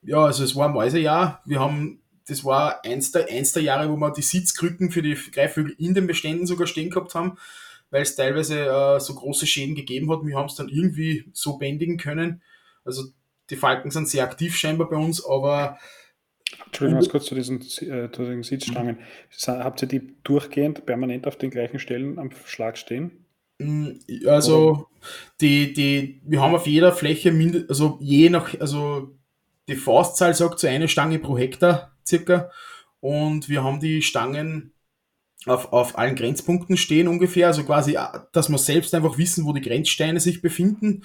ja, 0.00 0.24
also 0.24 0.42
es 0.42 0.56
war 0.56 0.70
Mäusejahr. 0.70 1.42
Wir 1.44 1.60
haben 1.60 2.01
das 2.26 2.44
war 2.44 2.84
eins 2.84 3.12
der, 3.12 3.28
eins 3.28 3.52
der 3.52 3.62
Jahre, 3.62 3.90
wo 3.90 3.96
wir 3.96 4.12
die 4.12 4.22
Sitzkrücken 4.22 4.90
für 4.90 5.02
die 5.02 5.14
Greifvögel 5.14 5.74
in 5.78 5.94
den 5.94 6.06
Beständen 6.06 6.46
sogar 6.46 6.66
stehen 6.66 6.90
gehabt 6.90 7.14
haben, 7.14 7.38
weil 7.90 8.02
es 8.02 8.16
teilweise 8.16 8.66
äh, 8.66 9.00
so 9.00 9.14
große 9.14 9.46
Schäden 9.46 9.74
gegeben 9.74 10.10
hat. 10.10 10.24
Wir 10.24 10.36
haben 10.36 10.46
es 10.46 10.54
dann 10.54 10.68
irgendwie 10.68 11.24
so 11.32 11.58
bändigen 11.58 11.98
können. 11.98 12.42
Also 12.84 13.04
die 13.50 13.56
Falken 13.56 13.90
sind 13.90 14.08
sehr 14.08 14.24
aktiv 14.24 14.56
scheinbar 14.56 14.88
bei 14.88 14.96
uns, 14.96 15.24
aber 15.24 15.78
Entschuldigung, 16.66 17.00
ganz 17.00 17.10
kurz 17.10 17.26
zu 17.26 17.34
diesen, 17.34 17.60
äh, 17.60 18.10
zu 18.10 18.24
den 18.24 18.42
Sitzstangen. 18.42 18.98
Habt 19.46 19.82
ihr 19.82 19.88
die 19.88 20.14
durchgehend 20.22 20.86
permanent 20.86 21.26
auf 21.26 21.36
den 21.36 21.50
gleichen 21.50 21.78
Stellen 21.78 22.18
am 22.18 22.30
Schlag 22.46 22.78
stehen? 22.78 23.26
Mm, 23.58 23.92
also 24.26 24.88
die, 25.40 25.72
die, 25.72 26.20
wir 26.24 26.40
haben 26.40 26.54
auf 26.54 26.66
jeder 26.66 26.92
Fläche, 26.92 27.32
also 27.68 27.98
je 28.00 28.30
nach, 28.30 28.58
also 28.60 29.16
die 29.72 29.80
Faustzahl 29.80 30.34
sagt 30.34 30.58
so 30.60 30.66
eine 30.66 30.88
Stange 30.88 31.18
pro 31.18 31.36
Hektar 31.36 31.92
circa 32.06 32.50
und 33.00 33.48
wir 33.48 33.64
haben 33.64 33.80
die 33.80 34.02
Stangen 34.02 34.72
auf, 35.46 35.72
auf 35.72 35.98
allen 35.98 36.14
Grenzpunkten 36.14 36.76
stehen 36.76 37.08
ungefähr, 37.08 37.48
also 37.48 37.64
quasi, 37.64 37.98
dass 38.32 38.48
wir 38.48 38.58
selbst 38.58 38.94
einfach 38.94 39.18
wissen, 39.18 39.44
wo 39.44 39.52
die 39.52 39.60
Grenzsteine 39.60 40.20
sich 40.20 40.40
befinden 40.40 41.04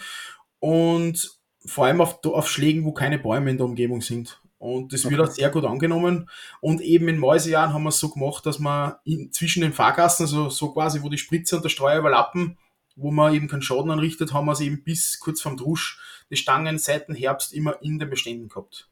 und 0.60 1.40
vor 1.66 1.86
allem 1.86 2.02
auf, 2.02 2.24
auf 2.24 2.50
Schlägen, 2.50 2.86
wo 2.86 2.92
keine 2.92 3.20
Bäume 3.20 3.50
in 3.50 3.58
der 3.58 3.66
Umgebung 3.66 4.02
sind. 4.02 4.42
Und 4.60 4.92
das 4.92 5.08
wird 5.08 5.22
auch 5.22 5.30
sehr 5.30 5.50
gut 5.50 5.66
angenommen. 5.66 6.30
Und 6.62 6.82
eben 6.82 7.08
in 7.10 7.20
Mäusejahren 7.20 7.74
haben 7.74 7.84
wir 7.84 7.90
es 7.90 8.00
so 8.00 8.10
gemacht, 8.10 8.46
dass 8.46 8.58
wir 8.60 9.00
in, 9.04 9.32
zwischen 9.32 9.62
den 9.62 9.74
Fahrgassen, 9.74 10.24
also 10.24 10.50
so 10.50 10.72
quasi, 10.72 11.04
wo 11.04 11.10
die 11.10 11.18
Spritze 11.20 11.58
und 11.58 11.64
der 11.64 11.70
Streuer 11.70 12.00
überlappen, 12.00 12.58
wo 12.98 13.12
man 13.12 13.34
eben 13.34 13.48
keinen 13.48 13.62
Schaden 13.62 13.92
anrichtet, 13.92 14.34
haben 14.34 14.48
wir 14.48 14.52
es 14.52 14.60
eben 14.60 14.84
bis 14.84 15.20
kurz 15.20 15.42
vorm 15.42 15.56
Drusch 15.56 16.26
die 16.30 16.36
Stangen 16.36 16.78
seit 16.78 17.08
dem 17.08 17.16
Herbst 17.16 17.54
immer 17.54 17.82
in 17.82 18.00
den 18.00 18.10
Beständen 18.10 18.50
gehabt. 18.50 18.90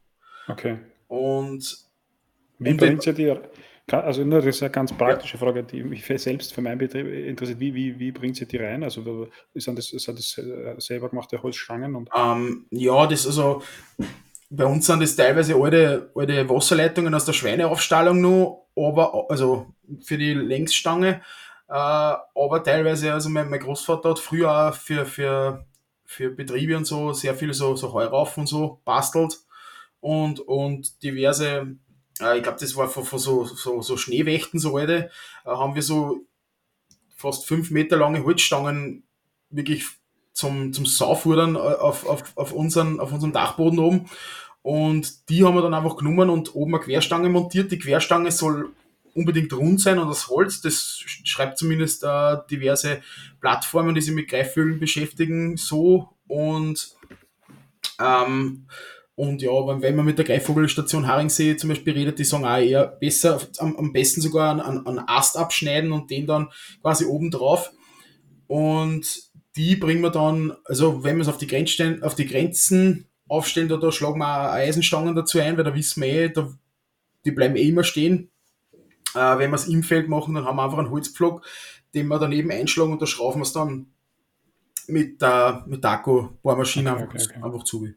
Okay. 0.47 0.77
Und 1.07 1.77
wie 2.59 2.73
bringt 2.73 3.05
ihr 3.05 3.13
die, 3.13 3.35
also 3.91 4.23
nur 4.23 4.39
das 4.39 4.55
ist 4.55 4.63
eine 4.63 4.71
ganz 4.71 4.93
praktische 4.93 5.37
Frage, 5.37 5.63
die 5.63 5.83
mich 5.83 6.05
selbst 6.05 6.53
für 6.53 6.61
meinen 6.61 6.77
Betrieb 6.77 7.07
interessiert, 7.07 7.59
wie, 7.59 7.73
wie, 7.73 7.99
wie 7.99 8.11
bringt 8.11 8.39
ihr 8.39 8.47
die 8.47 8.57
rein? 8.57 8.83
Also 8.83 9.27
sind 9.53 9.77
das, 9.77 9.87
sind 9.87 10.17
das 10.17 10.37
äh, 10.37 10.75
selber 10.77 11.09
gemachte 11.09 11.41
Holzstangen? 11.41 11.95
Und 11.95 12.09
ähm, 12.15 12.65
ja, 12.71 13.05
das 13.07 13.27
also 13.27 13.61
bei 14.49 14.65
uns 14.65 14.85
sind 14.85 15.01
das 15.01 15.15
teilweise 15.15 15.55
alte, 15.55 16.11
alte 16.15 16.49
Wasserleitungen 16.49 17.13
aus 17.13 17.25
der 17.25 17.33
Schweineaufstallung 17.33 18.21
noch, 18.21 18.67
aber 18.75 19.29
also 19.29 19.73
für 20.01 20.17
die 20.17 20.33
Längsstange, 20.33 21.21
aber 21.67 22.63
teilweise, 22.63 23.13
also 23.13 23.29
mein, 23.29 23.49
mein 23.49 23.59
Großvater 23.59 24.11
hat 24.11 24.19
früher 24.19 24.73
für, 24.73 25.05
für, 25.05 25.65
für 26.05 26.29
Betriebe 26.29 26.77
und 26.77 26.85
so 26.85 27.13
sehr 27.13 27.35
viel 27.35 27.53
so, 27.53 27.75
so 27.75 27.93
Heuraufen 27.93 28.41
und 28.41 28.47
so 28.47 28.81
bastelt 28.85 29.39
und, 29.99 30.39
und 30.39 31.01
diverse, 31.01 31.75
äh, 32.21 32.37
ich 32.37 32.43
glaube, 32.43 32.59
das 32.59 32.75
war 32.75 32.87
von, 32.87 33.03
von 33.03 33.19
so, 33.19 33.45
so, 33.45 33.81
so 33.81 33.97
Schneewächten, 33.97 34.59
so 34.59 34.77
alte, 34.77 35.09
äh, 35.45 35.49
haben 35.49 35.75
wir 35.75 35.81
so 35.81 36.21
fast 37.15 37.47
fünf 37.47 37.71
Meter 37.71 37.97
lange 37.97 38.23
Holzstangen 38.23 39.03
wirklich 39.49 39.85
zum, 40.33 40.73
zum 40.73 40.85
Saufudern 40.85 41.57
auf, 41.57 42.05
auf, 42.05 42.23
auf, 42.35 42.51
unseren, 42.51 42.99
auf 42.99 43.11
unserem 43.13 43.33
Dachboden 43.33 43.79
oben. 43.79 44.09
Und 44.61 45.29
die 45.29 45.43
haben 45.43 45.55
wir 45.55 45.61
dann 45.61 45.73
einfach 45.73 45.95
genommen 45.95 46.29
und 46.29 46.53
oben 46.53 46.75
eine 46.75 46.83
Querstange 46.83 47.29
montiert. 47.29 47.71
Die 47.71 47.79
Querstange 47.79 48.31
soll 48.31 48.73
unbedingt 49.15 49.53
rund 49.53 49.79
sein 49.79 49.97
und 49.97 50.09
das 50.09 50.27
Holz, 50.27 50.61
das 50.61 51.01
schreibt 51.23 51.57
zumindest 51.57 52.03
äh, 52.03 52.37
diverse 52.51 53.01
Plattformen, 53.39 53.95
die 53.95 54.01
sich 54.01 54.13
mit 54.13 54.27
Greifvögeln 54.27 54.79
beschäftigen, 54.79 55.57
so. 55.57 56.09
Und, 56.27 56.95
ähm, 57.99 58.67
und 59.15 59.41
ja, 59.41 59.51
wenn 59.51 59.95
man 59.95 60.05
mit 60.05 60.17
der 60.17 60.25
Greifvogelstation 60.25 61.07
Haringsee 61.07 61.55
zum 61.55 61.69
Beispiel 61.69 61.93
redet, 61.93 62.19
die 62.19 62.25
sagen 62.25 62.45
auch 62.45 62.57
eher 62.57 62.85
besser, 62.85 63.39
am, 63.59 63.77
am 63.77 63.93
besten 63.93 64.19
sogar 64.19 64.51
einen, 64.51 64.85
einen 64.85 65.07
Ast 65.07 65.37
abschneiden 65.37 65.93
und 65.93 66.11
den 66.11 66.27
dann 66.27 66.49
quasi 66.81 67.05
oben 67.05 67.31
drauf. 67.31 67.71
Und 68.47 69.31
die 69.55 69.77
bringen 69.77 70.01
wir 70.01 70.09
dann, 70.09 70.53
also 70.65 71.05
wenn 71.05 71.15
wir 71.15 71.21
es 71.21 71.29
auf 71.29 71.37
die, 71.37 71.47
Grenzstein, 71.47 72.03
auf 72.03 72.15
die 72.15 72.27
Grenzen 72.27 73.07
aufstellen, 73.29 73.69
da, 73.69 73.77
da 73.77 73.93
schlagen 73.93 74.19
wir 74.19 74.51
Eisenstangen 74.51 75.15
dazu 75.15 75.39
ein, 75.39 75.55
weil 75.55 75.63
da 75.63 75.73
wissen 75.73 76.03
wir 76.03 76.09
eh, 76.09 76.29
da, 76.29 76.53
die 77.23 77.31
bleiben 77.31 77.55
eh 77.55 77.69
immer 77.69 77.85
stehen. 77.85 78.29
Äh, 79.15 79.39
wenn 79.39 79.51
wir 79.51 79.55
es 79.55 79.67
im 79.67 79.83
Feld 79.83 80.09
machen, 80.09 80.35
dann 80.35 80.45
haben 80.45 80.57
wir 80.57 80.63
einfach 80.63 80.77
einen 80.77 80.91
Holzpflock, 80.91 81.45
den 81.93 82.07
wir 82.07 82.19
daneben 82.19 82.51
einschlagen 82.51 82.91
und 82.91 83.01
da 83.01 83.05
schrauben 83.05 83.39
wir 83.39 83.43
es 83.43 83.53
dann 83.53 83.87
mit 84.87 85.21
der 85.21 85.63
mit 85.67 85.83
der 85.83 85.91
Akku-Bohrmaschine 85.91 86.91
okay, 86.91 87.01
einfach, 87.03 87.15
okay, 87.15 87.25
okay. 87.29 87.43
einfach 87.43 87.63
zu. 87.63 87.87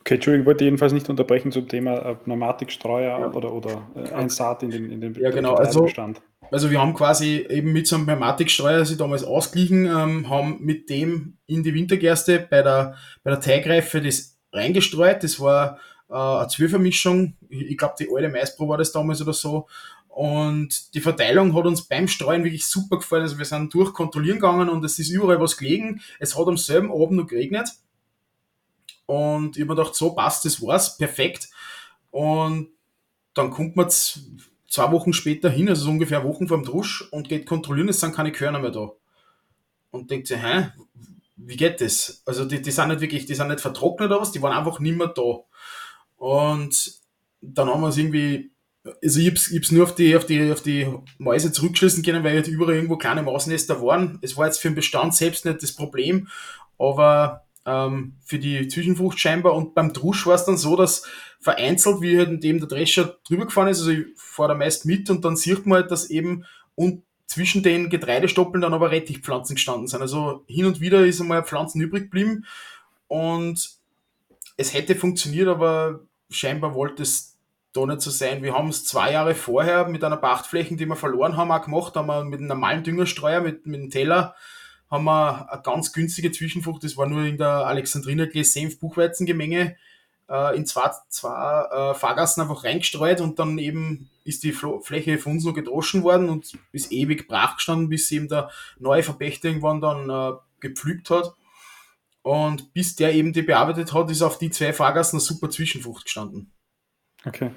Okay, 0.00 0.14
Entschuldigung, 0.14 0.42
ich 0.42 0.46
wollte 0.46 0.64
jedenfalls 0.64 0.92
nicht 0.92 1.08
unterbrechen 1.08 1.50
zum 1.50 1.66
Thema 1.66 1.96
äh, 1.96 2.14
Pneumatikstreuer 2.14 3.18
ja. 3.18 3.32
oder, 3.32 3.52
oder 3.52 3.88
äh, 3.96 4.12
ein 4.12 4.28
Saat 4.28 4.62
in 4.62 4.70
den, 4.70 4.90
in 4.90 5.00
den 5.00 5.14
ja, 5.14 5.30
genau. 5.30 5.54
also, 5.54 5.88
also 6.52 6.70
wir 6.70 6.80
haben 6.80 6.94
quasi 6.94 7.44
eben 7.48 7.72
mit 7.72 7.88
so 7.88 7.96
einem 7.96 8.06
Pneumatikstreuer 8.06 8.84
sie 8.84 8.96
damals 8.96 9.24
ausgeglichen, 9.24 9.86
ähm, 9.86 10.30
haben 10.30 10.58
mit 10.60 10.90
dem 10.90 11.38
in 11.46 11.64
die 11.64 11.74
Wintergerste 11.74 12.46
bei 12.48 12.62
der, 12.62 12.94
bei 13.24 13.32
der 13.32 13.40
Teigreife 13.40 14.00
das 14.00 14.38
reingestreut. 14.52 15.24
Das 15.24 15.40
war 15.40 15.78
äh, 16.08 16.14
eine 16.14 16.48
Zwölfermischung. 16.48 17.36
Ich, 17.48 17.62
ich 17.62 17.78
glaube, 17.78 17.94
die 17.98 18.08
alte 18.12 18.28
Maispro 18.28 18.68
war 18.68 18.78
das 18.78 18.92
damals 18.92 19.20
oder 19.22 19.32
so. 19.32 19.66
Und 20.08 20.94
die 20.94 21.00
Verteilung 21.00 21.54
hat 21.54 21.66
uns 21.66 21.82
beim 21.82 22.08
Streuen 22.08 22.42
wirklich 22.42 22.66
super 22.66 22.96
gefallen. 22.96 23.22
Also 23.22 23.38
wir 23.38 23.44
sind 23.44 23.72
durchkontrollieren 23.74 24.40
gegangen 24.40 24.70
und 24.70 24.84
es 24.84 24.98
ist 24.98 25.10
überall 25.10 25.40
was 25.40 25.58
gelegen. 25.58 26.00
Es 26.18 26.38
hat 26.38 26.46
am 26.46 26.56
selben 26.56 26.90
Abend 26.90 27.12
noch 27.12 27.26
geregnet. 27.26 27.68
Und 29.04 29.56
ich 29.56 29.62
habe 29.62 29.74
mir 29.74 29.76
gedacht, 29.76 29.94
so 29.94 30.14
passt, 30.14 30.44
das 30.44 30.60
war's, 30.62 30.96
perfekt. 30.96 31.48
Und 32.10 32.70
dann 33.34 33.50
kommt 33.50 33.76
man 33.76 33.90
zwei 33.90 34.90
Wochen 34.90 35.12
später 35.12 35.50
hin, 35.50 35.68
also 35.68 35.84
so 35.84 35.90
ungefähr 35.90 36.24
Wochen 36.24 36.48
vor 36.48 36.56
dem 36.56 36.64
Drusch, 36.64 37.06
und 37.12 37.28
geht 37.28 37.46
kontrollieren, 37.46 37.88
es 37.88 38.00
sind 38.00 38.14
keine 38.14 38.32
Körner 38.32 38.58
mehr 38.58 38.70
da. 38.70 38.92
Und 39.90 40.10
denkt 40.10 40.26
sich, 40.26 40.42
hä, 40.42 40.70
wie 41.36 41.56
geht 41.56 41.80
das? 41.80 42.22
Also 42.26 42.44
die, 42.44 42.60
die 42.60 42.70
sind 42.70 42.88
nicht 42.88 43.00
wirklich, 43.00 43.26
die 43.26 43.34
sind 43.34 43.48
nicht 43.48 43.60
vertrocknet 43.60 44.10
oder 44.10 44.20
was, 44.20 44.32
die 44.32 44.42
waren 44.42 44.56
einfach 44.56 44.80
nicht 44.80 44.96
mehr 44.96 45.08
da. 45.08 45.40
Und 46.16 47.00
dann 47.40 47.68
haben 47.68 47.82
wir 47.82 47.88
es 47.88 47.96
irgendwie, 47.96 48.50
also 49.02 49.20
ich 49.20 49.28
hab's, 49.28 49.50
ich 49.50 49.58
hab's 49.58 49.72
nur 49.72 49.84
auf 49.84 49.94
die, 49.94 50.16
auf 50.16 50.26
die, 50.26 50.50
auf 50.50 50.62
die 50.62 50.86
Mäuse 51.18 51.52
zurückschließen 51.52 52.02
können, 52.02 52.24
weil 52.24 52.34
jetzt 52.34 52.48
überall 52.48 52.74
irgendwo 52.74 52.96
kleine 52.96 53.22
Mausnester 53.22 53.82
waren. 53.82 54.18
Es 54.22 54.36
war 54.36 54.46
jetzt 54.46 54.58
für 54.58 54.68
den 54.68 54.74
Bestand 54.74 55.14
selbst 55.14 55.44
nicht 55.44 55.62
das 55.62 55.72
Problem, 55.72 56.28
aber 56.78 57.46
ähm, 57.64 58.14
für 58.24 58.38
die 58.38 58.68
Zwischenfrucht 58.68 59.18
scheinbar. 59.18 59.54
Und 59.54 59.74
beim 59.74 59.92
Drusch 59.92 60.26
war 60.26 60.34
es 60.34 60.44
dann 60.44 60.56
so, 60.56 60.76
dass 60.76 61.02
vereinzelt, 61.40 62.00
wie 62.00 62.16
halt 62.16 62.28
in 62.28 62.40
dem 62.40 62.58
der 62.58 62.68
Drescher 62.68 63.18
drüber 63.26 63.46
gefahren 63.46 63.68
ist, 63.68 63.80
also 63.80 63.90
ich 63.90 64.06
fahre 64.16 64.50
da 64.50 64.54
meist 64.54 64.86
mit 64.86 65.10
und 65.10 65.24
dann 65.24 65.36
sieht 65.36 65.66
man 65.66 65.82
halt, 65.82 65.90
dass 65.90 66.10
eben 66.10 66.44
und 66.74 67.02
zwischen 67.26 67.62
den 67.62 67.90
Getreidestoppeln 67.90 68.62
dann 68.62 68.74
aber 68.74 68.90
Rettichpflanzen 68.90 69.56
gestanden 69.56 69.88
sind. 69.88 70.00
Also 70.00 70.44
hin 70.46 70.66
und 70.66 70.80
wieder 70.80 71.04
ist 71.04 71.20
einmal 71.20 71.44
Pflanzen 71.44 71.80
übrig 71.80 72.04
geblieben 72.04 72.46
und 73.08 73.75
es 74.56 74.74
hätte 74.74 74.94
funktioniert, 74.94 75.48
aber 75.48 76.00
scheinbar 76.30 76.74
wollte 76.74 77.02
es 77.02 77.38
da 77.72 77.84
nicht 77.86 78.00
so 78.00 78.10
sein. 78.10 78.42
Wir 78.42 78.54
haben 78.54 78.68
es 78.68 78.84
zwei 78.84 79.12
Jahre 79.12 79.34
vorher 79.34 79.86
mit 79.88 80.02
einer 80.02 80.16
Pachtfläche, 80.16 80.76
die 80.76 80.86
wir 80.86 80.96
verloren 80.96 81.36
haben, 81.36 81.52
auch 81.52 81.62
gemacht, 81.62 81.94
haben 81.94 82.06
wir 82.06 82.24
mit 82.24 82.40
einem 82.40 82.48
normalen 82.48 82.82
Düngerstreuer, 82.82 83.40
mit, 83.40 83.66
mit 83.66 83.80
einem 83.80 83.90
Teller 83.90 84.34
haben 84.90 85.04
wir 85.04 85.52
eine 85.52 85.62
ganz 85.62 85.92
günstige 85.92 86.30
Zwischenfrucht, 86.30 86.84
das 86.84 86.96
war 86.96 87.08
nur 87.08 87.24
in 87.24 87.38
der 87.38 87.66
Alexandriner 87.66 88.28
Senf 88.44 88.78
Buchweizengemenge 88.78 89.76
äh, 90.28 90.56
in 90.56 90.66
zwei, 90.66 90.90
zwei 91.08 91.90
äh, 91.90 91.94
Fahrgassen 91.94 92.42
einfach 92.42 92.64
reingestreut 92.64 93.20
und 93.20 93.38
dann 93.38 93.58
eben 93.58 94.10
ist 94.24 94.42
die 94.42 94.52
Fl 94.52 94.80
Fläche 94.82 95.18
von 95.18 95.32
uns 95.32 95.44
noch 95.44 95.54
gedroschen 95.54 96.02
worden 96.02 96.28
und 96.28 96.58
ist 96.72 96.92
ewig 96.92 97.28
brach 97.28 97.56
gestanden, 97.56 97.88
bis 97.88 98.10
eben 98.10 98.28
der 98.28 98.50
neue 98.78 99.02
Verpächter 99.02 99.48
irgendwann 99.48 99.80
dann 99.80 100.10
äh, 100.10 100.36
gepflügt 100.60 101.10
hat. 101.10 101.34
Und 102.26 102.72
bis 102.74 102.96
der 102.96 103.14
eben 103.14 103.32
die 103.32 103.42
bearbeitet 103.42 103.94
hat, 103.94 104.10
ist 104.10 104.20
auf 104.20 104.36
die 104.36 104.50
zwei 104.50 104.72
Fahrgassen 104.72 105.14
eine 105.14 105.20
super 105.20 105.48
Zwischenfrucht 105.48 106.06
gestanden. 106.06 106.52
Okay. 107.24 107.52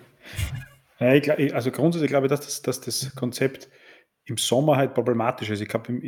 Ja, 1.00 1.16
ich, 1.16 1.56
also 1.56 1.72
grundsätzlich 1.72 2.12
glaube 2.12 2.28
ich, 2.28 2.30
dass 2.30 2.42
das, 2.42 2.62
dass 2.62 2.80
das 2.80 3.16
Konzept 3.16 3.68
im 4.26 4.38
Sommer 4.38 4.76
halt 4.76 4.94
problematisch 4.94 5.50
ist. 5.50 5.62
Ich 5.62 5.70
glaube, 5.70 6.00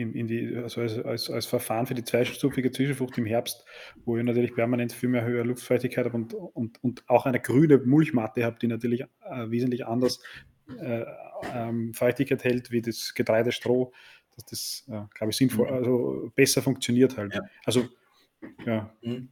also 0.62 0.82
als, 0.82 1.00
als, 1.00 1.30
als, 1.32 1.46
Verfahren 1.48 1.88
für 1.88 1.96
die 1.96 2.04
zweistufige 2.04 2.72
Zwischenfrucht 2.72 3.18
im 3.18 3.26
Herbst, 3.26 3.66
wo 4.06 4.16
ich 4.16 4.24
natürlich 4.24 4.54
permanent 4.54 4.94
viel 4.94 5.10
mehr 5.10 5.26
höhere 5.26 5.44
Luftfeuchtigkeit 5.44 6.06
habe 6.06 6.18
und, 6.18 6.36
und, 6.36 6.84
und 6.84 7.10
auch 7.10 7.26
eine 7.26 7.40
grüne 7.40 7.80
Mulchmatte 7.80 8.46
habe, 8.46 8.60
die 8.62 8.68
natürlich 8.68 9.02
äh, 9.02 9.50
wesentlich 9.50 9.88
anders 9.88 10.22
äh, 10.80 11.04
ähm, 11.52 11.96
Feuchtigkeit 11.96 12.44
hält 12.44 12.70
wie 12.70 12.84
das 12.84 13.16
Getreidestroh, 13.16 13.92
dass 14.36 14.46
das, 14.46 14.84
äh, 14.88 15.02
glaube 15.16 15.32
ich, 15.32 15.38
sinnvoll, 15.38 15.66
mhm. 15.66 15.74
also 15.74 16.32
besser 16.36 16.62
funktioniert 16.62 17.18
halt. 17.18 17.34
Ja. 17.34 17.42
Also 17.66 17.90
ja. 18.66 18.90
Mhm. 19.02 19.30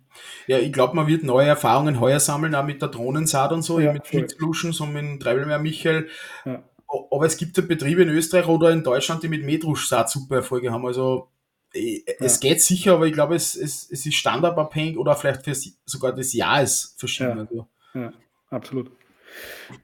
Ja, 0.47 0.59
ich 0.59 0.71
glaube, 0.73 0.95
man 0.95 1.07
wird 1.07 1.23
neue 1.23 1.47
Erfahrungen 1.47 1.99
heuer 1.99 2.19
sammeln, 2.19 2.55
auch 2.55 2.65
mit 2.65 2.81
der 2.81 2.89
Drohnensaat 2.89 3.51
und 3.51 3.61
so, 3.61 3.79
ja, 3.79 3.93
mit 3.93 4.07
Flitzbluschen, 4.07 4.71
so 4.71 4.85
mit 4.85 5.21
Treibelmeer 5.21 5.59
Michael. 5.59 6.07
Ja 6.45 6.63
aber 6.89 7.25
es 7.25 7.37
gibt 7.37 7.57
ja 7.57 7.63
Betriebe 7.63 8.01
in 8.01 8.09
Österreich 8.09 8.47
oder 8.47 8.71
in 8.71 8.83
Deutschland, 8.83 9.23
die 9.23 9.27
mit 9.27 9.43
Metruschsaat 9.43 10.09
super 10.09 10.37
Erfolge 10.37 10.71
haben. 10.71 10.85
Also 10.85 11.29
äh, 11.73 12.01
es 12.19 12.41
ja. 12.41 12.49
geht 12.49 12.61
sicher, 12.61 12.93
aber 12.93 13.05
ich 13.05 13.13
glaube, 13.13 13.35
es, 13.35 13.55
es, 13.55 13.89
es 13.91 14.05
ist 14.05 14.15
standardabhängig 14.15 14.97
oder 14.97 15.15
vielleicht 15.15 15.43
für 15.43 15.53
sogar 15.85 16.13
das 16.13 16.33
Jahr 16.33 16.63
ist 16.63 16.99
verschieden. 16.99 17.37
Ja, 17.37 17.41
also. 17.41 17.67
ja 17.93 18.13
absolut. 18.49 18.91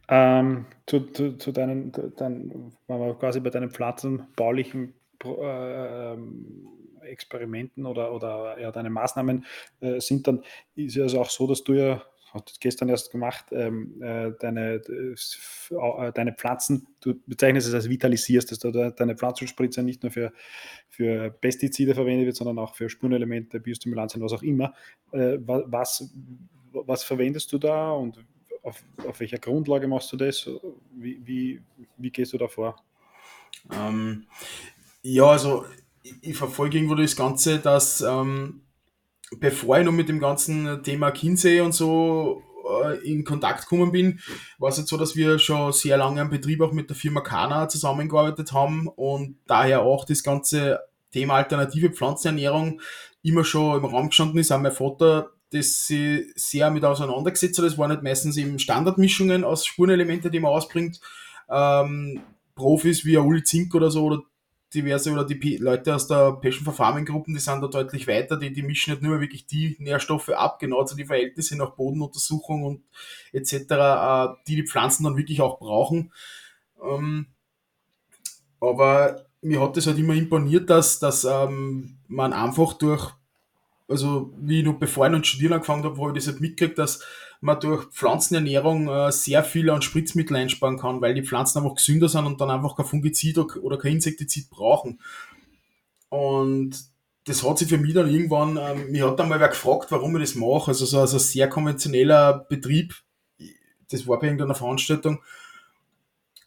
Ähm, 0.08 0.66
zu, 0.88 1.02
zu, 1.12 1.38
zu, 1.38 1.52
deinen, 1.52 1.94
waren 1.94 2.72
wir 2.88 3.14
quasi 3.16 3.40
bei 3.40 3.52
deinen 3.52 3.70
pflanzenbaulichen 3.70 4.96
äh, 5.24 6.18
Experimenten 7.06 7.86
oder, 7.86 8.12
oder 8.14 8.60
ja, 8.60 8.72
deine 8.72 8.90
Maßnahmen 8.90 9.46
äh, 9.82 10.00
sind 10.00 10.28
dann, 10.28 10.44
ist 10.76 10.96
ja 10.96 11.04
also 11.04 11.22
auch 11.22 11.30
so, 11.30 11.48
dass 11.48 11.64
du 11.64 11.74
ja 11.74 12.04
hast 12.36 12.60
gestern 12.60 12.90
erst 12.90 13.12
gemacht, 13.12 13.46
ähm, 13.52 14.02
äh, 14.02 14.32
deine, 14.40 14.76
äh, 14.76 16.12
deine 16.14 16.34
Pflanzen, 16.34 16.88
du 17.00 17.16
bezeichnest 17.26 17.68
es 17.68 17.74
als 17.74 17.90
vitalisierst, 17.90 18.52
dass 18.52 18.60
du 18.60 18.72
deine 18.72 19.16
Pflanzenspritze 19.16 19.82
nicht 19.82 20.04
nur 20.04 20.12
für, 20.12 20.34
für 20.90 21.32
Pestizide 21.32 21.96
verwendet 21.96 22.28
wird, 22.28 22.36
sondern 22.36 22.60
auch 22.60 22.76
für 22.76 22.90
Spurenelemente, 22.90 23.60
Biostimulantien, 23.60 24.22
was 24.22 24.34
auch 24.34 24.44
immer. 24.44 24.74
Äh, 25.12 25.38
was, 25.40 26.14
was 26.72 27.04
verwendest 27.04 27.52
du 27.54 27.58
da 27.58 27.92
und 27.92 28.24
auf, 28.62 28.84
auf 29.08 29.20
welcher 29.20 29.38
Grundlage 29.38 29.88
machst 29.88 30.12
du 30.12 30.18
das? 30.18 30.50
Wie, 30.92 31.20
wie, 31.26 31.62
wie 31.98 32.12
gehst 32.12 32.34
du 32.34 32.38
da 32.38 32.48
vor? 32.48 32.76
Ähm, 33.72 34.26
ja, 35.02 35.26
also 35.26 35.66
ich, 36.06 36.16
ich, 36.22 36.38
verfolge 36.38 36.78
irgendwo 36.78 36.96
das 36.96 37.16
Ganze, 37.16 37.60
dass 37.60 38.02
ähm, 38.02 38.62
bevor 39.40 39.80
ich 39.80 39.86
noch 39.86 39.92
mit 39.92 40.10
dem 40.10 40.20
ganzen 40.20 40.84
Thema 40.84 41.12
Kinsey 41.12 41.62
und 41.62 41.74
so 41.74 42.44
äh, 42.84 42.98
in 43.10 43.24
Kontakt 43.24 43.62
gekommen 43.62 43.92
bin, 43.92 44.20
war 44.60 44.70
es 44.70 44.78
jetzt 44.78 44.90
so, 44.90 44.98
dass 44.98 45.16
wir 45.16 45.40
schon 45.40 45.74
sehr 45.74 45.98
lange 45.98 46.22
am 46.22 46.30
Betrieb 46.30 46.62
auch 46.62 46.72
mit 46.72 46.90
der 46.90 46.96
Firma 46.96 47.22
Kana 47.22 47.68
zusammengearbeitet 47.68 48.52
haben 48.52 48.88
und 48.88 49.38
daher 49.48 49.82
auch 49.82 50.06
das 50.06 50.24
ganze 50.24 50.80
Thema 51.12 51.36
alternative 51.36 51.90
Pflanzenernährung 51.90 52.82
immer 53.24 53.44
schon 53.44 53.78
im 53.78 53.86
Raum 53.86 54.10
gestanden 54.10 54.40
ist. 54.40 54.52
Auch 54.52 54.60
mein 54.60 54.72
Vater 54.72 55.32
das 55.52 55.88
sich 55.88 56.26
sehr 56.36 56.70
mit 56.70 56.84
auseinandergesetzt 56.84 57.58
hat. 57.60 57.66
Das 57.66 57.78
waren 57.78 57.92
nicht 57.92 58.04
meistens 58.04 58.36
eben 58.36 58.60
Standardmischungen 58.60 59.44
aus 59.44 59.66
Spurenelemente, 59.66 60.30
die 60.30 60.40
man 60.40 60.52
ausbringt. 60.52 61.00
Ähm, 61.50 62.22
Profis 62.56 63.06
wie 63.06 63.18
Uli 63.18 63.44
Zink 63.44 63.74
oder 63.76 63.92
so 63.92 64.06
oder 64.06 64.22
diverse 64.76 65.12
oder 65.12 65.26
die 65.26 65.58
Leute 65.58 65.96
aus 65.96 66.08
der 66.08 66.34
Passion 66.34 66.66
for 66.66 66.74
Farming 66.74 67.06
Gruppen, 67.06 67.34
die 67.34 67.40
sind 67.40 67.62
da 67.62 67.68
deutlich 67.68 68.08
weiter, 68.08 68.38
die, 68.38 68.54
die 68.54 68.62
mischen 68.62 68.92
nicht 68.94 69.04
nur 69.04 69.20
wirklich 69.22 69.48
die 69.48 69.76
Nährstoffe 69.80 70.30
ab, 70.30 70.60
genau 70.60 70.84
zu 70.84 70.96
die 70.96 71.06
Verhältnisse 71.06 71.58
nach 71.58 71.72
Bodenuntersuchung 71.72 72.64
und 72.64 72.84
etc., 73.34 73.54
äh, 73.54 74.28
die 74.48 74.56
die 74.58 74.68
Pflanzen 74.68 75.04
dann 75.04 75.18
wirklich 75.18 75.42
auch 75.42 75.60
brauchen. 75.60 76.12
Ähm, 76.84 77.28
aber 78.60 79.26
mir 79.42 79.62
hat 79.62 79.78
das 79.78 79.88
halt 79.88 79.98
immer 79.98 80.14
imponiert, 80.14 80.70
dass, 80.70 81.00
dass 81.00 81.24
ähm, 81.24 81.98
man 82.08 82.34
einfach 82.34 82.74
durch 82.74 83.14
also 83.88 84.34
wie 84.40 84.60
ich 84.60 84.66
noch 84.66 84.80
bevor 84.80 85.06
ich 85.06 85.12
noch 85.12 85.24
studieren 85.24 85.54
angefangen 85.54 85.84
habe, 85.84 86.02
habe 86.02 86.18
ich 86.18 86.24
das 86.24 86.34
halt 86.34 86.42
mitgekriegt, 86.42 86.78
dass 86.78 87.02
man 87.42 87.60
durch 87.60 87.86
Pflanzenernährung 87.86 88.88
äh, 88.88 89.12
sehr 89.12 89.44
viel 89.44 89.70
an 89.70 89.82
Spritzmittel 89.82 90.36
einsparen 90.36 90.80
kann, 90.80 91.02
weil 91.02 91.14
die 91.14 91.24
Pflanzen 91.24 91.60
einfach 91.60 91.76
gesünder 91.76 92.10
sind 92.10 92.26
und 92.26 92.42
dann 92.42 92.50
einfach 92.50 92.76
kein 92.76 92.86
Fungizid 92.86 93.38
oder 93.38 93.78
kein 93.78 93.94
Insektizid 93.94 94.50
brauchen. 94.50 95.00
Und 96.10 96.76
das 97.26 97.44
hat 97.44 97.58
sich 97.58 97.68
für 97.68 97.78
mich 97.78 97.94
dann 97.94 98.10
irgendwann, 98.10 98.58
ähm, 98.58 98.92
mich 98.92 99.02
hat 99.02 99.20
dann 99.20 99.30
mal 99.30 99.40
wer 99.40 99.50
gefragt, 99.50 99.92
warum 99.92 100.16
ich 100.16 100.24
das 100.24 100.36
mache. 100.36 100.70
Also 100.70 100.86
so 100.86 101.00
also 101.00 101.18
ein 101.18 101.20
sehr 101.20 101.50
konventioneller 101.50 102.46
Betrieb, 102.50 102.96
das 103.90 104.08
war 104.08 104.20
bei 104.20 104.28
irgendeiner 104.28 104.56
Veranstaltung. 104.56 105.22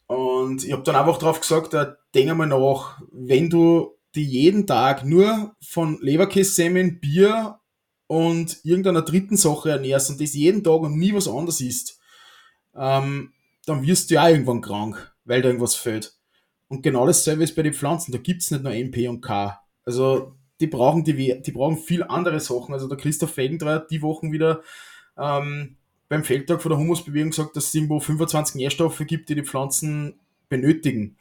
Und 0.07 0.63
ich 0.63 0.71
habe 0.71 0.83
dann 0.83 0.95
einfach 0.95 1.19
drauf 1.19 1.39
gesagt, 1.39 1.73
äh, 1.73 1.93
denk 2.15 2.31
einmal 2.31 2.47
nach, 2.47 2.99
wenn 3.11 3.49
du 3.49 3.98
die 4.15 4.25
jeden 4.25 4.67
Tag 4.67 5.05
nur 5.05 5.55
von 5.61 5.99
Leberkässemmeln, 6.01 6.99
Bier 6.99 7.59
und 8.07 8.59
irgendeiner 8.63 9.03
dritten 9.03 9.37
Sache 9.37 9.71
ernährst 9.71 10.09
und 10.09 10.19
das 10.19 10.33
jeden 10.33 10.63
Tag 10.63 10.81
und 10.81 10.97
nie 10.97 11.13
was 11.13 11.27
anderes 11.27 11.61
isst, 11.61 11.99
ähm, 12.75 13.33
dann 13.65 13.83
wirst 13.83 14.09
du 14.09 14.15
ja 14.15 14.29
irgendwann 14.29 14.61
krank, 14.61 15.15
weil 15.25 15.41
da 15.41 15.49
irgendwas 15.49 15.75
fehlt. 15.75 16.15
Und 16.67 16.83
genau 16.83 17.05
dasselbe 17.05 17.43
ist 17.43 17.55
bei 17.55 17.63
den 17.63 17.73
Pflanzen. 17.73 18.11
Da 18.11 18.17
gibt 18.17 18.41
es 18.41 18.51
nicht 18.51 18.63
nur 18.63 18.73
MP 18.73 19.07
und 19.07 19.21
K. 19.21 19.59
Also 19.85 20.35
die 20.59 20.67
brauchen, 20.67 21.03
die, 21.03 21.41
die 21.41 21.51
brauchen 21.51 21.77
viel 21.77 22.03
andere 22.03 22.39
Sachen. 22.39 22.73
Also 22.73 22.87
der 22.87 22.97
Christoph 22.97 23.33
Felgentreu 23.33 23.73
hat 23.73 23.91
die 23.91 24.01
Wochen 24.01 24.31
wieder 24.31 24.61
ähm, 25.17 25.77
beim 26.09 26.23
Feldtag 26.23 26.61
von 26.61 26.69
der 26.69 26.79
Humusbewegung 26.79 27.29
gesagt, 27.29 27.55
dass 27.55 27.67
es 27.67 27.75
irgendwo 27.75 27.99
25 27.99 28.55
Nährstoffe 28.55 29.03
gibt, 29.05 29.29
die 29.29 29.35
die 29.35 29.43
Pflanzen 29.43 30.19
benötigen. 30.49 31.17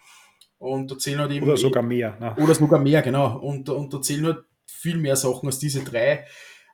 Und 0.59 0.91
da 0.91 0.99
zählen 0.99 1.21
halt 1.21 1.33
eben. 1.33 1.47
Oder 1.47 1.57
sogar 1.57 1.83
mehr. 1.83 2.17
Ne? 2.21 2.35
Oder 2.43 2.55
sogar 2.55 2.81
mehr, 2.81 3.03
genau. 3.03 3.39
Und, 3.39 3.69
und 3.69 3.95
da 3.95 4.03
zählen 4.03 4.27
halt 4.27 4.45
viel 4.67 4.97
mehr 4.97 5.17
Sachen 5.17 5.47
als 5.47 5.59
diese 5.59 5.83
drei 5.83 6.27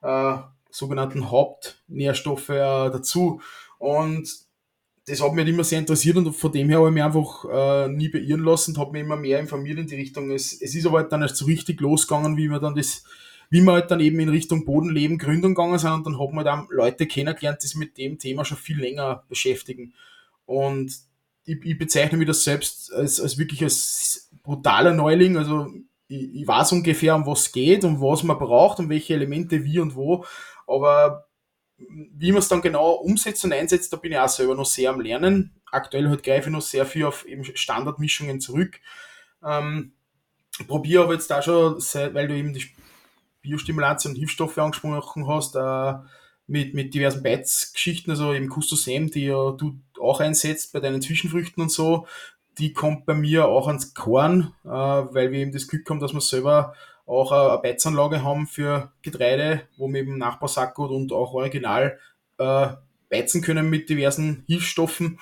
äh, 0.03 0.37
sogenannten 0.71 1.31
Hauptnährstoffe 1.31 2.49
äh, 2.49 2.91
dazu. 2.91 3.41
Und 3.79 4.29
das 5.07 5.23
hat 5.23 5.33
mich 5.33 5.45
halt 5.45 5.55
immer 5.55 5.65
sehr 5.65 5.79
interessiert 5.79 6.17
und 6.17 6.33
von 6.33 6.51
dem 6.51 6.69
her 6.69 6.79
habe 6.79 6.89
ich 6.89 6.95
mich 6.95 7.03
einfach 7.03 7.45
äh, 7.45 7.89
nie 7.89 8.09
beirren 8.09 8.43
lassen 8.43 8.73
und 8.73 8.79
habe 8.79 8.93
mich 8.93 9.03
immer 9.03 9.17
mehr 9.17 9.39
informiert 9.39 9.79
in 9.79 9.87
die 9.87 9.97
Richtung. 9.97 10.31
Es, 10.31 10.61
es 10.61 10.75
ist 10.75 10.87
aber 10.87 10.99
halt 10.99 11.13
dann 11.13 11.23
erst 11.23 11.37
so 11.37 11.45
richtig 11.45 11.81
losgegangen, 11.81 12.37
wie 12.39 12.49
wir 12.49 12.59
dann 12.59 12.75
das, 12.75 13.05
wie 13.51 13.61
wir 13.61 13.73
halt 13.73 13.91
dann 13.91 14.01
eben 14.01 14.19
in 14.21 14.31
Richtung 14.31 14.65
Bodenleben, 14.65 15.19
Gründung 15.19 15.55
gegangen 15.55 15.79
sind 15.79 15.93
und 15.93 16.07
dann 16.07 16.19
haben 16.19 16.35
wir 16.35 16.45
dann 16.45 16.67
Leute 16.71 17.07
kennengelernt, 17.07 17.63
die 17.63 17.67
sich 17.67 17.77
mit 17.77 17.99
dem 17.99 18.19
Thema 18.19 18.47
schon 18.47 18.57
viel 18.57 18.81
länger 18.81 19.25
beschäftigen. 19.29 19.93
Und 20.47 20.95
ich, 21.45 21.65
ich 21.65 21.79
bezeichne 21.79 22.19
mich 22.19 22.27
das 22.27 22.45
selbst 22.45 22.93
als, 22.93 23.21
als 23.21 23.39
wirklich 23.39 23.63
als 23.63 24.31
brutaler 24.43 24.93
Neuling. 24.93 25.37
Also 25.37 25.69
ich, 26.09 26.35
ich 26.35 26.47
weiß 26.47 26.73
ungefähr, 26.73 27.15
um 27.15 27.27
was 27.27 27.43
es 27.43 27.53
geht 27.53 27.85
und 27.85 28.01
was 28.01 28.23
man 28.23 28.39
braucht 28.39 28.79
und 28.79 28.89
welche 28.89 29.15
Elemente 29.15 29.65
wie 29.65 29.79
und 29.79 29.95
wo. 29.95 30.25
Aber 30.67 31.27
wie 31.77 32.33
man 32.33 32.39
es 32.39 32.49
dann 32.49 32.63
genau 32.63 32.93
umsetzt 32.93 33.45
und 33.45 33.53
einsetzt, 33.53 33.93
da 33.93 33.97
bin 33.97 34.13
ich 34.13 34.19
auch 34.19 34.29
selber 34.29 34.55
noch 34.55 34.67
sehr 34.67 34.91
am 34.91 35.01
Lernen. 35.01 35.61
Aktuell 35.71 36.09
halt 36.09 36.23
greife 36.23 36.49
ich 36.49 36.53
noch 36.53 36.63
sehr 36.63 36.87
viel 36.87 37.05
auf 37.05 37.27
eben 37.27 37.45
Standardmischungen 37.45 38.41
zurück. 38.41 38.81
Ähm, 39.45 39.93
probiere 40.69 41.05
aber 41.05 41.15
jetzt 41.15 41.31
da 41.31 41.43
schon, 41.43 41.75
weil 41.75 42.29
du 42.29 42.35
eben 42.35 42.55
die 42.55 42.65
Biostimulantien 43.43 44.13
und 44.13 44.19
Hilfsstoffe 44.19 44.57
angesprochen 44.57 45.27
hast, 45.27 45.57
äh, 45.57 45.95
mit, 46.47 46.75
mit 46.75 46.95
diversen 46.95 47.23
Beiz-Geschichten, 47.23 48.11
also 48.11 48.33
eben 48.33 48.49
Custosem, 48.49 49.11
die 49.11 49.27
ja 49.27 49.53
du 49.53 49.79
auch 50.01 50.21
einsetzt 50.21 50.73
bei 50.73 50.81
deinen 50.81 51.03
Zwischenfrüchten 51.03 51.63
und 51.63 51.71
so, 51.71 52.07
die 52.59 52.73
kommt 52.73 53.07
bei 53.07 53.15
mir 53.15 53.47
auch 53.49 53.67
ans 53.67 53.95
Korn, 53.95 54.53
äh, 54.65 54.69
weil 54.69 55.33
wir 55.33 55.41
eben 55.41 55.53
das 55.53 55.67
Glück 55.69 55.89
haben, 55.89 56.01
dass 56.01 56.13
wir 56.13 56.21
selber 56.21 56.75
auch 57.07 57.33
eine 57.33 57.61
Beizanlage 57.61 58.23
haben 58.23 58.47
für 58.47 58.93
Getreide, 59.03 59.63
wo 59.77 59.89
wir 59.89 60.01
eben 60.01 60.19
Nachbarsackgut 60.19 60.91
und 60.91 61.13
auch 61.13 61.35
original 61.35 61.99
äh, 62.39 62.69
beizen 63.11 63.43
können 63.43 63.69
mit 63.69 63.91
diversen 63.91 64.45
Hilfsstoffen. 64.47 65.19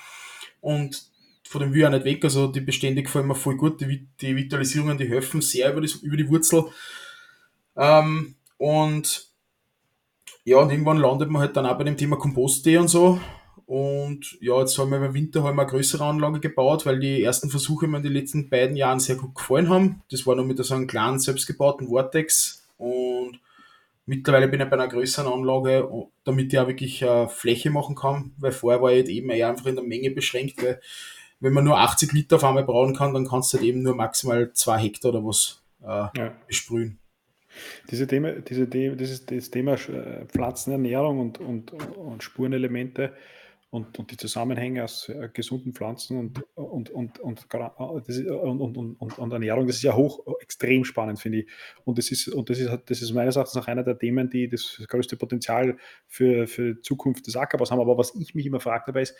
Und 0.61 1.11
von 1.53 1.61
dem 1.61 1.73
ich 1.75 1.85
auch 1.85 1.91
nicht 1.91 2.05
weg. 2.05 2.23
Also 2.23 2.47
die 2.47 2.61
Bestände 2.61 3.03
gefallen 3.03 3.27
mir 3.27 3.35
voll 3.35 3.55
gut. 3.55 3.79
Die, 3.79 4.07
die 4.19 4.35
Vitalisierungen, 4.35 4.97
die 4.97 5.07
helfen 5.07 5.41
sehr 5.41 5.71
über, 5.71 5.81
das, 5.81 5.93
über 5.95 6.17
die 6.17 6.27
Wurzel. 6.27 6.65
Ähm, 7.77 8.35
und 8.57 9.27
ja, 10.45 10.57
und 10.57 10.71
irgendwann 10.71 10.97
landet 10.97 11.29
man 11.29 11.41
halt 11.41 11.55
dann 11.55 11.65
auch 11.65 11.77
bei 11.77 11.83
dem 11.85 11.97
Thema 11.97 12.17
Komposttee 12.17 12.77
und 12.77 12.89
so. 12.89 13.19
Und 13.65 14.37
ja, 14.41 14.59
jetzt 14.59 14.77
haben 14.77 14.91
wir 14.91 15.01
im 15.01 15.13
Winter 15.13 15.43
haben 15.43 15.55
wir 15.55 15.61
eine 15.61 15.71
größere 15.71 16.03
Anlage 16.03 16.39
gebaut, 16.39 16.85
weil 16.85 16.99
die 16.99 17.23
ersten 17.23 17.49
Versuche 17.49 17.87
mir 17.87 17.97
in 17.97 18.03
den 18.03 18.11
letzten 18.11 18.49
beiden 18.49 18.75
Jahren 18.75 18.99
sehr 18.99 19.15
gut 19.15 19.35
gefallen 19.35 19.69
haben. 19.69 20.01
Das 20.11 20.27
war 20.27 20.35
noch 20.35 20.43
mit 20.43 20.63
so 20.63 20.75
einem 20.75 20.87
kleinen 20.87 21.19
selbstgebauten 21.19 21.87
Vortex. 21.87 22.67
Und 22.77 23.39
mittlerweile 24.05 24.49
bin 24.49 24.59
ich 24.59 24.67
bei 24.67 24.73
einer 24.73 24.89
größeren 24.89 25.31
Anlage, 25.31 25.89
damit 26.25 26.51
ich 26.51 26.59
auch 26.59 26.67
wirklich 26.67 27.01
äh, 27.01 27.27
Fläche 27.29 27.69
machen 27.69 27.95
kann, 27.95 28.33
weil 28.37 28.51
vorher 28.51 28.81
war 28.81 28.91
ich 28.91 28.97
halt 28.97 29.09
eben 29.09 29.29
eher 29.29 29.49
einfach 29.49 29.67
in 29.67 29.75
der 29.75 29.85
Menge 29.85 30.11
beschränkt, 30.11 30.61
weil 30.61 30.81
wenn 31.39 31.53
man 31.53 31.63
nur 31.63 31.79
80 31.79 32.11
Liter 32.11 32.35
auf 32.37 32.43
einmal 32.43 32.63
brauen 32.63 32.95
kann, 32.95 33.13
dann 33.13 33.27
kannst 33.27 33.53
du 33.53 33.57
halt 33.57 33.67
eben 33.67 33.81
nur 33.81 33.95
maximal 33.95 34.51
zwei 34.53 34.77
Hektar 34.77 35.09
oder 35.09 35.25
was 35.25 35.61
äh, 35.81 36.07
ja. 36.17 36.35
besprühen. 36.47 36.99
Diese 37.89 38.07
Thema, 38.07 38.33
diese, 38.33 38.67
dieses, 38.67 39.25
das 39.25 39.51
Thema 39.51 39.73
äh, 39.73 40.25
Pflanzenernährung 40.25 41.19
und, 41.19 41.39
und, 41.39 41.71
und 41.71 42.23
Spurenelemente 42.23 43.13
und, 43.73 43.97
und 43.97 44.11
die 44.11 44.17
Zusammenhänge 44.17 44.83
aus 44.83 45.09
äh, 45.09 45.29
gesunden 45.33 45.73
Pflanzen 45.73 46.19
und, 46.19 46.43
und, 46.53 46.91
und, 46.91 47.19
und, 47.19 47.51
und, 47.51 48.77
und, 48.77 49.19
und, 49.19 49.31
Ernährung, 49.31 49.65
das 49.65 49.77
ist 49.77 49.81
ja 49.81 49.95
hoch 49.95 50.23
extrem 50.41 50.85
spannend, 50.85 51.19
finde 51.19 51.39
ich. 51.39 51.47
Und 51.83 51.97
das 51.97 52.11
ist, 52.11 52.27
und 52.27 52.51
das 52.51 52.59
ist, 52.59 52.69
das 52.85 53.01
ist 53.01 53.11
meines 53.13 53.35
Erachtens 53.35 53.59
auch 53.59 53.67
einer 53.67 53.83
der 53.83 53.97
Themen, 53.97 54.29
die 54.29 54.47
das 54.47 54.79
größte 54.87 55.17
Potenzial 55.17 55.77
für, 56.05 56.45
für 56.45 56.81
Zukunft 56.81 57.25
des 57.25 57.35
Ackerbaus 57.35 57.71
haben. 57.71 57.79
Aber 57.79 57.97
was 57.97 58.13
ich 58.13 58.35
mich 58.35 58.45
immer 58.45 58.59
frage 58.59 58.83
dabei 58.85 59.01
ist, 59.01 59.15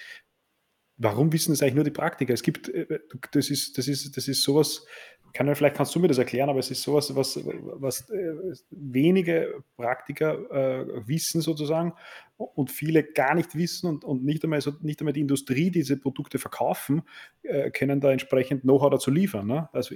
warum 0.98 1.34
wissen 1.34 1.52
das 1.52 1.64
eigentlich 1.64 1.74
nur 1.74 1.84
die 1.84 1.90
Praktiker? 1.90 2.36
Es 2.36 2.44
gibt, 2.44 2.70
äh, 2.70 3.00
das 3.32 3.50
ist, 3.50 3.80
das 3.80 3.88
ist, 3.88 4.16
das 4.16 4.28
ist 4.28 4.44
sowas, 4.44 4.86
kann, 5.34 5.54
vielleicht 5.56 5.76
kannst 5.76 5.96
du 5.96 6.00
mir 6.00 6.08
das 6.08 6.20
erklären, 6.20 6.50
aber 6.50 6.60
es 6.60 6.70
ist 6.70 6.84
sowas, 6.84 7.16
was, 7.16 7.40
was 7.44 8.10
äh, 8.10 8.34
wenige 8.70 9.64
Praktiker 9.76 10.52
äh, 10.52 11.08
wissen 11.08 11.42
sozusagen 11.42 11.94
und 12.38 12.72
viele 12.72 13.04
gar 13.04 13.34
nicht 13.34 13.56
wissen 13.56 13.90
und, 13.90 14.06
und 14.06 14.24
nicht, 14.24 14.44
einmal 14.44 14.62
so, 14.62 14.74
nicht 14.82 15.02
einmal 15.02 15.14
die 15.14 15.22
Industrie, 15.22 15.66
die 15.66 15.80
diese 15.80 15.98
Produkte 15.98 16.38
verkaufen, 16.38 17.02
äh, 17.42 17.72
können 17.72 18.00
da 18.00 18.12
entsprechend 18.12 18.62
Know-how 18.62 18.92
dazu 18.92 19.12
liefern. 19.12 19.48
Ne? 19.48 19.70
Also 19.74 19.96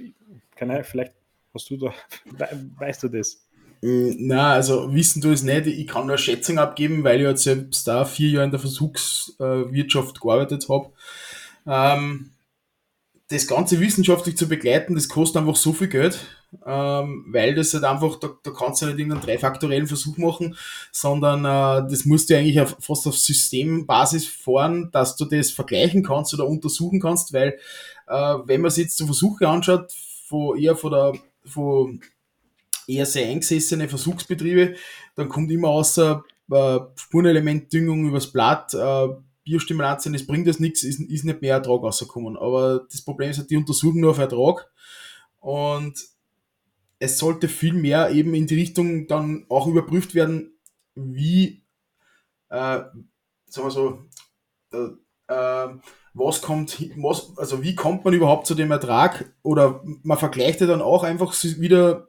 kann, 0.56 0.84
vielleicht 0.84 1.14
hast 1.54 1.70
du 1.70 1.76
da, 1.76 1.92
weißt 2.78 3.04
du 3.04 3.08
das? 3.08 3.48
Mm, 3.80 4.10
na, 4.18 4.54
also 4.54 4.92
wissen 4.92 5.20
du 5.22 5.30
es 5.30 5.42
nicht. 5.42 5.66
Ich 5.66 5.86
kann 5.86 6.06
nur 6.06 6.18
Schätzung 6.18 6.58
abgeben, 6.58 7.04
weil 7.04 7.20
ich 7.20 7.26
halt 7.26 7.38
selbst 7.38 7.86
da 7.86 8.04
vier 8.04 8.30
Jahre 8.30 8.46
in 8.46 8.50
der 8.50 8.60
Versuchswirtschaft 8.60 10.20
gearbeitet 10.20 10.68
habe. 10.68 10.90
Ähm, 11.66 12.30
das 13.28 13.46
Ganze 13.46 13.78
wissenschaftlich 13.80 14.36
zu 14.36 14.48
begleiten, 14.48 14.94
das 14.94 15.08
kostet 15.08 15.42
einfach 15.42 15.56
so 15.56 15.74
viel 15.74 15.88
Geld, 15.88 16.18
ähm, 16.64 17.26
weil 17.28 17.54
das 17.54 17.74
halt 17.74 17.84
einfach, 17.84 18.18
da, 18.18 18.30
da 18.42 18.50
kannst 18.50 18.80
du 18.80 18.86
nicht 18.86 18.98
irgendeinen 18.98 19.24
dreifaktoriellen 19.24 19.86
Versuch 19.86 20.16
machen, 20.16 20.56
sondern 20.92 21.44
äh, 21.44 21.90
das 21.90 22.06
musst 22.06 22.30
du 22.30 22.36
eigentlich 22.36 22.60
auf, 22.60 22.76
fast 22.80 23.06
auf 23.06 23.18
Systembasis 23.18 24.26
fahren, 24.26 24.88
dass 24.92 25.16
du 25.16 25.26
das 25.26 25.50
vergleichen 25.50 26.02
kannst 26.02 26.32
oder 26.32 26.46
untersuchen 26.46 27.00
kannst, 27.00 27.34
weil 27.34 27.58
äh, 28.06 28.34
wenn 28.46 28.62
man 28.62 28.70
sich 28.70 28.84
jetzt 28.84 28.96
so 28.96 29.04
Versuche 29.04 29.46
anschaut, 29.46 29.92
von 30.26 30.58
eher 30.58 30.76
von 30.76 30.90
der 30.90 31.12
von 31.44 32.00
eher 32.86 33.06
sehr 33.06 33.28
eingesessene 33.28 33.88
Versuchsbetriebe, 33.88 34.74
dann 35.14 35.28
kommt 35.28 35.50
immer 35.50 35.68
außer 35.68 36.24
äh, 36.50 36.78
Spurenelementdüngung 36.96 38.08
übers 38.08 38.32
Blatt, 38.32 38.74
äh, 38.74 39.08
Biostimulantien, 39.48 40.12
das 40.12 40.26
bringt 40.26 40.46
das 40.46 40.60
nichts, 40.60 40.82
ist, 40.82 41.00
ist 41.00 41.24
nicht 41.24 41.40
mehr 41.40 41.54
Ertrag 41.54 41.82
rausgekommen. 41.82 42.36
Aber 42.36 42.86
das 42.90 43.02
Problem 43.02 43.30
ist 43.30 43.38
halt, 43.38 43.50
die 43.50 43.56
untersuchen 43.56 44.00
nur 44.00 44.10
auf 44.10 44.18
Ertrag 44.18 44.70
und 45.40 45.94
es 46.98 47.18
sollte 47.18 47.48
viel 47.48 47.72
mehr 47.72 48.10
eben 48.10 48.34
in 48.34 48.46
die 48.46 48.56
Richtung 48.56 49.06
dann 49.06 49.46
auch 49.48 49.66
überprüft 49.66 50.14
werden, 50.14 50.58
wie, 50.94 51.62
äh, 52.50 52.82
sagen 53.46 53.66
wir 53.66 53.70
so, 53.70 54.04
äh, 54.72 55.32
äh, 55.32 55.78
was 56.14 56.42
kommt, 56.42 56.80
was, 56.96 57.36
also 57.38 57.62
wie 57.62 57.74
kommt 57.74 58.04
man 58.04 58.14
überhaupt 58.14 58.46
zu 58.46 58.54
dem 58.54 58.70
Ertrag 58.70 59.32
oder 59.42 59.82
man 60.02 60.18
vergleicht 60.18 60.60
ja 60.60 60.66
dann 60.66 60.82
auch 60.82 61.04
einfach 61.04 61.32
wieder 61.42 62.08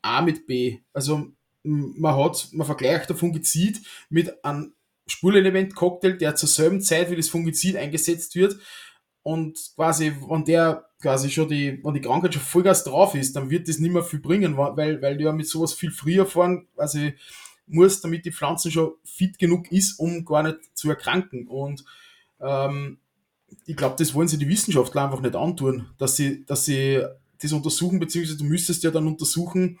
A 0.00 0.22
mit 0.22 0.46
B. 0.46 0.78
Also 0.92 1.28
man 1.62 2.16
hat, 2.16 2.48
man 2.52 2.66
vergleicht 2.66 3.10
ein 3.10 3.16
Fungizid 3.16 3.82
mit 4.08 4.44
einem 4.44 4.73
Spurelement-Cocktail, 5.06 6.16
der 6.16 6.34
zur 6.34 6.48
selben 6.48 6.80
Zeit 6.80 7.10
wie 7.10 7.16
das 7.16 7.28
Fungizid 7.28 7.76
eingesetzt 7.76 8.34
wird. 8.34 8.56
Und 9.22 9.58
quasi, 9.74 10.12
wenn 10.28 10.44
der 10.44 10.86
quasi 11.00 11.30
schon 11.30 11.48
die, 11.48 11.80
wenn 11.82 11.94
die 11.94 12.00
Krankheit 12.00 12.34
schon 12.34 12.42
Vollgas 12.42 12.84
drauf 12.84 13.14
ist, 13.14 13.36
dann 13.36 13.50
wird 13.50 13.68
das 13.68 13.78
nicht 13.78 13.92
mehr 13.92 14.02
viel 14.02 14.20
bringen, 14.20 14.56
weil, 14.56 15.00
weil 15.02 15.16
du 15.16 15.24
ja 15.24 15.32
mit 15.32 15.48
sowas 15.48 15.72
viel 15.72 15.90
früher 15.90 16.26
fahren, 16.26 16.66
quasi 16.74 17.14
muss, 17.66 18.00
damit 18.00 18.24
die 18.26 18.32
Pflanze 18.32 18.70
schon 18.70 18.92
fit 19.04 19.38
genug 19.38 19.70
ist, 19.72 19.98
um 19.98 20.24
gar 20.24 20.42
nicht 20.42 20.58
zu 20.74 20.90
erkranken. 20.90 21.46
Und 21.48 21.84
ähm, 22.40 22.98
ich 23.66 23.76
glaube, 23.76 23.96
das 23.98 24.14
wollen 24.14 24.28
sie 24.28 24.38
die 24.38 24.48
Wissenschaftler 24.48 25.04
einfach 25.04 25.20
nicht 25.20 25.36
antun, 25.36 25.86
dass 25.98 26.16
sie, 26.16 26.44
dass 26.44 26.64
sie 26.64 27.02
das 27.40 27.52
untersuchen, 27.52 27.98
beziehungsweise 27.98 28.38
du 28.38 28.44
müsstest 28.44 28.82
ja 28.84 28.90
dann 28.90 29.06
untersuchen, 29.06 29.78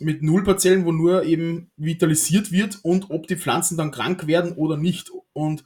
mit 0.00 0.22
Nullparzellen, 0.22 0.84
wo 0.84 0.92
nur 0.92 1.24
eben 1.24 1.70
vitalisiert 1.76 2.52
wird 2.52 2.78
und 2.82 3.10
ob 3.10 3.26
die 3.26 3.36
Pflanzen 3.36 3.76
dann 3.76 3.90
krank 3.90 4.26
werden 4.26 4.52
oder 4.52 4.76
nicht. 4.76 5.10
Und 5.32 5.64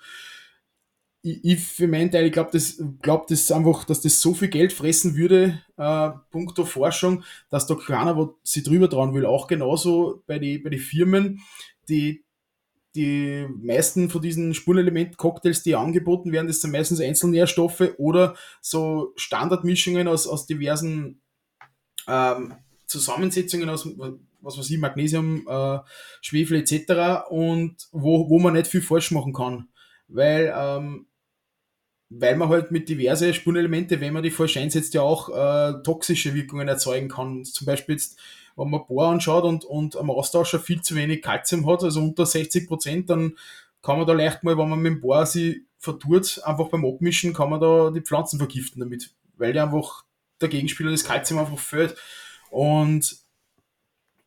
ich, 1.22 1.60
für 1.60 1.88
meinen 1.88 2.10
Teil, 2.10 2.26
ich 2.26 2.32
glaube, 2.32 2.50
das, 2.52 2.82
glaub, 3.00 3.26
das 3.28 3.50
einfach, 3.50 3.84
dass 3.84 4.02
das 4.02 4.20
so 4.20 4.34
viel 4.34 4.48
Geld 4.48 4.74
fressen 4.74 5.16
würde, 5.16 5.62
äh, 5.78 6.10
punkto 6.30 6.66
Forschung, 6.66 7.24
dass 7.48 7.66
da 7.66 7.74
keiner 7.74 8.16
was 8.16 8.28
sie 8.42 8.62
drüber 8.62 8.90
trauen 8.90 9.14
will. 9.14 9.24
Auch 9.24 9.46
genauso 9.46 10.22
bei 10.26 10.38
den 10.38 10.62
bei 10.62 10.68
die 10.68 10.78
Firmen, 10.78 11.40
die, 11.88 12.24
die 12.94 13.46
meisten 13.48 14.10
von 14.10 14.20
diesen 14.20 14.52
Spurenelement-Cocktails, 14.52 15.62
die 15.62 15.76
angeboten 15.76 16.30
werden, 16.30 16.46
das 16.46 16.60
sind 16.60 16.72
meistens 16.72 17.00
Einzelnährstoffe 17.00 17.94
oder 17.96 18.36
so 18.60 19.14
Standardmischungen 19.16 20.08
aus, 20.08 20.26
aus 20.26 20.46
diversen 20.46 21.22
ähm, 22.06 22.54
Zusammensetzungen 22.98 23.68
aus, 23.68 23.88
was 24.40 24.58
weiß 24.58 24.70
ich, 24.70 24.78
Magnesium, 24.78 25.46
äh, 25.48 25.78
Schwefel 26.20 26.58
etc. 26.58 27.28
und 27.30 27.76
wo, 27.92 28.28
wo 28.28 28.38
man 28.38 28.54
nicht 28.54 28.66
viel 28.66 28.82
falsch 28.82 29.10
machen 29.10 29.32
kann. 29.32 29.68
Weil, 30.08 30.54
ähm, 30.56 31.06
weil 32.10 32.36
man 32.36 32.48
halt 32.48 32.70
mit 32.70 32.88
diverse 32.88 33.34
Spurenelemente, 33.34 34.00
wenn 34.00 34.12
man 34.12 34.22
die 34.22 34.30
falsch 34.30 34.56
einsetzt, 34.56 34.94
ja 34.94 35.02
auch 35.02 35.28
äh, 35.30 35.82
toxische 35.82 36.34
Wirkungen 36.34 36.68
erzeugen 36.68 37.08
kann. 37.08 37.44
Zum 37.44 37.66
Beispiel 37.66 37.96
jetzt, 37.96 38.18
wenn 38.56 38.70
man 38.70 38.86
Bohr 38.86 39.08
anschaut 39.08 39.44
und, 39.44 39.64
und 39.64 39.96
am 39.96 40.10
Austauscher 40.10 40.60
viel 40.60 40.82
zu 40.82 40.94
wenig 40.94 41.22
Kalzium 41.22 41.66
hat, 41.66 41.82
also 41.82 42.00
unter 42.00 42.26
60 42.26 42.68
Prozent, 42.68 43.10
dann 43.10 43.36
kann 43.82 43.98
man 43.98 44.06
da 44.06 44.12
leicht 44.12 44.44
mal, 44.44 44.56
wenn 44.56 44.68
man 44.68 44.78
mit 44.78 44.92
dem 44.92 45.00
Bohr 45.00 45.26
sie 45.26 45.66
vertut, 45.78 46.40
einfach 46.44 46.68
beim 46.68 46.84
Abmischen, 46.84 47.34
kann 47.34 47.50
man 47.50 47.60
da 47.60 47.90
die 47.90 48.00
Pflanzen 48.00 48.38
vergiften 48.38 48.80
damit, 48.80 49.10
weil 49.36 49.52
der 49.52 49.64
einfach 49.64 50.04
der 50.40 50.48
Gegenspieler 50.48 50.90
das 50.90 51.04
Kalzium 51.04 51.40
einfach 51.40 51.58
fehlt. 51.58 51.96
Und 52.54 53.16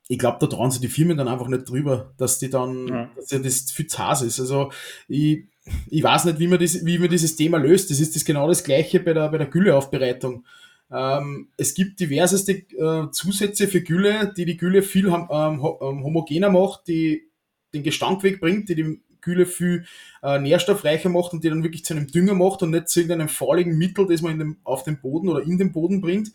ich 0.09 0.19
glaube, 0.19 0.38
da 0.41 0.47
trauen 0.47 0.69
sich 0.69 0.82
die 0.82 0.89
Firmen 0.89 1.15
dann 1.15 1.30
einfach 1.30 1.47
nicht 1.47 1.69
drüber, 1.69 2.13
dass 2.17 2.39
die 2.39 2.49
dann, 2.49 2.88
ja. 2.88 3.09
dass 3.15 3.32
ja 3.32 3.39
das 3.39 3.71
viel 3.71 3.88
zu 3.88 4.05
heiß 4.05 4.21
ist. 4.23 4.41
Also 4.41 4.69
ich, 5.07 5.45
ich 5.89 6.03
weiß 6.03 6.25
nicht, 6.25 6.39
wie 6.39 6.47
man, 6.47 6.59
das, 6.59 6.86
wie 6.86 6.97
man 6.97 7.09
dieses 7.09 7.38
Thema 7.38 7.57
löst. 7.57 7.89
Das 7.89 8.01
ist 8.01 8.17
das 8.17 8.25
genau 8.25 8.49
das 8.49 8.65
Gleiche 8.65 8.99
bei 8.99 9.13
der, 9.13 9.30
bei 9.30 9.38
der 9.38 9.47
Gülleaufbereitung. 9.47 10.45
Ähm, 10.91 11.47
es 11.55 11.73
gibt 11.73 12.01
diverseste 12.01 12.51
äh, 12.51 13.11
Zusätze 13.11 13.69
für 13.69 13.80
Gülle, 13.80 14.34
die 14.36 14.43
die 14.43 14.57
Gülle 14.57 14.82
viel 14.82 15.07
ähm, 15.07 15.30
ähm, 15.30 15.61
homogener 16.03 16.49
macht, 16.49 16.89
die 16.89 17.30
den 17.73 17.84
Gestank 17.84 18.23
wegbringt, 18.23 18.67
die 18.67 18.75
die 18.75 19.01
Gülle 19.21 19.45
viel 19.45 19.86
äh, 20.21 20.38
nährstoffreicher 20.38 21.09
macht 21.09 21.32
und 21.32 21.45
die 21.45 21.49
dann 21.49 21.63
wirklich 21.63 21.86
zu 21.86 21.93
einem 21.93 22.07
Dünger 22.07 22.34
macht 22.34 22.61
und 22.61 22.71
nicht 22.71 22.89
zu 22.89 22.99
irgendeinem 22.99 23.30
fauligen 23.30 23.78
Mittel, 23.78 24.05
das 24.05 24.21
man 24.21 24.34
in 24.34 24.39
dem, 24.39 24.57
auf 24.65 24.84
den 24.84 24.99
Boden 24.99 25.30
oder 25.30 25.43
in 25.43 25.57
den 25.57 25.71
Boden 25.71 26.01
bringt. 26.01 26.34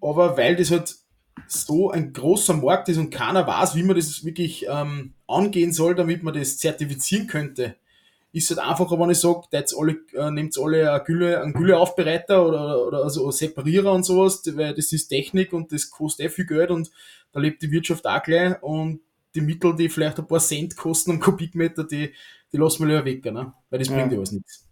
Aber 0.00 0.36
weil 0.36 0.56
das 0.56 0.70
halt 0.72 1.03
so 1.46 1.90
ein 1.90 2.12
großer 2.12 2.54
Markt 2.54 2.88
ist 2.88 2.98
und 2.98 3.10
keiner 3.10 3.46
weiß, 3.46 3.74
wie 3.74 3.82
man 3.82 3.96
das 3.96 4.24
wirklich 4.24 4.66
ähm, 4.68 5.14
angehen 5.26 5.72
soll, 5.72 5.94
damit 5.94 6.22
man 6.22 6.34
das 6.34 6.58
zertifizieren 6.58 7.26
könnte, 7.26 7.76
ist 8.32 8.50
halt 8.50 8.58
einfacher, 8.58 8.98
wenn 8.98 9.10
ich 9.10 9.18
sage, 9.18 9.42
jetzt 9.52 9.76
alle, 9.78 9.98
äh, 10.14 10.30
nehmt 10.30 10.58
alle 10.58 10.92
eine 10.92 11.04
Gülle, 11.04 11.40
einen 11.40 11.52
Gülleaufbereiter 11.52 12.46
oder, 12.46 12.84
oder 12.84 13.04
also 13.04 13.30
Separierer 13.30 13.92
und 13.92 14.04
sowas, 14.04 14.42
weil 14.56 14.74
das 14.74 14.92
ist 14.92 15.08
Technik 15.08 15.52
und 15.52 15.70
das 15.72 15.90
kostet 15.90 16.26
eh 16.26 16.28
viel 16.28 16.46
Geld 16.46 16.70
und 16.70 16.90
da 17.32 17.40
lebt 17.40 17.62
die 17.62 17.70
Wirtschaft 17.70 18.06
auch 18.06 18.22
gleich 18.22 18.60
und 18.62 19.00
die 19.34 19.40
Mittel, 19.40 19.74
die 19.76 19.88
vielleicht 19.88 20.18
ein 20.18 20.26
paar 20.26 20.40
Cent 20.40 20.76
kosten 20.76 21.12
am 21.12 21.20
Kubikmeter, 21.20 21.84
die, 21.84 22.12
die 22.52 22.56
lassen 22.56 22.86
wir 22.86 22.94
ja 22.94 23.04
weg, 23.04 23.24
ne? 23.24 23.52
weil 23.70 23.78
das 23.78 23.88
bringt 23.88 24.12
ja 24.12 24.18
was 24.18 24.32
nichts. 24.32 24.66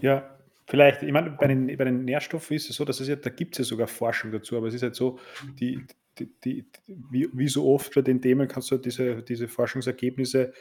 Ja, 0.00 0.36
Vielleicht, 0.70 1.02
ich 1.02 1.10
meine, 1.10 1.30
bei 1.32 1.48
den, 1.48 1.66
bei 1.76 1.84
den 1.84 2.04
Nährstoffen 2.04 2.54
ist 2.54 2.70
es 2.70 2.76
so, 2.76 2.84
dass 2.84 3.00
es 3.00 3.08
ja, 3.08 3.16
da 3.16 3.28
gibt 3.28 3.54
es 3.54 3.58
ja 3.58 3.64
sogar 3.64 3.88
Forschung 3.88 4.30
dazu, 4.30 4.56
aber 4.56 4.68
es 4.68 4.74
ist 4.74 4.84
halt 4.84 4.94
so, 4.94 5.18
die, 5.58 5.84
die, 6.16 6.32
die, 6.44 6.64
wie, 6.86 7.28
wie, 7.32 7.48
so 7.48 7.66
oft 7.66 7.92
bei 7.92 8.02
den 8.02 8.22
Themen 8.22 8.46
kannst 8.46 8.70
du 8.70 8.78
diese, 8.78 9.20
diese 9.20 9.48
Forschungsergebnisse 9.48 10.52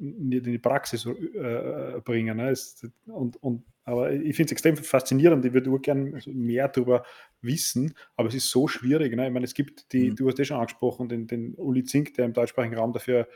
in 0.00 0.28
die 0.28 0.58
Praxis 0.58 1.06
äh, 1.06 2.00
bringen. 2.04 2.36
Ne? 2.38 2.50
Es, 2.50 2.84
und, 3.06 3.40
und, 3.44 3.62
aber 3.84 4.12
ich 4.12 4.34
finde 4.34 4.46
es 4.46 4.52
extrem 4.52 4.76
faszinierend, 4.76 5.44
ich 5.44 5.52
würde 5.52 5.70
gerne 5.78 6.20
mehr 6.26 6.66
darüber 6.66 7.04
wissen, 7.40 7.94
aber 8.16 8.30
es 8.30 8.34
ist 8.34 8.50
so 8.50 8.66
schwierig. 8.66 9.14
Ne? 9.14 9.28
Ich 9.28 9.32
meine, 9.32 9.44
es 9.44 9.54
gibt 9.54 9.92
die, 9.92 10.10
mhm. 10.10 10.16
du 10.16 10.26
hast 10.26 10.38
ja 10.38 10.44
schon 10.44 10.56
angesprochen, 10.56 11.08
den, 11.08 11.28
den 11.28 11.54
Uli 11.54 11.84
Zink, 11.84 12.14
der 12.14 12.24
im 12.24 12.32
deutschsprachigen 12.32 12.76
Raum 12.76 12.92
dafür 12.92 13.28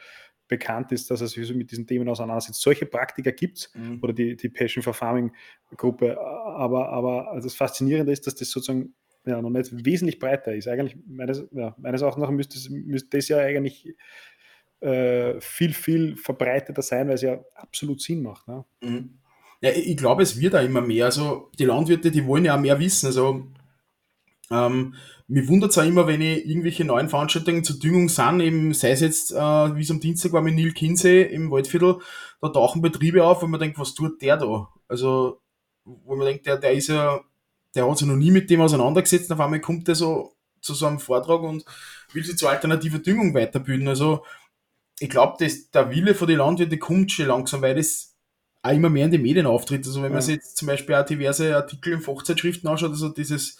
bekannt 0.49 0.93
ist, 0.93 1.11
dass 1.11 1.21
er 1.21 1.29
sich 1.29 1.55
mit 1.55 1.71
diesen 1.71 1.87
Themen 1.87 2.09
auseinandersetzt. 2.09 2.61
Solche 2.61 2.87
Praktiker 2.87 3.33
gibt 3.33 3.59
es 3.59 3.75
mhm. 3.75 3.99
oder 4.03 4.13
die, 4.13 4.37
die 4.37 4.49
Passion 4.49 4.83
for 4.83 4.95
Farming 4.95 5.33
Gruppe, 5.77 6.19
aber, 6.19 6.89
aber 6.89 7.39
das 7.43 7.55
Faszinierende 7.55 8.13
ist, 8.13 8.27
dass 8.27 8.35
das 8.35 8.51
sozusagen 8.51 8.95
ja, 9.27 9.43
noch 9.43 9.51
nicht 9.51 9.85
wesentlich 9.85 10.19
breiter 10.19 10.55
ist. 10.55 10.67
Eigentlich, 10.67 10.97
meines, 11.07 11.47
ja, 11.53 11.75
meines 11.79 12.01
Erachtens 12.01 12.23
nach 12.23 12.31
müsste, 12.31 12.73
müsste 12.73 13.17
das 13.17 13.29
ja 13.29 13.39
eigentlich 13.39 13.95
äh, 14.81 15.41
viel, 15.41 15.73
viel 15.73 16.17
verbreiteter 16.17 16.83
sein, 16.83 17.09
weil 17.09 17.15
es 17.15 17.23
ja 17.23 17.39
absolut 17.55 18.01
Sinn 18.01 18.23
macht. 18.23 18.49
Ne? 18.49 18.65
Mhm. 18.81 19.19
Ja, 19.61 19.71
ich 19.71 19.97
glaube, 19.97 20.23
es 20.23 20.41
wird 20.41 20.55
auch 20.55 20.63
immer 20.63 20.81
mehr. 20.81 21.07
Also 21.07 21.51
die 21.59 21.65
Landwirte, 21.65 22.11
die 22.11 22.25
wollen 22.27 22.45
ja 22.45 22.57
auch 22.57 22.61
mehr 22.61 22.79
wissen. 22.79 23.07
Also 23.07 23.49
ähm, 24.51 24.95
mir 25.27 25.47
wundert 25.47 25.71
es 25.71 25.79
auch 25.79 25.85
immer, 25.85 26.07
wenn 26.07 26.23
ich 26.23 26.47
irgendwelche 26.47 26.85
neuen 26.85 27.09
Veranstaltungen 27.09 27.65
zur 27.65 27.79
Düngung 27.79 28.09
sind, 28.09 28.41
eben, 28.41 28.73
sei 28.73 28.93
es 28.93 29.01
jetzt, 29.01 29.33
äh, 29.33 29.37
wie 29.37 29.83
es 29.83 29.91
am 29.91 30.01
Dienstag 30.01 30.33
war 30.33 30.41
mit 30.41 30.55
Neil 30.55 30.73
Kinsey 30.73 31.23
im 31.23 31.51
Waldviertel, 31.51 31.99
da 32.41 32.49
tauchen 32.49 32.81
Betriebe 32.81 33.25
auf, 33.25 33.43
wo 33.43 33.47
man 33.47 33.61
denkt, 33.61 33.79
was 33.79 33.95
tut 33.95 34.23
der 34.23 34.39
da? 34.39 34.69
Also, 34.89 35.43
wo 35.85 36.17
man 36.17 36.27
denkt, 36.27 36.47
der, 36.47 36.57
der 36.57 36.73
ist 36.73 36.89
ja, 36.89 37.21
der 37.75 37.89
hat 37.89 37.99
sich 37.99 38.09
noch 38.09 38.17
nie 38.17 38.31
mit 38.31 38.49
dem 38.49 38.63
auseinandergesetzt, 38.63 39.31
auf 39.31 39.41
einmal 39.41 39.61
kommt 39.61 39.87
der 39.87 39.95
so 39.95 40.33
zu 40.61 40.75
so 40.75 40.87
einem 40.87 40.99
Vortrag 40.99 41.43
und 41.43 41.65
will 42.13 42.25
sich 42.25 42.37
zur 42.37 42.51
alternativen 42.51 43.03
Düngung 43.03 43.35
weiterbilden. 43.35 43.89
Also, 43.89 44.25
ich 44.99 45.11
glaube, 45.11 45.37
der 45.39 45.91
Wille 45.91 46.15
von 46.15 46.27
den 46.27 46.39
Landwirten 46.39 46.79
kommt 46.79 47.13
schon 47.13 47.27
langsam, 47.27 47.63
weil 47.63 47.77
das 47.77 48.17
auch 48.63 48.73
immer 48.73 48.89
mehr 48.89 49.05
in 49.05 49.13
den 49.13 49.23
Medien 49.23 49.47
auftritt. 49.47 49.87
Also, 49.87 50.03
wenn 50.03 50.13
man 50.13 50.23
sich 50.23 50.37
jetzt 50.37 50.57
zum 50.57 50.67
Beispiel 50.67 50.95
auch 50.95 51.05
diverse 51.05 51.55
Artikel 51.55 51.93
in 51.93 52.01
Fachzeitschriften 52.01 52.69
anschaut, 52.69 52.91
also 52.91 53.11
dieses, 53.11 53.59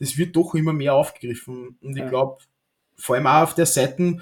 das 0.00 0.16
wird 0.16 0.34
doch 0.34 0.54
immer 0.54 0.72
mehr 0.72 0.94
aufgegriffen. 0.94 1.76
Und 1.80 1.96
ich 1.96 2.08
glaube, 2.08 2.38
vor 2.96 3.14
allem 3.14 3.26
auch 3.26 3.42
auf 3.42 3.54
der 3.54 3.66
Seite, 3.66 4.18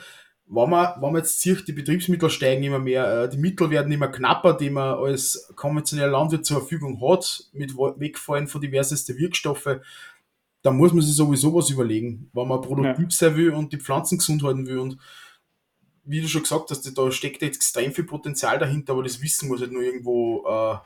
wenn 0.51 0.70
man, 0.70 0.95
wenn 0.95 1.12
man 1.12 1.16
jetzt 1.16 1.41
sieht, 1.41 1.68
die 1.68 1.72
Betriebsmittel 1.72 2.31
steigen 2.31 2.64
immer 2.64 2.79
mehr, 2.79 3.24
äh, 3.24 3.29
die 3.29 3.39
Mittel 3.39 3.70
werden 3.70 3.93
immer 3.93 4.09
knapper, 4.09 4.55
die 4.55 4.70
man 4.70 4.99
als 4.99 5.51
konventioneller 5.55 6.11
Landwirt 6.11 6.45
zur 6.45 6.61
Verfügung 6.61 7.01
hat, 7.01 7.49
mit 7.53 7.76
Wegfallen 7.76 8.49
von 8.49 8.61
diversesten 8.61 9.16
Wirkstoffe, 9.16 9.81
da 10.62 10.70
muss 10.72 10.93
man 10.93 11.03
sich 11.03 11.14
sowieso 11.14 11.55
was 11.55 11.70
überlegen, 11.70 12.31
wenn 12.33 12.49
man 12.49 12.61
produktiv 12.61 13.05
ja. 13.05 13.11
sein 13.11 13.37
will 13.37 13.51
und 13.51 13.72
die 13.72 13.79
Pflanzen 13.79 14.18
gesund 14.18 14.43
halten 14.43 14.66
will. 14.66 14.79
Und 14.79 14.99
wie 16.05 16.20
du 16.20 16.29
schon 16.29 16.43
gesagt 16.43 16.70
hast, 16.70 16.99
da 16.99 17.12
steckt 17.12 17.43
extrem 17.43 17.93
viel 17.93 18.05
Potenzial 18.05 18.59
dahinter, 18.59 18.95
aber 18.95 19.03
das 19.03 19.22
Wissen 19.22 19.49
muss 19.49 19.61
halt 19.61 19.72
nur 19.72 19.83
irgendwo 19.83 20.45
äh, 20.47 20.79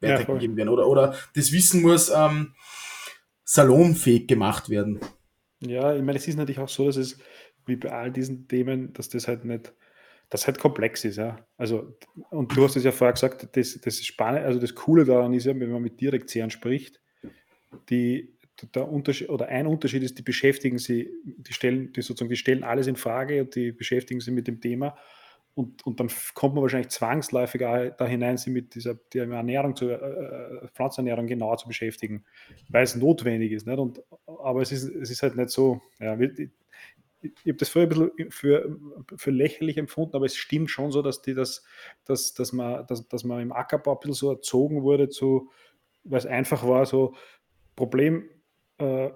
weitergegeben 0.00 0.56
ja, 0.56 0.64
werden. 0.64 0.68
Oder, 0.70 0.86
oder 0.86 1.14
das 1.34 1.52
Wissen 1.52 1.82
muss 1.82 2.10
ähm, 2.10 2.54
salonfähig 3.50 4.28
gemacht 4.28 4.70
werden. 4.70 5.00
Ja, 5.58 5.96
ich 5.96 6.02
meine, 6.02 6.18
es 6.18 6.28
ist 6.28 6.36
natürlich 6.36 6.60
auch 6.60 6.68
so, 6.68 6.86
dass 6.86 6.96
es 6.96 7.18
wie 7.66 7.74
bei 7.74 7.90
all 7.90 8.12
diesen 8.12 8.46
Themen, 8.46 8.92
dass 8.92 9.08
das 9.08 9.26
halt 9.26 9.44
nicht, 9.44 9.74
das 10.28 10.46
halt 10.46 10.60
komplex 10.60 11.04
ist, 11.04 11.16
ja. 11.16 11.44
Also, 11.56 11.96
und 12.30 12.56
du 12.56 12.62
hast 12.62 12.76
es 12.76 12.84
ja 12.84 12.92
vorher 12.92 13.14
gesagt, 13.14 13.48
das, 13.56 13.80
das 13.80 13.94
ist 13.94 14.06
spannend, 14.06 14.44
also 14.44 14.60
das 14.60 14.76
Coole 14.76 15.04
daran 15.04 15.32
ist 15.32 15.46
ja, 15.46 15.58
wenn 15.58 15.68
man 15.68 15.82
mit 15.82 16.00
Direktsehren 16.00 16.50
spricht, 16.50 17.00
die, 17.88 18.38
der 18.72 18.88
Unterschied 18.88 19.30
oder 19.30 19.48
ein 19.48 19.66
Unterschied 19.66 20.04
ist, 20.04 20.16
die 20.16 20.22
beschäftigen 20.22 20.78
sie, 20.78 21.10
die 21.24 21.52
stellen, 21.52 21.92
die 21.92 22.02
sozusagen, 22.02 22.30
die 22.30 22.36
stellen 22.36 22.62
alles 22.62 22.86
in 22.86 22.94
Frage 22.94 23.40
und 23.40 23.56
die 23.56 23.72
beschäftigen 23.72 24.20
sich 24.20 24.32
mit 24.32 24.46
dem 24.46 24.60
Thema 24.60 24.96
und, 25.54 25.84
und 25.86 26.00
dann 26.00 26.08
kommt 26.34 26.54
man 26.54 26.62
wahrscheinlich 26.62 26.90
zwangsläufig 26.90 27.60
da 27.60 28.06
hinein, 28.06 28.38
sich 28.38 28.52
mit 28.52 28.74
dieser 28.74 28.98
Ernährung, 29.14 29.76
zu, 29.76 29.90
äh, 29.90 29.94
äh, 29.94 30.68
Pflanzenernährung 30.68 31.26
genauer 31.26 31.58
zu 31.58 31.68
beschäftigen, 31.68 32.24
weil 32.68 32.84
es 32.84 32.96
notwendig 32.96 33.52
ist. 33.52 33.66
Nicht? 33.66 33.78
Und, 33.78 34.02
aber 34.26 34.62
es 34.62 34.72
ist, 34.72 34.84
es 34.84 35.10
ist 35.10 35.22
halt 35.22 35.36
nicht 35.36 35.50
so, 35.50 35.82
ja, 35.98 36.18
ich, 36.18 36.50
ich 37.22 37.32
habe 37.48 37.54
das 37.54 37.68
vorher 37.68 37.90
ein 37.90 38.10
bisschen 38.10 38.30
für, 38.30 38.78
für 39.16 39.30
lächerlich 39.30 39.76
empfunden, 39.76 40.16
aber 40.16 40.26
es 40.26 40.36
stimmt 40.36 40.70
schon 40.70 40.90
so, 40.90 41.02
dass 41.02 41.20
die 41.20 41.34
das, 41.34 41.64
dass, 42.04 42.32
dass 42.32 42.52
man, 42.52 42.86
dass, 42.86 43.08
dass 43.08 43.24
man 43.24 43.42
im 43.42 43.52
Ackerbau 43.52 43.94
ein 43.94 44.00
bisschen 44.00 44.14
so 44.14 44.30
erzogen 44.30 44.82
wurde, 44.82 45.08
zu, 45.08 45.50
weil 46.04 46.18
es 46.18 46.26
einfach 46.26 46.66
war, 46.66 46.86
so 46.86 47.14
Problem, 47.76 48.28
äh, 48.78 49.10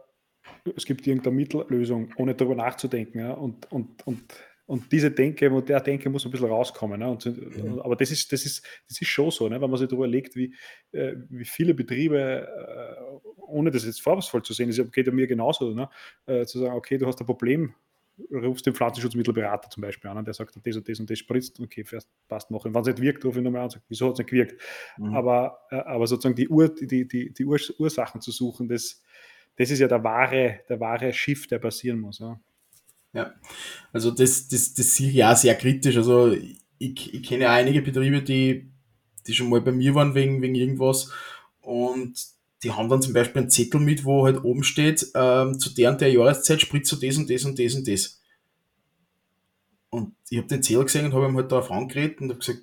es 0.77 0.85
gibt 0.85 1.07
irgendeine 1.07 1.37
Mittellösung, 1.37 2.13
ohne 2.17 2.35
darüber 2.35 2.55
nachzudenken. 2.55 3.21
Ja? 3.21 3.33
Und, 3.33 3.71
und, 3.73 4.07
und 4.07 4.23
und 4.67 4.91
diese 4.91 5.11
Denke, 5.11 5.51
und 5.51 5.69
der 5.69 5.81
Denke 5.81 6.09
muss 6.09 6.25
ein 6.25 6.31
bisschen 6.31 6.49
rauskommen. 6.49 6.99
Ne? 6.99 7.11
Und, 7.11 7.27
mhm. 7.27 7.81
Aber 7.81 7.97
das 7.97 8.11
ist, 8.11 8.33
das, 8.33 8.47
ist, 8.47 8.67
das 8.89 9.01
ist 9.01 9.09
schon 9.09 9.31
so, 9.31 9.49
ne? 9.49 9.61
wenn 9.61 9.69
man 9.69 9.79
sich 9.79 9.89
darüber 9.89 10.07
legt, 10.07 10.37
wie, 10.37 10.55
äh, 10.93 11.17
wie 11.29 11.45
viele 11.45 11.75
Betriebe, 11.75 12.47
äh, 12.49 13.29
ohne 13.47 13.71
das 13.71 13.85
jetzt 13.85 14.01
vorwurfsvoll 14.01 14.43
zu 14.43 14.55
sehen, 14.55 14.69
das 14.75 14.91
geht 14.91 15.07
ja 15.07 15.13
mir 15.13 15.27
genauso, 15.27 15.75
ne? 15.75 15.89
Äh, 16.27 16.47
zu 16.47 16.61
sagen, 16.61 16.75
okay, 16.75 16.97
du 16.97 17.07
hast 17.07 17.21
ein 17.21 17.27
Problem, 17.27 17.75
rufst 18.33 18.67
den 18.67 18.75
Pflanzenschutzmittelberater 18.75 19.69
zum 19.69 19.83
Beispiel 19.83 20.11
an, 20.11 20.19
und 20.19 20.27
der 20.27 20.35
sagt, 20.35 20.57
das 20.57 20.77
und 20.77 20.89
das 20.89 21.01
und 21.01 21.11
das 21.11 21.19
spritzt, 21.19 21.61
okay, 21.61 21.85
fährst, 21.85 22.09
passt 22.29 22.51
noch. 22.51 22.65
Und 22.65 22.75
wenn 22.75 22.81
es 22.81 22.87
nicht 22.87 23.01
wirkt, 23.01 23.25
rufe 23.25 23.39
ich 23.39 23.45
nochmal 23.45 23.61
an 23.61 23.65
und 23.67 23.73
sage, 23.73 23.85
wieso 23.89 24.07
hat 24.07 24.15
es 24.15 24.19
nicht 24.21 24.31
gewirkt? 24.31 24.61
Mhm. 24.97 25.15
Aber, 25.15 25.59
äh, 25.71 25.77
aber 25.77 26.07
sozusagen 26.07 26.37
die, 26.37 26.49
Ur, 26.49 26.75
die, 26.75 27.07
die, 27.07 27.33
die 27.33 27.45
Ursachen 27.45 28.21
zu 28.21 28.31
suchen, 28.31 28.69
das, 28.69 29.03
das 29.57 29.71
ist 29.71 29.81
ja 29.81 29.89
der 29.89 30.03
wahre, 30.03 30.61
der 30.69 30.81
wahre 30.81 31.13
Schiff, 31.13 31.47
der 31.49 31.59
passieren 31.59 32.01
muss. 32.01 32.19
Ja. 32.19 32.41
Ja, 33.15 33.33
also 33.93 34.11
das, 34.11 34.49
das, 34.49 34.75
das 34.75 34.97
sehe 34.97 35.09
ich 35.09 35.15
ja 35.15 35.35
sehr 35.37 35.55
kritisch. 35.55 35.97
Also 35.97 36.33
ich, 36.79 37.15
ich 37.15 37.23
kenne 37.23 37.49
einige 37.49 37.81
Betriebe, 37.81 38.23
die, 38.23 38.71
die 39.27 39.35
schon 39.35 39.49
mal 39.49 39.61
bei 39.61 39.73
mir 39.73 39.95
waren 39.95 40.15
wegen, 40.15 40.43
wegen 40.43 40.57
irgendwas 40.57 41.11
und 41.61 42.15
die 42.63 42.73
haben 42.73 42.89
dann 42.89 43.03
zum 43.03 43.13
Beispiel 43.13 43.43
einen 43.43 43.51
Zettel 43.51 43.81
mit, 43.81 44.05
wo 44.05 44.25
halt 44.25 44.43
oben 44.43 44.65
steht, 44.65 45.07
ähm, 45.15 45.59
zu 45.61 45.73
der 45.75 45.91
und 45.91 46.01
der 46.01 46.13
Jahreszeit 46.13 46.61
spritzt 46.61 46.91
du 46.93 46.97
das 46.97 47.17
und 47.17 47.31
das 47.31 47.45
und 47.45 47.59
das 47.59 47.75
und 47.75 47.87
das. 47.87 48.21
Und 49.91 50.15
ich 50.29 50.39
habe 50.39 50.49
den 50.49 50.63
Zettel 50.63 50.85
gesehen 50.85 51.07
und 51.07 51.13
habe 51.13 51.27
ihm 51.27 51.37
halt 51.37 51.53
da 51.53 51.59
auf 51.59 51.71
angeredet 51.71 52.21
und 52.21 52.31
habe 52.31 52.41
gesagt, 52.41 52.63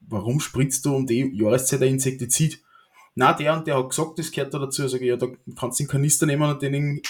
warum 0.00 0.40
spritzt 0.40 0.86
du 0.86 0.94
um 0.94 1.06
die 1.06 1.30
Jahreszeit 1.36 1.82
ein 1.82 1.94
Insektizid? 1.94 2.62
Na, 3.18 3.32
der 3.32 3.54
und 3.54 3.66
der 3.66 3.78
hat 3.78 3.88
gesagt, 3.88 4.18
das 4.18 4.30
gehört 4.30 4.52
da 4.52 4.58
dazu. 4.58 4.86
Sag 4.86 5.00
ich, 5.00 5.08
ja, 5.08 5.16
da 5.16 5.26
kannst 5.58 5.80
du 5.80 5.84
den 5.84 5.88
Kanister 5.88 6.26
nehmen 6.26 6.48
und 6.50 6.60
den 6.60 6.74
in, 6.74 7.02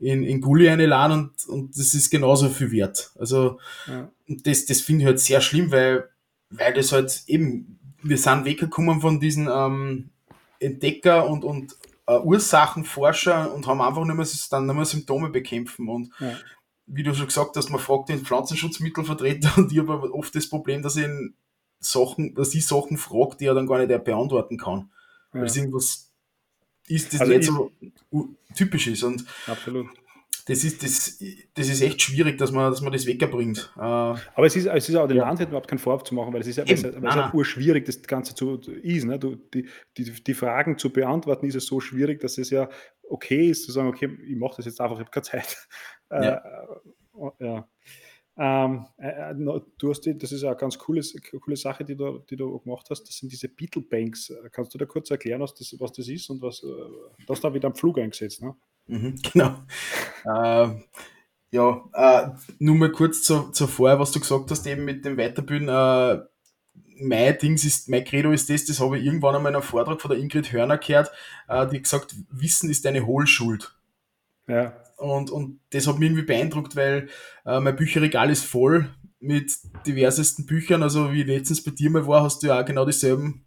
in, 0.00 0.24
in 0.24 0.40
Gulli 0.40 0.68
einladen 0.68 1.12
und, 1.12 1.46
und 1.46 1.78
das 1.78 1.94
ist 1.94 2.10
genauso 2.10 2.48
viel 2.48 2.72
wert. 2.72 3.12
Also, 3.16 3.60
ja. 3.86 4.10
das, 4.26 4.66
das 4.66 4.80
finde 4.80 5.02
ich 5.02 5.06
halt 5.06 5.20
sehr 5.20 5.40
schlimm, 5.40 5.70
weil, 5.70 6.08
weil 6.50 6.74
das 6.74 6.90
halt 6.90 7.22
eben, 7.28 7.78
wir 8.02 8.18
sind 8.18 8.44
weggekommen 8.44 9.00
von 9.00 9.20
diesen 9.20 9.48
ähm, 9.48 10.10
Entdecker 10.58 11.28
und, 11.28 11.44
und 11.44 11.76
äh, 12.08 12.18
Ursachenforscher 12.18 13.54
und 13.54 13.68
haben 13.68 13.80
einfach 13.80 14.04
nur 14.04 14.16
mehr, 14.16 14.26
dann 14.50 14.66
nur 14.66 14.74
mehr 14.74 14.84
Symptome 14.84 15.28
bekämpfen 15.28 15.88
und 15.88 16.10
ja. 16.18 16.36
wie 16.86 17.04
du 17.04 17.14
schon 17.14 17.28
gesagt 17.28 17.56
hast, 17.56 17.70
man 17.70 17.80
fragt 17.80 18.08
den 18.08 18.24
Pflanzenschutzmittelvertreter 18.24 19.52
und 19.58 19.70
ich 19.70 19.78
habe 19.78 20.12
oft 20.12 20.34
das 20.34 20.48
Problem, 20.48 20.82
dass 20.82 20.96
ich 20.96 21.06
Sachen, 21.78 22.34
dass 22.34 22.52
ich 22.52 22.66
Sachen 22.66 22.96
frage, 22.96 23.36
die 23.38 23.46
er 23.46 23.54
dann 23.54 23.68
gar 23.68 23.78
nicht 23.78 24.04
beantworten 24.04 24.58
kann 24.58 24.90
weil 25.32 25.44
es 25.44 25.56
irgendwas 25.56 26.12
ist, 26.88 27.12
das 27.12 27.20
also 27.20 27.32
nicht 27.32 27.44
so 27.44 27.72
typisch 28.54 28.86
ist. 28.86 29.02
Und 29.02 29.24
absolut. 29.46 29.86
Das 30.46 30.64
ist, 30.64 30.82
das, 30.82 31.22
das 31.54 31.68
ist 31.68 31.82
echt 31.82 32.02
schwierig, 32.02 32.36
dass 32.36 32.50
man, 32.50 32.68
dass 32.68 32.80
man 32.80 32.92
das 32.92 33.06
wegbringt. 33.06 33.72
Äh, 33.76 33.80
Aber 33.80 34.44
es 34.44 34.56
ist, 34.56 34.66
es 34.66 34.88
ist 34.88 34.96
auch 34.96 35.06
den 35.06 35.18
ja. 35.18 35.24
Landwirten 35.24 35.52
überhaupt 35.52 35.68
keinen 35.68 35.78
Vorwurf 35.78 36.02
zu 36.02 36.16
machen, 36.16 36.32
weil 36.32 36.40
es 36.40 36.48
ist 36.48 36.56
ja 36.56 36.64
es, 36.64 36.82
es 36.82 36.96
auch 36.96 37.32
urschwierig, 37.32 37.84
das 37.84 38.02
Ganze 38.02 38.34
zu 38.34 38.56
ist. 38.56 39.04
Ne? 39.04 39.20
Du, 39.20 39.36
die, 39.36 39.68
die, 39.96 40.10
die 40.10 40.34
Fragen 40.34 40.78
zu 40.78 40.92
beantworten, 40.92 41.46
ist 41.46 41.54
es 41.54 41.66
so 41.66 41.78
schwierig, 41.78 42.20
dass 42.20 42.38
es 42.38 42.50
ja 42.50 42.68
okay 43.08 43.50
ist, 43.50 43.64
zu 43.64 43.72
sagen, 43.72 43.88
okay, 43.88 44.10
ich 44.26 44.36
mache 44.36 44.56
das 44.56 44.66
jetzt 44.66 44.80
einfach, 44.80 44.96
ich 44.96 45.00
habe 45.00 45.10
keine 45.10 45.22
Zeit. 45.22 45.68
Ja. 46.10 46.18
Äh, 46.18 47.44
ja. 47.44 47.68
Ähm, 48.36 48.86
äh, 48.96 49.30
äh 49.30 49.34
du 49.34 49.90
hast 49.90 50.00
die, 50.02 50.16
das 50.16 50.32
ist 50.32 50.44
eine 50.44 50.56
ganz 50.56 50.78
coole, 50.78 51.02
coole 51.40 51.56
Sache, 51.56 51.84
die 51.84 51.94
du, 51.94 52.18
die 52.30 52.36
du 52.36 52.58
gemacht 52.60 52.86
hast. 52.90 53.04
Das 53.04 53.16
sind 53.16 53.30
diese 53.30 53.48
Beetle 53.48 53.82
Banks. 53.82 54.30
Äh, 54.30 54.48
kannst 54.50 54.72
du 54.72 54.78
da 54.78 54.86
kurz 54.86 55.10
erklären, 55.10 55.40
was 55.40 55.54
das, 55.54 55.74
was 55.78 55.92
das 55.92 56.08
ist 56.08 56.30
und 56.30 56.40
was 56.40 56.62
äh, 56.62 56.66
das 57.26 57.40
da 57.40 57.52
wieder 57.52 57.68
am 57.68 57.74
Flug 57.74 57.98
eingesetzt? 57.98 58.42
Ne? 58.42 58.54
Mhm, 58.86 59.20
genau. 59.32 59.56
äh, 60.24 60.80
ja, 61.50 61.84
äh, 61.92 62.28
nur 62.58 62.76
mal 62.76 62.92
kurz 62.92 63.22
zu, 63.22 63.50
zu 63.50 63.66
vorher, 63.66 64.00
was 64.00 64.12
du 64.12 64.20
gesagt 64.20 64.50
hast, 64.50 64.66
eben 64.66 64.84
mit 64.84 65.04
dem 65.04 65.18
Weiterbilden. 65.18 65.68
Äh, 65.68 66.24
mein 67.04 67.36
Dings 67.38 67.64
ist, 67.64 67.88
mein 67.88 68.04
Credo 68.04 68.30
ist 68.30 68.48
das, 68.48 68.64
das 68.64 68.80
habe 68.80 68.96
ich 68.96 69.04
irgendwann 69.04 69.34
einmal 69.34 69.50
in 69.50 69.56
einem 69.56 69.64
Vortrag 69.64 70.00
von 70.00 70.10
der 70.10 70.20
Ingrid 70.20 70.52
Hörner 70.52 70.78
gehört, 70.78 71.10
die 71.72 71.82
gesagt, 71.82 72.14
Wissen 72.30 72.70
ist 72.70 72.86
eine 72.86 73.04
Hohlschuld. 73.04 73.74
Ja. 74.46 74.81
Und, 75.02 75.30
und 75.30 75.60
das 75.70 75.86
hat 75.86 75.98
mich 75.98 76.08
irgendwie 76.08 76.24
beeindruckt, 76.24 76.76
weil 76.76 77.08
äh, 77.44 77.58
mein 77.58 77.74
Bücherregal 77.74 78.30
ist 78.30 78.44
voll 78.44 78.88
mit 79.18 79.52
diversesten 79.86 80.46
Büchern. 80.46 80.82
Also 80.82 81.12
wie 81.12 81.24
letztens 81.24 81.62
bei 81.62 81.72
dir 81.72 81.90
mal 81.90 82.06
war, 82.06 82.22
hast 82.22 82.42
du 82.42 82.46
ja 82.46 82.60
auch 82.60 82.64
genau 82.64 82.84
dieselben 82.84 83.44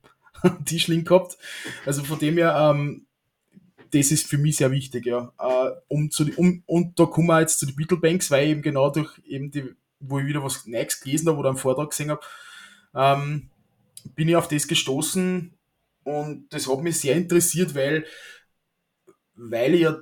Tischling 0.66 1.06
gehabt. 1.06 1.38
Also 1.86 2.04
von 2.04 2.20
dem 2.20 2.36
her, 2.36 2.56
ähm, 2.58 3.06
das 3.92 4.12
ist 4.12 4.28
für 4.28 4.38
mich 4.38 4.58
sehr 4.58 4.72
wichtig, 4.72 5.06
ja. 5.06 5.32
Äh, 5.40 5.72
um 5.88 6.12
zu, 6.12 6.26
um, 6.36 6.62
und 6.66 7.00
da 7.00 7.06
kommen 7.06 7.28
wir 7.28 7.40
jetzt 7.40 7.60
zu 7.60 7.66
den 7.66 7.76
Beetlebanks, 7.76 8.30
weil 8.32 8.50
eben 8.50 8.62
genau 8.62 8.90
durch 8.90 9.18
eben 9.26 9.50
die, 9.50 9.74
wo 10.02 10.20
ich 10.20 10.26
wieder 10.26 10.44
was 10.44 10.68
Neues 10.68 11.00
gelesen 11.00 11.30
habe 11.30 11.38
oder 11.38 11.50
einen 11.50 11.58
Vortrag 11.58 11.90
gesehen 11.92 12.12
habe, 12.12 12.22
ähm, 12.94 13.50
bin 14.14 14.28
ich 14.28 14.36
auf 14.36 14.50
das 14.50 14.68
gestoßen 14.68 15.54
und 16.04 16.54
das 16.54 16.68
hat 16.68 16.84
mich 16.84 17.00
sehr 17.00 17.16
interessiert, 17.16 17.76
weil, 17.76 18.06
weil 19.36 19.74
ich 19.74 19.82
ja 19.82 19.98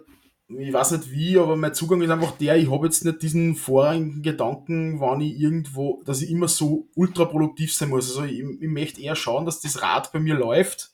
ich 0.57 0.73
weiß 0.73 0.91
nicht 0.91 1.11
wie, 1.11 1.37
aber 1.37 1.55
mein 1.55 1.73
Zugang 1.73 2.01
ist 2.01 2.09
einfach 2.09 2.31
der, 2.37 2.57
ich 2.57 2.69
habe 2.69 2.85
jetzt 2.85 3.05
nicht 3.05 3.21
diesen 3.21 3.55
vorrangigen 3.55 4.23
Gedanken, 4.23 4.99
wann 4.99 5.21
ich 5.21 5.39
irgendwo, 5.39 6.01
dass 6.05 6.21
ich 6.21 6.29
immer 6.29 6.47
so 6.47 6.87
ultra 6.95 7.25
produktiv 7.25 7.73
sein 7.73 7.89
muss. 7.89 8.09
Also 8.09 8.23
ich, 8.23 8.39
ich 8.39 8.67
möchte 8.67 9.01
eher 9.01 9.15
schauen, 9.15 9.45
dass 9.45 9.61
das 9.61 9.81
Rad 9.81 10.11
bei 10.11 10.19
mir 10.19 10.35
läuft 10.35 10.91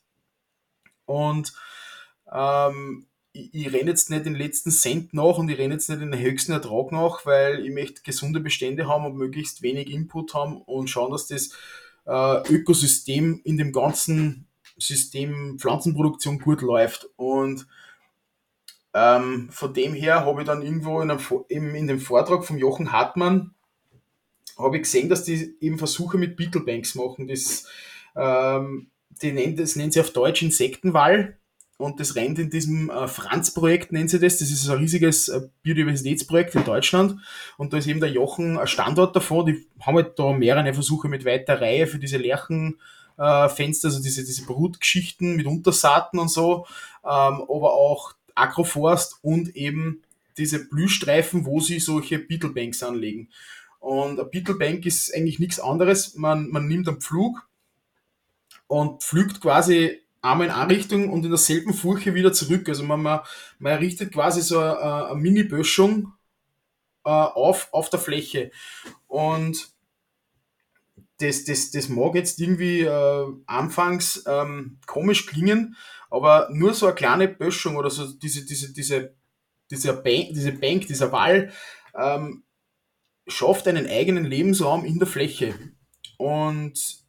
und 1.06 1.54
ähm, 2.32 3.08
ich, 3.34 3.54
ich 3.54 3.74
renne 3.74 3.90
jetzt 3.90 4.10
nicht 4.10 4.26
den 4.26 4.36
letzten 4.36 4.72
Cent 4.72 5.14
nach 5.14 5.38
und 5.38 5.50
ich 5.50 5.58
renne 5.58 5.76
jetzt 5.76 5.90
nicht 5.90 6.02
den 6.02 6.18
höchsten 6.18 6.52
Ertrag 6.52 6.92
nach, 6.92 7.26
weil 7.26 7.66
ich 7.66 7.74
möchte 7.74 8.02
gesunde 8.02 8.40
Bestände 8.40 8.88
haben 8.88 9.06
und 9.06 9.16
möglichst 9.16 9.62
wenig 9.62 9.90
Input 9.92 10.34
haben 10.34 10.62
und 10.62 10.90
schauen, 10.90 11.12
dass 11.12 11.28
das 11.28 11.52
äh, 12.06 12.54
Ökosystem 12.54 13.42
in 13.44 13.58
dem 13.58 13.72
ganzen 13.72 14.48
System 14.78 15.58
Pflanzenproduktion 15.60 16.40
gut 16.40 16.62
läuft. 16.62 17.10
Und 17.16 17.68
ähm, 18.94 19.50
von 19.52 19.74
dem 19.74 19.94
her 19.94 20.26
habe 20.26 20.42
ich 20.42 20.48
dann 20.48 20.62
irgendwo 20.62 21.02
in, 21.02 21.12
einem, 21.12 21.76
in 21.76 21.88
dem 21.88 22.00
Vortrag 22.00 22.46
von 22.46 22.58
Jochen 22.58 22.92
Hartmann 22.92 23.54
habe 24.58 24.78
ich 24.78 24.84
gesehen, 24.84 25.10
dass 25.10 25.24
die 25.24 25.56
eben 25.62 25.78
Versuche 25.78 26.18
mit 26.18 26.36
Beetlebanks 26.36 26.96
machen. 26.96 27.28
Das, 27.28 27.66
ähm, 28.16 28.90
die 29.22 29.32
nennen, 29.32 29.56
das 29.56 29.76
nennen 29.76 29.92
sie 29.92 30.02
auf 30.02 30.12
Deutsch 30.12 30.42
Insektenwall 30.42 31.38
und 31.78 32.00
das 32.00 32.16
rennt 32.16 32.40
in 32.40 32.50
diesem 32.50 32.90
äh, 32.90 33.08
Franz-Projekt, 33.08 33.94
nennen 33.94 34.10
sie 34.10 34.20
das. 34.20 34.38
Das 34.38 34.52
ist 34.52 34.70
ein 34.70 34.80
riesiges 34.80 35.30
äh, 35.30 35.42
Biodiversitätsprojekt 35.64 36.56
in 36.56 36.66
Deutschland 36.66 37.16
und 37.58 37.72
da 37.72 37.78
ist 37.78 37.88
eben 37.88 38.02
der 38.02 38.12
Jochen 38.12 38.58
ein 38.58 38.68
Standort 38.68 39.16
davon. 39.16 39.46
Die 39.46 39.68
haben 39.82 39.96
halt 39.96 40.20
da 40.20 40.34
mehrere 40.34 40.74
Versuche 40.74 41.08
mit 41.08 41.24
weiter 41.24 41.62
Reihe 41.62 41.88
für 41.88 42.00
diese 42.00 42.18
Lerchenfenster, 42.18 43.88
äh, 43.88 43.92
also 43.92 44.04
diese, 44.04 44.26
diese 44.26 44.46
Brutgeschichten 44.46 45.38
mit 45.38 45.46
Untersaaten 45.46 46.20
und 46.20 46.30
so, 46.30 46.66
ähm, 47.06 47.42
aber 47.48 47.74
auch 47.74 48.14
Agroforst 48.40 49.20
und 49.22 49.56
eben 49.56 50.04
diese 50.38 50.66
Blühstreifen, 50.68 51.46
wo 51.46 51.60
sie 51.60 51.80
solche 51.80 52.20
Beetlebanks 52.20 52.82
anlegen. 52.84 53.30
Und 53.80 54.20
ein 54.20 54.30
Beetlebank 54.30 54.86
ist 54.86 55.14
eigentlich 55.14 55.40
nichts 55.40 55.60
anderes. 55.60 56.16
Man, 56.16 56.50
man 56.50 56.68
nimmt 56.68 56.88
einen 56.88 57.02
Pflug 57.02 57.48
und 58.68 59.04
pflügt 59.04 59.42
quasi 59.42 60.02
einmal 60.22 60.48
in 60.48 60.54
eine 60.54 60.70
Richtung 60.70 61.10
und 61.10 61.24
in 61.24 61.32
derselben 61.32 61.74
Furche 61.74 62.14
wieder 62.14 62.34
zurück. 62.34 62.68
Also 62.68 62.84
man, 62.84 63.02
man, 63.02 63.22
man 63.58 63.72
errichtet 63.74 64.14
quasi 64.14 64.42
so 64.42 64.60
eine, 64.60 64.80
eine 64.80 65.16
Mini-Böschung 65.16 66.14
äh, 67.06 67.10
auf, 67.10 67.70
auf 67.72 67.90
der 67.90 68.00
Fläche. 68.00 68.52
Und 69.08 69.70
das, 71.20 71.44
das, 71.46 71.72
das 71.72 71.90
mag 71.90 72.16
jetzt 72.16 72.40
irgendwie 72.40 72.82
äh, 72.82 73.26
anfangs 73.46 74.24
ähm, 74.26 74.78
komisch 74.86 75.26
klingen, 75.26 75.76
aber 76.10 76.50
nur 76.52 76.74
so 76.74 76.88
eine 76.88 76.96
kleine 76.96 77.28
Böschung 77.28 77.76
oder 77.76 77.90
so 77.90 78.12
diese, 78.14 78.46
diese, 78.46 78.74
diese, 78.74 79.16
diese, 79.70 79.94
Bank, 79.94 80.30
diese 80.32 80.52
Bank, 80.52 80.88
dieser 80.88 81.12
Wall 81.12 81.52
ähm, 81.98 82.44
schafft 83.28 83.68
einen 83.68 83.88
eigenen 83.88 84.26
Lebensraum 84.26 84.86
in 84.86 85.00
der 85.00 85.08
Fläche. 85.08 85.54
Und 86.18 87.00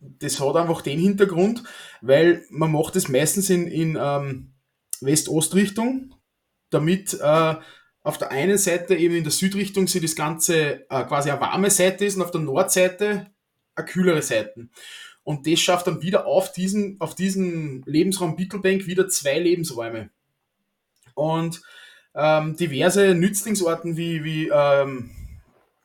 das 0.00 0.40
hat 0.40 0.56
einfach 0.56 0.82
den 0.82 1.00
Hintergrund, 1.00 1.64
weil 2.00 2.44
man 2.50 2.72
macht 2.72 2.96
es 2.96 3.08
meistens 3.08 3.50
in, 3.50 3.66
in 3.66 3.98
ähm, 4.00 4.52
West-Ost-Richtung, 5.00 6.14
damit 6.70 7.14
äh, 7.14 7.54
auf 8.02 8.18
der 8.18 8.30
einen 8.30 8.58
Seite 8.58 8.94
eben 8.94 9.14
in 9.14 9.24
der 9.24 9.32
Südrichtung 9.32 9.86
sie 9.88 10.00
das 10.00 10.14
Ganze 10.14 10.88
äh, 10.90 11.04
quasi 11.04 11.30
eine 11.30 11.40
warme 11.40 11.70
Seite 11.70 12.04
ist 12.04 12.16
und 12.16 12.22
auf 12.22 12.30
der 12.30 12.42
Nordseite 12.42 13.30
eine 13.74 13.86
kühlere 13.86 14.22
Seite. 14.22 14.68
Und 15.24 15.46
das 15.46 15.60
schafft 15.60 15.86
dann 15.86 16.02
wieder 16.02 16.26
auf 16.26 16.52
diesen, 16.52 17.00
auf 17.00 17.14
diesen 17.14 17.82
Lebensraum 17.86 18.36
Bittelbank 18.36 18.86
wieder 18.86 19.08
zwei 19.08 19.38
Lebensräume. 19.38 20.10
Und 21.14 21.62
ähm, 22.14 22.56
diverse 22.56 23.14
Nützlingsorten 23.14 23.96
wie, 23.96 24.22
wie, 24.22 24.48
ähm, 24.52 25.10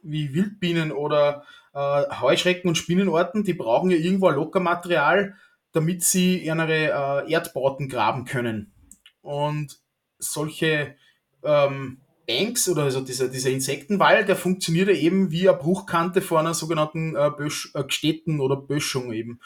wie 0.04 0.34
Wildbienen 0.34 0.92
oder 0.92 1.44
äh, 1.74 2.04
Heuschrecken 2.20 2.68
und 2.68 2.76
Spinnenorten, 2.76 3.44
die 3.44 3.54
brauchen 3.54 3.92
ja 3.92 3.98
irgendwo 3.98 4.28
ein 4.28 4.36
Lockermaterial, 4.36 5.36
damit 5.72 6.04
sie 6.04 6.38
ihre 6.38 7.26
äh, 7.26 7.32
Erdbauten 7.32 7.88
graben 7.88 8.26
können. 8.26 8.74
Und 9.22 9.80
solche 10.18 10.96
ähm, 11.44 12.02
Banks 12.30 12.70
oder 12.70 12.84
also 12.84 13.02
dieser, 13.02 13.28
dieser 13.28 13.50
Insektenwall, 13.50 14.24
der 14.24 14.36
funktioniert 14.36 14.88
ja 14.88 14.94
eben 14.94 15.32
wie 15.32 15.50
eine 15.50 15.58
Bruchkante 15.58 16.22
vor 16.22 16.40
einer 16.40 16.54
sogenannten 16.54 17.16
äh, 17.16 17.32
Bösch, 17.36 17.74
äh, 17.74 17.84
Städten 17.88 18.40
oder 18.40 18.56
Böschung 18.56 19.12
eben. 19.12 19.42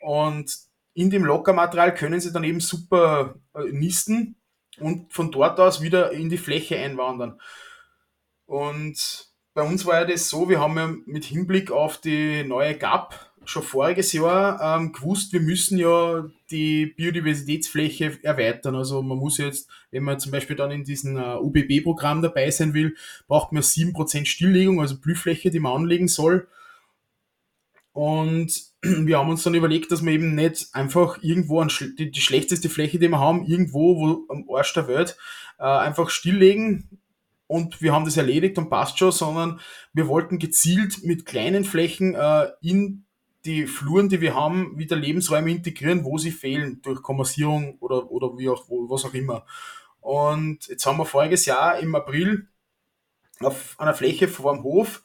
Und 0.00 0.54
in 0.92 1.08
dem 1.08 1.24
Lockermaterial 1.24 1.94
können 1.94 2.20
sie 2.20 2.32
dann 2.32 2.44
eben 2.44 2.60
super 2.60 3.36
äh, 3.54 3.64
nisten 3.70 4.36
und 4.78 5.10
von 5.14 5.30
dort 5.30 5.58
aus 5.58 5.80
wieder 5.80 6.12
in 6.12 6.28
die 6.28 6.36
Fläche 6.36 6.76
einwandern. 6.76 7.40
Und 8.44 9.28
bei 9.54 9.62
uns 9.62 9.86
war 9.86 10.00
ja 10.00 10.04
das 10.04 10.28
so, 10.28 10.50
wir 10.50 10.60
haben 10.60 10.76
ja 10.76 10.94
mit 11.06 11.24
Hinblick 11.24 11.70
auf 11.70 11.98
die 11.98 12.44
neue 12.44 12.76
GAP 12.76 13.14
schon 13.48 13.62
voriges 13.62 14.12
Jahr 14.12 14.60
ähm, 14.60 14.92
gewusst, 14.92 15.32
wir 15.32 15.40
müssen 15.40 15.78
ja 15.78 16.24
die 16.50 16.86
Biodiversitätsfläche 16.86 18.18
erweitern. 18.22 18.74
Also 18.74 19.02
man 19.02 19.18
muss 19.18 19.38
jetzt, 19.38 19.68
wenn 19.90 20.04
man 20.04 20.20
zum 20.20 20.32
Beispiel 20.32 20.56
dann 20.56 20.70
in 20.70 20.84
diesem 20.84 21.16
äh, 21.16 21.36
UBB-Programm 21.36 22.22
dabei 22.22 22.50
sein 22.50 22.74
will, 22.74 22.96
braucht 23.26 23.52
man 23.52 23.62
7% 23.62 24.26
Stilllegung, 24.26 24.80
also 24.80 24.98
Blühfläche, 24.98 25.50
die 25.50 25.60
man 25.60 25.72
anlegen 25.72 26.08
soll. 26.08 26.48
Und 27.92 28.62
wir 28.82 29.18
haben 29.18 29.30
uns 29.30 29.42
dann 29.42 29.54
überlegt, 29.54 29.90
dass 29.90 30.04
wir 30.04 30.12
eben 30.12 30.34
nicht 30.34 30.68
einfach 30.74 31.22
irgendwo 31.22 31.60
an 31.60 31.70
die, 31.98 32.10
die, 32.10 32.20
schlechteste 32.20 32.68
Fläche, 32.68 32.98
die 32.98 33.08
wir 33.08 33.18
haben, 33.20 33.46
irgendwo 33.46 33.96
wo 33.96 34.32
am 34.32 34.44
Arsch 34.54 34.74
der 34.74 34.86
Welt, 34.86 35.16
äh, 35.58 35.64
einfach 35.64 36.10
stilllegen 36.10 37.00
und 37.46 37.80
wir 37.80 37.92
haben 37.92 38.04
das 38.04 38.16
erledigt 38.16 38.58
und 38.58 38.70
passt 38.70 38.98
schon, 38.98 39.12
sondern 39.12 39.60
wir 39.92 40.08
wollten 40.08 40.38
gezielt 40.38 41.04
mit 41.04 41.26
kleinen 41.26 41.64
Flächen 41.64 42.14
äh, 42.14 42.48
in 42.60 43.05
die 43.46 43.66
Fluren, 43.66 44.08
die 44.08 44.20
wir 44.20 44.34
haben, 44.34 44.76
wieder 44.76 44.96
Lebensräume 44.96 45.50
integrieren, 45.50 46.04
wo 46.04 46.18
sie 46.18 46.32
fehlen, 46.32 46.82
durch 46.82 47.02
Kommassierung 47.02 47.78
oder, 47.78 48.10
oder 48.10 48.36
wie 48.36 48.48
auch, 48.48 48.64
was 48.68 49.04
auch 49.04 49.14
immer. 49.14 49.46
Und 50.00 50.66
jetzt 50.68 50.84
haben 50.86 50.98
wir 50.98 51.06
voriges 51.06 51.46
Jahr 51.46 51.78
im 51.78 51.94
April 51.94 52.48
auf 53.40 53.74
einer 53.78 53.94
Fläche 53.94 54.28
vor 54.28 54.54
dem 54.54 54.62
Hof 54.62 55.02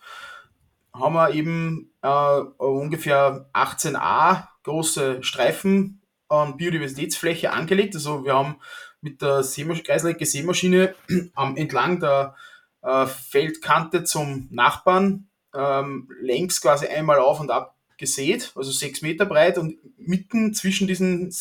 haben 0.93 1.13
wir 1.13 1.33
eben 1.33 1.91
äh, 2.01 2.39
ungefähr 2.57 3.49
18a 3.53 4.47
große 4.63 5.23
Streifen 5.23 6.01
an 6.27 6.57
Biodiversitätsfläche 6.57 7.51
angelegt. 7.51 7.95
Also 7.95 8.25
wir 8.25 8.35
haben 8.35 8.57
mit 9.01 9.21
der 9.21 9.43
Kreislecke 9.83 10.25
Seemaschine 10.25 10.95
ähm, 11.09 11.57
entlang 11.57 11.99
der 11.99 12.35
äh, 12.81 13.05
Feldkante 13.05 14.03
zum 14.03 14.47
Nachbarn 14.51 15.27
ähm, 15.53 16.09
längs 16.21 16.61
quasi 16.61 16.87
einmal 16.87 17.19
auf 17.19 17.39
und 17.39 17.51
ab 17.51 17.75
gesät, 18.01 18.51
also 18.55 18.71
sechs 18.71 19.01
Meter 19.01 19.25
breit 19.25 19.57
und 19.57 19.77
mitten 19.97 20.53
zwischen 20.53 20.87
diesen 20.87 21.31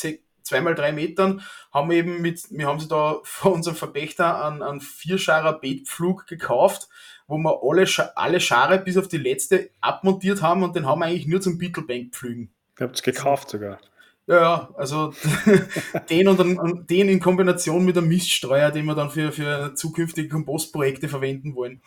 zweimal 0.50 0.74
drei 0.74 0.92
Metern 0.92 1.42
haben 1.72 1.90
wir 1.90 1.96
eben 1.96 2.20
mit, 2.20 2.42
wir 2.50 2.66
haben 2.66 2.80
sie 2.80 2.88
da 2.88 3.20
von 3.22 3.54
unserem 3.54 3.76
Verpächter 3.76 4.42
an, 4.42 4.62
an 4.62 4.80
Vierscharer 4.80 5.58
Beetpflug 5.58 6.26
gekauft, 6.26 6.88
wo 7.26 7.38
wir 7.38 7.60
alle, 7.62 7.86
alle 8.16 8.40
Schare 8.40 8.78
bis 8.78 8.96
auf 8.96 9.08
die 9.08 9.18
letzte 9.18 9.70
abmontiert 9.80 10.42
haben 10.42 10.62
und 10.62 10.76
den 10.76 10.86
haben 10.86 11.00
wir 11.00 11.06
eigentlich 11.06 11.26
nur 11.26 11.40
zum 11.40 11.58
Beetlebank 11.58 12.12
pflügen. 12.12 12.50
Ihr 12.78 12.86
habt 12.86 12.96
es 12.96 13.02
gekauft 13.02 13.50
sogar. 13.50 13.78
Ja, 14.26 14.70
also 14.76 15.12
den 16.10 16.28
und 16.28 16.38
dann, 16.38 16.86
den 16.86 17.08
in 17.08 17.20
Kombination 17.20 17.84
mit 17.84 17.96
einem 17.96 18.08
Miststreuer, 18.08 18.70
den 18.70 18.86
wir 18.86 18.94
dann 18.94 19.10
für, 19.10 19.32
für 19.32 19.74
zukünftige 19.74 20.28
Kompostprojekte 20.28 21.08
verwenden 21.08 21.54
wollen. 21.54 21.82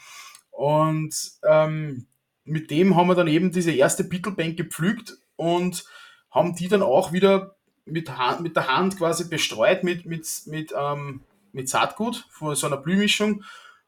Und 0.51 1.15
ähm, 1.47 2.05
mit 2.45 2.71
dem 2.71 2.95
haben 2.95 3.07
wir 3.07 3.15
dann 3.15 3.27
eben 3.27 3.51
diese 3.51 3.71
erste 3.71 4.03
Bittelbank 4.03 4.57
gepflügt 4.57 5.17
und 5.35 5.85
haben 6.29 6.55
die 6.55 6.67
dann 6.67 6.81
auch 6.81 7.11
wieder 7.11 7.55
mit, 7.85 8.17
Hand, 8.17 8.41
mit 8.41 8.55
der 8.55 8.67
Hand 8.67 8.97
quasi 8.97 9.27
bestreut 9.27 9.83
mit, 9.83 10.05
mit, 10.05 10.27
mit, 10.45 10.73
ähm, 10.77 11.21
mit 11.51 11.69
Saatgut 11.69 12.25
von 12.29 12.55
so 12.55 12.67
einer 12.67 12.77
Blühmischung. 12.77 13.43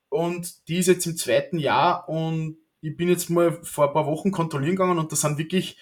Und 0.09 0.67
die 0.67 0.77
ist 0.77 0.87
jetzt 0.87 1.05
im 1.05 1.17
zweiten 1.17 1.57
Jahr 1.57 2.07
und 2.07 2.57
ich 2.81 2.95
bin 2.95 3.09
jetzt 3.09 3.29
mal 3.29 3.51
vor 3.63 3.87
ein 3.87 3.93
paar 3.93 4.05
Wochen 4.05 4.31
kontrollieren 4.31 4.75
gegangen 4.75 4.99
und 4.99 5.11
da 5.11 5.15
sind 5.15 5.37
wirklich 5.37 5.77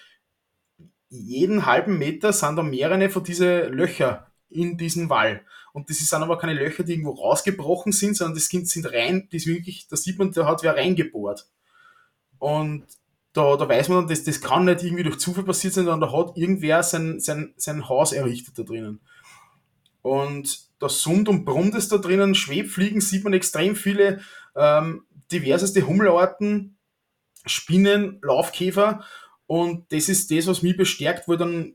jeden 1.10 1.66
halben 1.66 1.98
Meter 1.98 2.32
sind 2.32 2.56
da 2.56 2.62
mehrere 2.62 3.10
von 3.10 3.22
diese 3.22 3.64
Löcher 3.68 4.32
in 4.48 4.76
diesen 4.76 5.10
Wall. 5.10 5.42
Und 5.72 5.90
das 5.90 5.98
sind 5.98 6.22
aber 6.22 6.38
keine 6.38 6.54
Löcher, 6.54 6.82
die 6.82 6.92
irgendwo 6.92 7.10
rausgebrochen 7.10 7.92
sind, 7.92 8.16
sondern 8.16 8.34
das 8.34 8.46
sind 8.46 8.92
rein, 8.92 9.28
das 9.32 9.46
wirklich, 9.46 9.86
da 9.88 9.96
sieht 9.96 10.18
man, 10.18 10.32
da 10.32 10.46
hat 10.46 10.62
wer 10.62 10.76
reingebohrt. 10.76 11.48
Und 12.38 12.84
da, 13.32 13.56
da 13.56 13.68
weiß 13.68 13.88
man, 13.88 14.06
dass 14.08 14.24
das 14.24 14.40
kann 14.40 14.64
nicht 14.64 14.82
irgendwie 14.82 15.02
durch 15.02 15.18
Zufall 15.18 15.44
passiert 15.44 15.74
sein, 15.74 15.84
sondern 15.86 16.08
da 16.08 16.16
hat 16.16 16.36
irgendwer 16.36 16.82
sein, 16.82 17.20
sein, 17.20 17.54
sein 17.56 17.88
Haus 17.88 18.12
errichtet 18.12 18.58
da 18.58 18.62
drinnen. 18.62 19.00
Und 20.02 20.68
da 20.78 20.88
summt 20.88 21.28
und 21.28 21.44
brummt 21.44 21.74
es 21.74 21.88
da 21.88 21.98
drinnen, 21.98 22.34
Schwebfliegen 22.34 23.00
sieht 23.00 23.24
man 23.24 23.32
extrem 23.32 23.74
viele, 23.74 24.20
ähm, 24.54 25.04
diverseste 25.32 25.86
Hummelarten, 25.86 26.76
Spinnen, 27.46 28.20
Laufkäfer 28.22 29.04
und 29.46 29.92
das 29.92 30.08
ist 30.08 30.30
das, 30.30 30.46
was 30.46 30.62
mich 30.62 30.76
bestärkt, 30.76 31.28
wo 31.28 31.36
dann, 31.36 31.74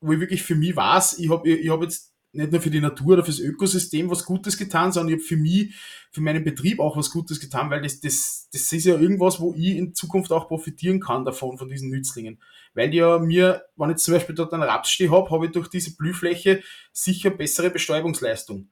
wo 0.00 0.12
ich 0.12 0.20
wirklich 0.20 0.42
für 0.42 0.54
mich 0.54 0.74
weiß, 0.74 1.18
ich 1.18 1.30
habe 1.30 1.48
ich 1.48 1.70
hab 1.70 1.82
jetzt 1.82 2.14
nicht 2.36 2.52
nur 2.52 2.60
für 2.60 2.70
die 2.70 2.80
Natur 2.80 3.14
oder 3.14 3.24
fürs 3.24 3.40
Ökosystem 3.40 4.10
was 4.10 4.24
Gutes 4.24 4.56
getan, 4.56 4.92
sondern 4.92 5.14
ich 5.14 5.20
habe 5.20 5.28
für 5.28 5.36
mich, 5.36 5.74
für 6.10 6.20
meinen 6.20 6.44
Betrieb 6.44 6.80
auch 6.80 6.96
was 6.96 7.10
Gutes 7.10 7.40
getan, 7.40 7.70
weil 7.70 7.82
das, 7.82 8.00
das, 8.00 8.48
das 8.52 8.72
ist 8.72 8.84
ja 8.84 8.96
irgendwas, 8.96 9.40
wo 9.40 9.54
ich 9.56 9.76
in 9.76 9.94
Zukunft 9.94 10.32
auch 10.32 10.48
profitieren 10.48 11.00
kann 11.00 11.24
davon, 11.24 11.58
von 11.58 11.68
diesen 11.68 11.90
Nützlingen. 11.90 12.40
Weil 12.74 12.94
ja 12.94 13.18
mir, 13.18 13.64
wenn 13.76 13.90
ich 13.90 13.96
zum 13.96 14.14
Beispiel 14.14 14.34
dort 14.34 14.52
einen 14.52 14.62
Rapssteh 14.62 15.10
habe, 15.10 15.30
habe 15.30 15.46
ich 15.46 15.52
durch 15.52 15.68
diese 15.68 15.96
Blühfläche 15.96 16.62
sicher 16.92 17.30
bessere 17.30 17.70
Bestäubungsleistung. 17.70 18.70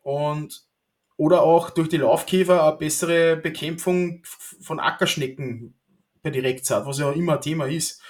Und 0.00 0.64
oder 1.16 1.42
auch 1.42 1.70
durch 1.70 1.88
die 1.88 1.98
Laufkäfer 1.98 2.66
eine 2.66 2.76
bessere 2.76 3.36
Bekämpfung 3.36 4.22
von 4.60 4.80
Ackerschnecken 4.80 5.74
per 6.22 6.32
Direktsaat, 6.32 6.86
was 6.86 6.98
ja 6.98 7.12
immer 7.12 7.34
ein 7.34 7.40
Thema 7.40 7.66
ist. 7.66 8.02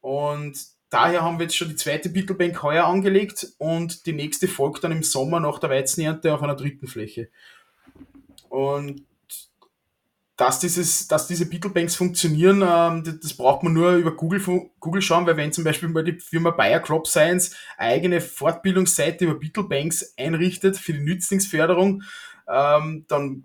Und 0.00 0.75
daher 0.96 1.22
haben 1.22 1.38
wir 1.38 1.44
jetzt 1.44 1.56
schon 1.56 1.68
die 1.68 1.76
zweite 1.76 2.08
Bittelbank 2.08 2.62
heuer 2.62 2.86
angelegt 2.86 3.48
und 3.58 4.06
die 4.06 4.14
nächste 4.14 4.48
folgt 4.48 4.82
dann 4.82 4.92
im 4.92 5.02
Sommer 5.02 5.40
nach 5.40 5.58
der 5.58 5.68
Weizenernte 5.68 6.32
auf 6.32 6.42
einer 6.42 6.56
dritten 6.56 6.86
Fläche. 6.86 7.28
Und 8.48 9.04
dass, 10.38 10.58
dieses, 10.58 11.06
dass 11.06 11.26
diese 11.26 11.50
Beetlebanks 11.50 11.96
funktionieren, 11.96 12.62
ähm, 12.66 13.18
das, 13.22 13.34
braucht 13.34 13.62
man 13.62 13.74
nur 13.74 13.92
über 13.92 14.16
Google, 14.16 14.42
Google 14.80 15.02
schauen, 15.02 15.26
weil 15.26 15.36
wenn 15.36 15.52
zum 15.52 15.64
Beispiel 15.64 15.90
mal 15.90 16.04
die 16.04 16.18
Firma 16.18 16.50
Bayer 16.50 16.80
Crop 16.80 17.06
Science 17.06 17.54
eigene 17.76 18.22
Fortbildungsseite 18.22 19.26
über 19.26 19.34
Beetlebanks 19.34 20.14
einrichtet 20.16 20.78
für 20.78 20.94
die 20.94 21.00
Nützlingsförderung, 21.00 22.02
ähm, 22.48 23.04
dann 23.08 23.44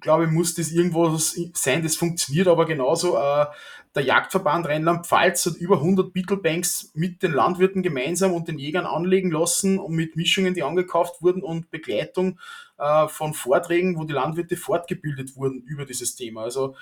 glaube 0.00 0.24
ich, 0.24 0.30
muss 0.30 0.54
das 0.54 0.70
irgendwo 0.70 1.16
sein, 1.16 1.82
das 1.82 1.96
funktioniert, 1.96 2.48
aber 2.48 2.66
genauso 2.66 3.16
äh, 3.16 3.46
der 3.94 4.04
Jagdverband 4.04 4.66
Rheinland-Pfalz 4.66 5.46
hat 5.46 5.56
über 5.56 5.76
100 5.76 6.12
Beetlebanks 6.12 6.90
mit 6.94 7.22
den 7.22 7.32
Landwirten 7.32 7.82
gemeinsam 7.82 8.32
und 8.32 8.48
den 8.48 8.58
Jägern 8.58 8.86
anlegen 8.86 9.30
lassen 9.30 9.78
und 9.78 9.94
mit 9.94 10.16
Mischungen, 10.16 10.54
die 10.54 10.62
angekauft 10.62 11.20
wurden 11.20 11.42
und 11.42 11.70
Begleitung 11.70 12.38
äh, 12.78 13.08
von 13.08 13.34
Vorträgen, 13.34 13.98
wo 13.98 14.04
die 14.04 14.12
Landwirte 14.12 14.56
fortgebildet 14.56 15.36
wurden 15.36 15.62
über 15.62 15.84
dieses 15.84 16.14
Thema. 16.14 16.42
Also 16.42 16.76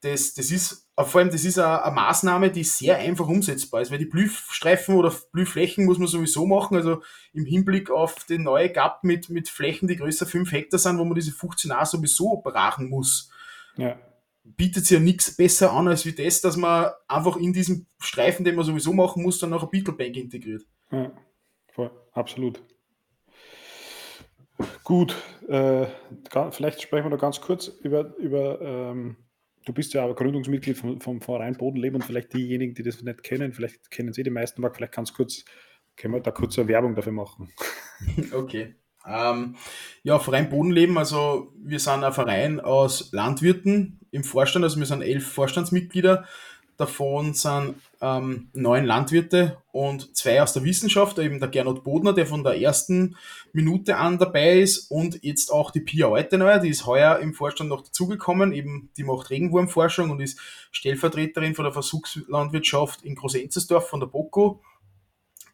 das, 0.00 0.34
das 0.34 0.50
ist 0.50 0.87
vor 1.04 1.20
allem 1.20 1.30
das 1.30 1.44
ist 1.44 1.58
eine, 1.58 1.84
eine, 1.84 1.94
Maßnahme, 1.94 2.50
die 2.50 2.64
sehr 2.64 2.98
einfach 2.98 3.28
umsetzbar 3.28 3.82
ist, 3.82 3.90
weil 3.90 3.98
die 3.98 4.06
Blühstreifen 4.06 4.96
oder 4.96 5.14
Blühflächen 5.32 5.84
muss 5.84 5.98
man 5.98 6.08
sowieso 6.08 6.44
machen, 6.44 6.76
also 6.76 7.02
im 7.32 7.44
Hinblick 7.44 7.90
auf 7.90 8.24
die 8.24 8.38
neue 8.38 8.70
GAP 8.70 9.04
mit, 9.04 9.28
mit 9.28 9.48
Flächen, 9.48 9.86
die 9.86 9.96
größer 9.96 10.26
5 10.26 10.50
Hektar 10.50 10.78
sind, 10.78 10.98
wo 10.98 11.04
man 11.04 11.14
diese 11.14 11.30
15a 11.30 11.86
sowieso 11.86 12.38
brachen 12.42 12.88
muss. 12.88 13.30
Ja. 13.76 13.96
bietet 14.42 14.86
sich 14.86 14.96
ja 14.96 15.00
nichts 15.00 15.36
besser 15.36 15.72
an 15.72 15.86
als 15.86 16.04
wie 16.04 16.12
das, 16.12 16.40
dass 16.40 16.56
man 16.56 16.90
einfach 17.06 17.36
in 17.36 17.52
diesem 17.52 17.86
Streifen, 18.00 18.44
den 18.44 18.56
man 18.56 18.64
sowieso 18.64 18.92
machen 18.92 19.22
muss, 19.22 19.38
dann 19.38 19.50
noch 19.50 19.62
ein 19.62 19.70
Beetlebank 19.70 20.16
integriert. 20.16 20.62
Ja, 20.90 21.12
voll, 21.68 21.92
absolut. 22.12 22.60
Gut, 24.82 25.14
äh, 25.46 25.86
vielleicht 26.50 26.82
sprechen 26.82 27.04
wir 27.04 27.10
noch 27.10 27.20
ganz 27.20 27.40
kurz 27.40 27.68
über, 27.68 28.16
über 28.16 28.60
ähm, 28.60 29.16
du 29.68 29.74
bist 29.74 29.92
ja 29.92 30.10
Gründungsmitglied 30.10 30.78
vom, 30.78 31.00
vom 31.00 31.20
Verein 31.20 31.56
Bodenleben 31.56 31.96
und 31.96 32.06
vielleicht 32.06 32.32
diejenigen, 32.32 32.74
die 32.74 32.82
das 32.82 33.02
nicht 33.02 33.22
kennen, 33.22 33.52
vielleicht 33.52 33.90
kennen 33.90 34.12
sie 34.12 34.22
die 34.22 34.30
meisten, 34.30 34.64
aber 34.64 34.74
vielleicht 34.74 34.94
ganz 34.94 35.12
kurz, 35.12 35.44
können 35.96 36.14
wir 36.14 36.20
da 36.20 36.30
kurz 36.30 36.58
eine 36.58 36.68
Werbung 36.68 36.94
dafür 36.94 37.12
machen. 37.12 37.52
Okay. 38.32 38.76
Ähm, 39.04 39.56
ja, 40.04 40.20
Verein 40.20 40.50
Bodenleben, 40.50 40.98
also 40.98 41.52
wir 41.56 41.80
sind 41.80 42.04
ein 42.04 42.12
Verein 42.12 42.60
aus 42.60 43.10
Landwirten 43.10 43.98
im 44.12 44.22
Vorstand, 44.22 44.64
also 44.64 44.78
wir 44.78 44.86
sind 44.86 45.02
elf 45.02 45.26
Vorstandsmitglieder. 45.26 46.24
Davon 46.76 47.34
sind 47.34 47.74
ähm, 48.00 48.50
neun 48.52 48.84
Landwirte 48.84 49.62
und 49.72 50.16
zwei 50.16 50.40
aus 50.42 50.52
der 50.52 50.64
Wissenschaft, 50.64 51.18
eben 51.18 51.40
der 51.40 51.48
Gernot 51.48 51.82
Bodner, 51.82 52.12
der 52.12 52.26
von 52.26 52.44
der 52.44 52.60
ersten 52.60 53.16
Minute 53.52 53.96
an 53.96 54.18
dabei 54.18 54.60
ist 54.60 54.90
und 54.90 55.22
jetzt 55.24 55.50
auch 55.52 55.70
die 55.70 55.80
Pia 55.80 56.08
Euteneuer, 56.08 56.58
die 56.58 56.68
ist 56.68 56.86
heuer 56.86 57.18
im 57.18 57.34
Vorstand 57.34 57.70
noch 57.70 57.82
dazugekommen, 57.82 58.52
eben 58.52 58.90
die 58.96 59.04
macht 59.04 59.30
Regenwurmforschung 59.30 60.10
und 60.10 60.20
ist 60.20 60.38
Stellvertreterin 60.70 61.54
von 61.54 61.64
der 61.64 61.72
Versuchslandwirtschaft 61.72 63.02
in 63.02 63.16
Großenzersdorf 63.16 63.88
von 63.88 64.00
der 64.00 64.06
BOKO. 64.06 64.60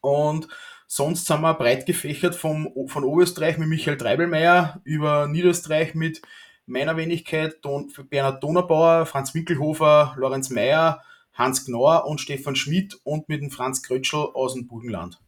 Und 0.02 0.48
sonst 0.86 1.26
sind 1.26 1.40
wir 1.40 1.54
breit 1.54 1.86
gefächert 1.86 2.34
vom, 2.34 2.70
von 2.88 3.04
Oberösterreich 3.04 3.56
mit 3.56 3.68
Michael 3.68 3.96
Treibelmeier 3.96 4.80
über 4.84 5.26
Niederösterreich 5.28 5.94
mit 5.94 6.20
meiner 6.66 6.96
Wenigkeit, 6.96 7.56
Don, 7.62 7.90
Bernhard 8.10 8.42
Donnerbauer, 8.42 9.06
Franz 9.06 9.34
Mickelhofer, 9.34 10.14
Lorenz 10.16 10.50
Meyer, 10.50 11.02
Hans 11.34 11.64
Knorr 11.64 12.06
und 12.06 12.20
Stefan 12.20 12.56
Schmidt 12.56 12.98
und 13.04 13.28
mit 13.28 13.42
dem 13.42 13.50
Franz 13.50 13.82
Krötschel 13.82 14.20
aus 14.20 14.54
dem 14.54 14.66
Burgenland. 14.66 15.20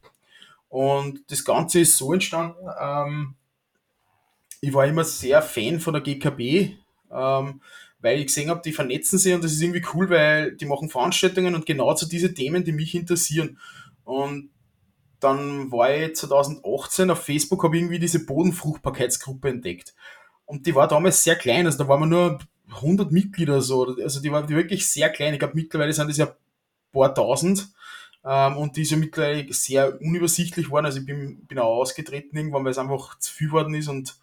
Und 0.69 1.23
das 1.29 1.43
Ganze 1.43 1.81
ist 1.81 1.97
so 1.97 2.13
entstanden, 2.13 2.57
ähm, 2.79 3.35
ich 4.61 4.73
war 4.73 4.85
immer 4.85 5.03
sehr 5.03 5.41
Fan 5.41 5.79
von 5.79 5.93
der 5.93 6.01
GKB, 6.01 6.75
ähm, 7.11 7.61
weil 7.99 8.19
ich 8.19 8.27
gesehen 8.27 8.49
habe, 8.49 8.61
die 8.63 8.73
vernetzen 8.73 9.19
sich 9.19 9.33
und 9.33 9.43
das 9.43 9.53
ist 9.53 9.61
irgendwie 9.61 9.85
cool, 9.93 10.09
weil 10.09 10.55
die 10.55 10.65
machen 10.65 10.89
Veranstaltungen 10.89 11.55
und 11.55 11.65
genau 11.65 11.93
zu 11.93 12.07
diese 12.07 12.33
Themen, 12.33 12.63
die 12.63 12.71
mich 12.71 12.95
interessieren. 12.95 13.59
Und 14.03 14.49
dann 15.19 15.71
war 15.71 15.93
ich 15.93 16.15
2018 16.15 17.09
auf 17.09 17.23
Facebook, 17.23 17.63
habe 17.63 17.77
irgendwie 17.77 17.99
diese 17.99 18.25
Bodenfruchtbarkeitsgruppe 18.25 19.49
entdeckt. 19.49 19.95
Und 20.45 20.65
die 20.65 20.75
war 20.75 20.87
damals 20.87 21.23
sehr 21.23 21.35
klein, 21.35 21.65
also 21.65 21.77
da 21.77 21.89
waren 21.89 22.01
wir 22.01 22.07
nur 22.07 22.39
100 22.69 23.11
Mitglieder 23.11 23.61
so. 23.61 23.95
Also 24.01 24.21
die 24.21 24.31
war 24.31 24.47
wirklich 24.49 24.87
sehr 24.89 25.09
klein. 25.09 25.33
Ich 25.33 25.39
glaube, 25.39 25.55
mittlerweile 25.55 25.93
sind 25.93 26.09
das 26.09 26.17
ja 26.17 26.25
ein 26.27 26.33
paar 26.91 27.13
tausend. 27.13 27.69
Ähm, 28.23 28.57
und 28.57 28.75
die 28.75 28.81
ist 28.81 28.91
ja 28.91 28.97
mittlerweile 28.97 29.51
sehr 29.53 30.01
unübersichtlich 30.01 30.67
geworden. 30.67 30.85
Also 30.85 30.99
ich 30.99 31.05
bin, 31.05 31.45
bin 31.45 31.59
auch 31.59 31.77
ausgetreten 31.77 32.35
irgendwann, 32.35 32.65
weil 32.65 32.71
es 32.71 32.77
einfach 32.77 33.17
zu 33.19 33.33
viel 33.33 33.51
worden 33.51 33.73
ist 33.73 33.87
und 33.87 34.17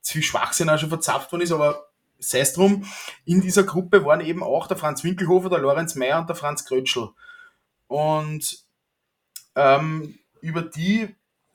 zu 0.00 0.14
viel 0.14 0.22
Schwachsinn 0.22 0.70
auch 0.70 0.78
schon 0.78 0.88
verzapft 0.88 1.32
worden 1.32 1.42
ist. 1.42 1.52
Aber 1.52 1.88
sei 2.18 2.40
es 2.40 2.52
drum, 2.52 2.84
in 3.24 3.40
dieser 3.40 3.64
Gruppe 3.64 4.04
waren 4.04 4.20
eben 4.20 4.42
auch 4.42 4.66
der 4.66 4.76
Franz 4.76 5.04
Winkelhofer, 5.04 5.50
der 5.50 5.58
Lorenz 5.58 5.94
Meyer 5.94 6.20
und 6.20 6.28
der 6.28 6.36
Franz 6.36 6.64
Krötschel. 6.64 7.10
Und 7.88 8.64
ähm, 9.54 10.18
über 10.40 10.62
die 10.62 11.14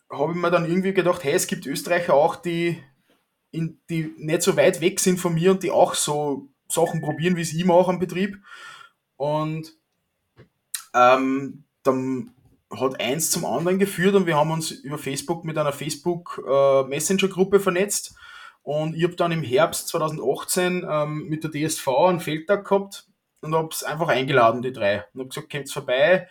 habe 0.09 0.33
ich 0.33 0.37
mir 0.37 0.51
dann 0.51 0.65
irgendwie 0.65 0.93
gedacht, 0.93 1.23
hey, 1.23 1.33
es 1.33 1.47
gibt 1.47 1.65
Österreicher 1.65 2.13
auch, 2.13 2.35
die, 2.35 2.83
in, 3.53 3.79
die 3.89 4.13
nicht 4.17 4.41
so 4.41 4.57
weit 4.57 4.81
weg 4.81 4.99
sind 4.99 5.19
von 5.19 5.33
mir 5.33 5.51
und 5.51 5.63
die 5.63 5.71
auch 5.71 5.93
so 5.93 6.49
Sachen 6.67 7.01
probieren, 7.01 7.37
wie 7.37 7.41
es 7.41 7.53
ich 7.53 7.63
mache 7.63 7.89
am 7.89 7.99
Betrieb. 7.99 8.37
Und 9.15 9.71
ähm, 10.93 11.63
dann 11.83 12.31
hat 12.71 12.99
eins 12.99 13.29
zum 13.29 13.45
anderen 13.45 13.77
geführt 13.77 14.15
und 14.15 14.25
wir 14.25 14.35
haben 14.35 14.51
uns 14.51 14.71
über 14.71 14.97
Facebook 14.97 15.45
mit 15.45 15.57
einer 15.57 15.71
Facebook 15.71 16.43
äh, 16.45 16.83
Messenger-Gruppe 16.83 17.59
vernetzt. 17.59 18.15
Und 18.63 18.95
ich 18.95 19.03
habe 19.03 19.15
dann 19.15 19.31
im 19.31 19.43
Herbst 19.43 19.87
2018 19.89 20.85
ähm, 20.89 21.27
mit 21.27 21.43
der 21.43 21.51
DSV 21.51 21.87
einen 21.87 22.19
Feldtag 22.19 22.67
gehabt 22.67 23.07
und 23.41 23.53
habe 23.53 23.69
es 23.71 23.83
einfach 23.83 24.07
eingeladen, 24.07 24.63
die 24.63 24.71
drei. 24.71 25.05
Und 25.13 25.19
habe 25.19 25.29
gesagt, 25.29 25.51
kommt 25.51 25.69
vorbei, 25.69 26.27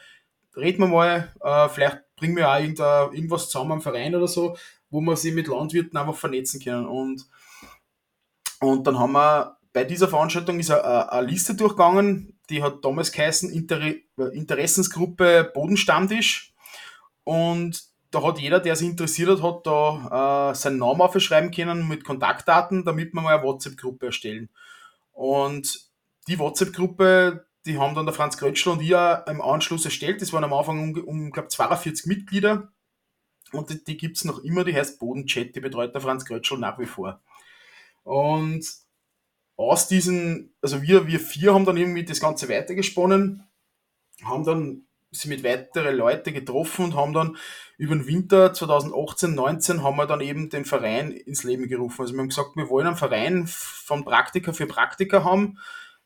reden 0.57 0.81
wir 0.81 0.89
mal, 0.89 1.33
äh, 1.41 1.69
vielleicht 1.69 2.01
bringen 2.17 2.37
wir 2.37 2.51
auch 2.51 3.13
irgendwas 3.13 3.49
zusammen 3.49 3.73
am 3.73 3.81
Verein 3.81 4.17
oder 4.17 4.27
so, 4.27 4.57
wo 4.93 5.01
wir 5.01 5.17
sich 5.17 5.35
mit 5.35 5.49
Landwirten 5.49 5.99
einfach 5.99 6.15
vernetzen 6.15 6.63
können. 6.63 6.87
Und, 6.87 7.27
und 8.61 8.87
dann 8.87 8.99
haben 8.99 9.13
wir 9.13 9.57
bei 9.73 9.85
dieser 9.85 10.07
Veranstaltung 10.07 10.61
ist 10.61 10.71
eine, 10.71 11.11
eine 11.11 11.27
Liste 11.27 11.55
durchgegangen, 11.55 12.39
die 12.51 12.63
hat 12.63 12.85
damals 12.85 13.11
geheißen 13.11 13.51
Inter 13.51 13.81
Interessensgruppe 14.33 15.51
Bodenstammtisch. 15.55 16.53
Und 17.25 17.83
da 18.11 18.23
hat 18.23 18.39
jeder, 18.39 18.61
der 18.61 18.77
sich 18.77 18.89
interessiert 18.89 19.31
hat, 19.31 19.43
hat 19.43 19.67
da 19.67 20.51
äh, 20.51 20.55
seinen 20.55 20.79
Namen 20.79 21.01
aufschreiben 21.01 21.51
können 21.51 21.89
mit 21.89 22.05
Kontaktdaten, 22.05 22.85
damit 22.85 23.15
wir 23.15 23.23
mal 23.23 23.35
eine 23.35 23.43
WhatsApp-Gruppe 23.43 24.07
erstellen. 24.07 24.51
Und 25.13 25.91
die 26.29 26.39
WhatsApp-Gruppe, 26.39 27.47
die 27.65 27.79
haben 27.79 27.95
dann 27.95 28.05
der 28.05 28.15
Franz 28.15 28.37
Krötschl 28.37 28.69
und 28.69 28.83
ich 28.83 28.91
im 28.91 29.41
Anschluss 29.41 29.87
erstellt. 29.87 30.21
Das 30.21 30.35
waren 30.35 30.45
am 30.45 30.53
Anfang 30.53 30.83
um, 30.83 31.05
um 31.05 31.31
glaube 31.31 31.49
42 31.49 32.05
Mitglieder. 32.05 32.71
Und 33.53 33.71
die, 33.71 33.85
die 33.85 33.97
gibt 33.97 34.17
es 34.17 34.25
noch 34.25 34.43
immer, 34.43 34.65
die 34.65 34.75
heißt 34.75 34.99
Bodenchat, 34.99 35.55
die 35.55 35.61
betreut 35.61 35.95
der 35.95 36.01
Franz 36.01 36.25
Krötschl 36.25 36.59
nach 36.59 36.79
wie 36.79 36.87
vor. 36.87 37.21
Und 38.05 38.67
aus 39.57 39.89
diesen, 39.89 40.55
also 40.61 40.83
wir, 40.83 41.07
wir 41.07 41.21
vier 41.21 41.55
haben 41.55 41.65
dann 41.65 41.77
irgendwie 41.77 42.05
das 42.05 42.21
Ganze 42.21 42.49
weitergesponnen, 42.49 43.47
haben 44.25 44.45
dann 44.45 44.87
sie 45.13 45.29
mit 45.29 45.45
weiteren 45.45 45.95
Leuten 45.95 46.33
getroffen 46.33 46.87
und 46.87 46.97
haben 46.97 47.13
dann 47.13 47.37
über 47.77 47.95
den 47.95 48.07
Winter 48.07 48.55
2018, 48.55 49.35
19 49.35 49.83
haben 49.83 49.97
wir 49.97 50.07
dann 50.07 50.23
eben 50.23 50.49
den 50.49 50.65
Verein 50.65 51.13
ins 51.13 51.45
Leben 51.45 51.69
gerufen. 51.69 52.01
Also 52.01 52.15
wir 52.15 52.21
haben 52.21 52.31
gesagt, 52.31 52.57
wir 52.57 52.71
wollen 52.71 52.87
einen 52.87 52.97
Verein 52.97 53.47
von 53.47 54.05
Praktiker 54.05 54.55
für 54.55 54.67
Praktiker 54.67 55.23
haben, 55.25 55.59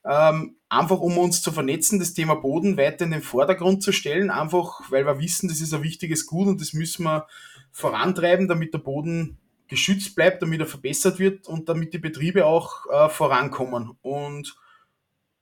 ähm, 0.09 0.57
einfach 0.69 1.01
um 1.01 1.19
uns 1.19 1.43
zu 1.43 1.53
vernetzen, 1.53 1.99
das 1.99 2.15
Thema 2.15 2.35
Boden 2.35 2.77
weiter 2.77 3.05
in 3.05 3.11
den 3.11 3.23
Vordergrund 3.23 3.83
zu 3.83 3.93
stellen, 3.93 4.31
einfach 4.31 4.81
weil 4.91 5.07
wir 5.07 5.19
wissen, 5.19 5.49
das 5.49 5.61
ist 5.61 5.75
ein 5.75 5.83
wichtiges 5.83 6.27
Gut 6.27 6.47
und 6.47 6.61
das 6.61 6.73
müssen 6.73 7.05
wir 7.05 7.27
vorantreiben, 7.73 8.49
damit 8.49 8.73
der 8.73 8.79
Boden 8.79 9.39
geschützt 9.69 10.15
bleibt, 10.15 10.43
damit 10.43 10.61
er 10.61 10.67
verbessert 10.67 11.19
wird 11.19 11.49
und 11.49 11.69
damit 11.69 11.93
die 11.93 11.99
Betriebe 11.99 12.47
auch 12.47 12.87
äh, 12.91 13.09
vorankommen. 13.09 13.97
Und 14.03 14.57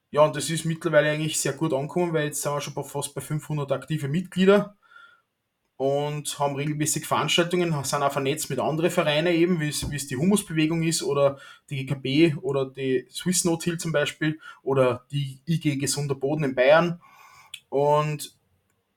ja, 0.09 0.21
und 0.21 0.35
das 0.35 0.49
ist 0.49 0.65
mittlerweile 0.65 1.11
eigentlich 1.11 1.39
sehr 1.39 1.53
gut 1.53 1.73
angekommen, 1.73 2.13
weil 2.13 2.25
jetzt 2.25 2.41
sind 2.41 2.53
wir 2.53 2.61
schon 2.61 2.73
fast 2.83 3.13
bei 3.13 3.21
500 3.21 3.71
aktive 3.71 4.07
Mitglieder 4.07 4.75
und 5.77 6.39
haben 6.39 6.55
regelmäßig 6.55 7.05
Veranstaltungen, 7.05 7.75
sind 7.83 8.03
auch 8.03 8.11
vernetzt 8.11 8.49
mit 8.49 8.59
anderen 8.59 8.91
Vereinen 8.91 9.33
eben, 9.33 9.59
wie 9.59 9.67
es, 9.67 10.07
die 10.07 10.15
Humusbewegung 10.15 10.83
ist 10.83 11.03
oder 11.03 11.37
die 11.69 11.85
GKB 11.85 12.37
oder 12.41 12.65
die 12.65 13.07
Swiss 13.11 13.43
No 13.43 13.57
Till 13.57 13.77
zum 13.77 13.91
Beispiel 13.91 14.39
oder 14.63 15.05
die 15.11 15.39
IG 15.45 15.75
Gesunder 15.75 16.15
Boden 16.15 16.45
in 16.45 16.55
Bayern. 16.55 17.01
Und 17.69 18.37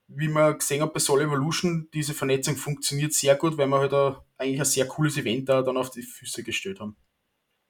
wie 0.07 0.29
man 0.29 0.57
gesehen 0.57 0.81
hat 0.81 0.93
bei 0.93 0.99
Soul 0.99 1.21
Evolution, 1.21 1.89
diese 1.93 2.13
Vernetzung 2.13 2.55
funktioniert 2.55 3.13
sehr 3.13 3.35
gut, 3.35 3.57
weil 3.57 3.67
wir 3.67 3.79
halt 3.79 3.93
ein, 3.93 4.15
eigentlich 4.37 4.61
ein 4.61 4.65
sehr 4.65 4.87
cooles 4.87 5.17
Event 5.17 5.49
da 5.49 5.61
dann 5.61 5.77
auf 5.77 5.91
die 5.91 6.01
Füße 6.01 6.43
gestellt 6.43 6.79
haben. 6.79 6.95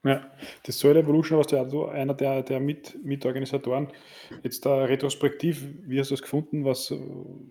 Ja, 0.04 0.32
das 0.64 0.80
Soil 0.80 0.96
Evolution 0.96 1.38
warst 1.38 1.52
ja 1.52 1.60
also 1.60 1.88
einer 1.88 2.14
der, 2.14 2.42
der 2.42 2.62
Mit 2.62 3.04
Mitorganisatoren. 3.04 3.90
Jetzt 4.44 4.66
da 4.66 4.86
retrospektiv, 4.86 5.62
wie 5.82 6.00
hast 6.00 6.12
du 6.12 6.14
es 6.14 6.22
gefunden? 6.22 6.64
Was, 6.64 6.94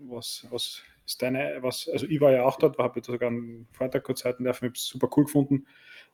was, 0.09 0.47
was 0.49 0.83
ist 1.09 1.23
deine, 1.23 1.59
was, 1.61 1.89
also 1.89 2.07
ich 2.07 2.21
war 2.21 2.33
ja 2.33 2.45
auch 2.45 2.57
dort, 2.57 2.79
habe 2.79 3.03
sogar 3.03 3.31
einen 3.31 3.67
Vortrag 3.73 4.05
kurz 4.05 4.25
halten 4.25 4.45
dürfen, 4.45 4.67
habe 4.67 4.75
es 4.75 4.87
super 4.87 5.09
cool 5.17 5.25
gefunden. 5.25 5.67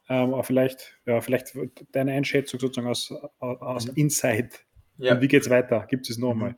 Ähm, 0.09 0.35
aber 0.35 0.45
vielleicht, 0.45 0.99
ja, 1.07 1.21
vielleicht 1.21 1.53
deine 1.93 2.13
Einschätzung 2.13 2.61
sozusagen 2.61 2.89
aus, 2.89 3.13
aus 3.41 3.87
mhm. 3.87 3.95
Inside. 3.97 4.51
Ja. 4.99 5.15
Und 5.15 5.21
wie 5.21 5.29
geht 5.29 5.43
es 5.43 5.51
weiter? 5.51 5.87
Gibt 5.89 6.09
es 6.09 6.19
nochmal? 6.19 6.51
Mhm. 6.51 6.57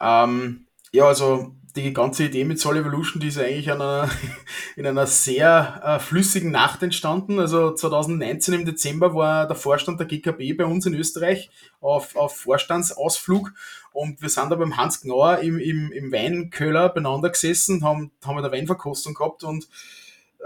Ähm, 0.00 0.66
ja, 0.92 1.06
also 1.06 1.54
die 1.76 1.92
ganze 1.92 2.24
Idee 2.24 2.44
mit 2.44 2.58
Soul 2.58 2.78
Evolution, 2.78 3.20
die 3.20 3.28
ist 3.28 3.38
eigentlich 3.38 3.66
in 3.66 3.74
einer, 3.74 4.10
in 4.76 4.86
einer 4.86 5.06
sehr 5.06 5.80
äh, 5.84 5.98
flüssigen 5.98 6.50
Nacht 6.50 6.82
entstanden. 6.82 7.38
Also 7.38 7.72
2019 7.72 8.54
im 8.54 8.64
Dezember 8.64 9.14
war 9.14 9.46
der 9.46 9.56
Vorstand 9.56 10.00
der 10.00 10.06
GKB 10.06 10.56
bei 10.56 10.64
uns 10.64 10.86
in 10.86 10.94
Österreich 10.94 11.50
auf, 11.80 12.16
auf 12.16 12.36
Vorstandsausflug 12.36 13.52
und 13.92 14.20
wir 14.20 14.28
sind 14.28 14.50
da 14.50 14.56
beim 14.56 14.76
Hans 14.76 15.00
Gnauer 15.00 15.38
im, 15.38 15.58
im, 15.58 15.92
im 15.92 16.12
Weinköller 16.12 16.88
beieinander 16.88 17.30
gesessen, 17.30 17.84
haben, 17.84 18.10
haben 18.24 18.38
eine 18.38 18.52
Weinverkostung 18.52 19.14
gehabt 19.14 19.44
und 19.44 19.68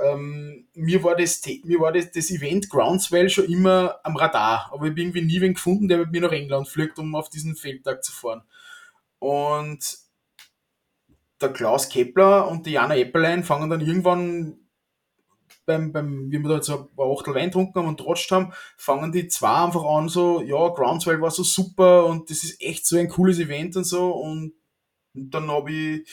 ähm, 0.03 0.67
mir 0.75 1.03
war, 1.03 1.17
das, 1.17 1.43
mir 1.65 1.81
war 1.81 1.93
das, 1.93 2.11
das 2.13 2.31
Event 2.31 2.71
Groundswell 2.71 3.29
schon 3.29 3.47
immer 3.47 3.99
am 4.03 4.17
Radar, 4.17 4.71
aber 4.73 4.85
ich 4.85 4.91
habe 4.91 5.01
irgendwie 5.01 5.23
nie 5.23 5.41
wen 5.41 5.55
gefunden, 5.55 5.89
der 5.89 5.99
mit 5.99 6.13
mir 6.13 6.23
nach 6.23 6.33
England 6.33 6.69
fliegt, 6.69 6.99
um 6.99 7.15
auf 7.15 7.29
diesen 7.29 7.57
Feldtag 7.57 8.05
zu 8.05 8.13
fahren. 8.13 8.43
Und 9.19 9.99
der 11.41 11.53
Klaus 11.53 11.89
Kepler 11.89 12.49
und 12.49 12.67
die 12.67 12.73
Jana 12.73 12.97
Eppelein 12.97 13.45
fangen 13.45 13.71
dann 13.71 13.81
irgendwann 13.81 14.59
beim, 15.67 15.93
beim, 15.93 16.31
wie 16.31 16.39
wir 16.39 16.49
da 16.49 16.55
jetzt 16.57 16.71
ein 16.71 16.89
Achtel 16.99 17.35
Wein 17.35 17.47
getrunken 17.47 17.79
haben 17.79 17.89
und 17.89 18.01
trotscht 18.01 18.31
haben, 18.31 18.53
fangen 18.77 19.13
die 19.13 19.29
zwei 19.29 19.65
einfach 19.65 19.85
an, 19.85 20.09
so, 20.09 20.43
ja, 20.43 20.69
Groundswell 20.69 21.21
war 21.21 21.31
so 21.31 21.43
super 21.43 22.07
und 22.07 22.31
das 22.31 22.43
ist 22.43 22.61
echt 22.61 22.87
so 22.87 22.97
ein 22.97 23.09
cooles 23.09 23.39
Event 23.39 23.77
und 23.77 23.85
so. 23.85 24.11
Und, 24.11 24.55
und 25.15 25.31
dann 25.31 25.51
habe 25.51 25.73
ich 25.73 26.11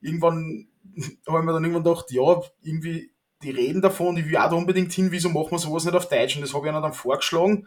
irgendwann, 0.00 0.68
habe 1.26 1.38
ich 1.38 1.44
mir 1.44 1.52
dann 1.52 1.64
irgendwann 1.64 1.84
gedacht, 1.84 2.10
ja, 2.10 2.40
irgendwie, 2.62 3.12
die 3.42 3.50
reden 3.50 3.82
davon, 3.82 4.16
die 4.16 4.26
will 4.26 4.36
auch 4.36 4.50
da 4.50 4.56
unbedingt 4.56 4.92
hin, 4.92 5.10
wieso 5.10 5.30
machen 5.30 5.52
wir 5.52 5.58
sowas 5.58 5.84
nicht 5.84 5.94
auf 5.94 6.08
Deutsch? 6.08 6.36
Und 6.36 6.42
das 6.42 6.54
habe 6.54 6.66
ich 6.66 6.72
ihnen 6.72 6.82
dann 6.82 6.92
vorgeschlagen. 6.92 7.66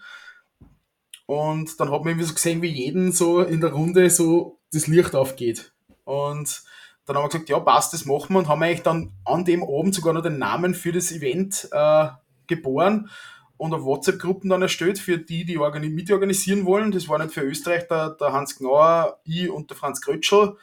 Und 1.26 1.80
dann 1.80 1.90
hat 1.90 2.02
man 2.02 2.10
irgendwie 2.10 2.28
so 2.28 2.34
gesehen, 2.34 2.62
wie 2.62 2.68
jeden 2.68 3.12
so 3.12 3.42
in 3.42 3.60
der 3.60 3.72
Runde 3.72 4.10
so 4.10 4.60
das 4.72 4.88
Licht 4.88 5.16
aufgeht. 5.16 5.74
Und 6.04 6.64
dann 7.06 7.18
haben 7.18 7.24
wir 7.24 7.30
gesagt, 7.30 7.50
ja, 7.50 7.60
passt, 7.60 7.94
das 7.94 8.06
machen 8.06 8.34
wir 8.34 8.40
und 8.40 8.48
haben 8.48 8.64
eigentlich 8.64 8.84
dann 8.84 9.12
an 9.26 9.46
dem 9.46 9.64
Abend 9.64 9.94
sogar 9.94 10.14
noch 10.14 10.24
den 10.24 10.40
Namen 10.40 10.74
für 10.74 10.92
das 10.92 11.12
Event 11.12 11.68
äh, 11.72 12.08
geboren 12.48 13.10
und 13.58 13.74
auf 13.74 13.84
WhatsApp-Gruppen 13.84 14.50
dann 14.50 14.62
erstellt 14.62 15.00
für 15.00 15.18
die, 15.18 15.46
die 15.46 15.58
mitorganisieren 15.58 16.66
wollen. 16.66 16.92
Das 16.92 17.08
war 17.08 17.20
nicht 17.20 17.34
für 17.34 17.42
Österreich 17.42 17.88
der, 17.88 18.12
der 18.12 18.34
Hans 18.34 18.58
Gnauer, 18.58 19.20
ich 19.24 19.50
und 19.50 19.70
der 19.70 19.78
Franz 19.78 20.02
Krötschel 20.02 20.58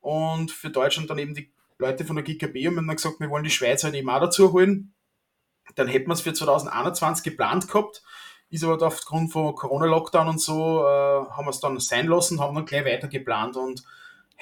und 0.00 0.50
für 0.50 0.70
Deutschland 0.70 1.10
dann 1.10 1.18
eben 1.18 1.34
die 1.34 1.52
Leute 1.78 2.04
von 2.04 2.16
der 2.16 2.24
GKB 2.24 2.68
und 2.68 2.76
haben 2.76 2.86
dann 2.86 2.96
gesagt, 2.96 3.20
wir 3.20 3.30
wollen 3.30 3.44
die 3.44 3.50
Schweiz 3.50 3.84
halt 3.84 3.94
eben 3.94 4.08
auch 4.08 4.20
dazu 4.20 4.52
holen. 4.52 4.94
Dann 5.74 5.88
hätten 5.88 6.08
wir 6.08 6.14
es 6.14 6.20
für 6.20 6.32
2021 6.32 7.24
geplant 7.24 7.68
gehabt, 7.68 8.02
ist 8.50 8.64
aber 8.64 8.84
aufgrund 8.86 9.32
von 9.32 9.54
Corona-Lockdown 9.54 10.28
und 10.28 10.40
so, 10.40 10.80
äh, 10.80 11.30
haben 11.30 11.46
wir 11.46 11.50
es 11.50 11.60
dann 11.60 11.78
sein 11.78 12.06
lassen, 12.06 12.40
haben 12.40 12.54
dann 12.54 12.66
gleich 12.66 12.84
weiter 12.84 13.08
geplant 13.08 13.56
und 13.56 13.84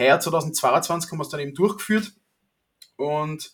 heuer 0.01 0.19
2022 0.19 1.11
haben 1.11 1.19
wir 1.19 1.23
es 1.23 1.29
dann 1.29 1.41
eben 1.41 1.55
durchgeführt 1.55 2.13
und 2.97 3.53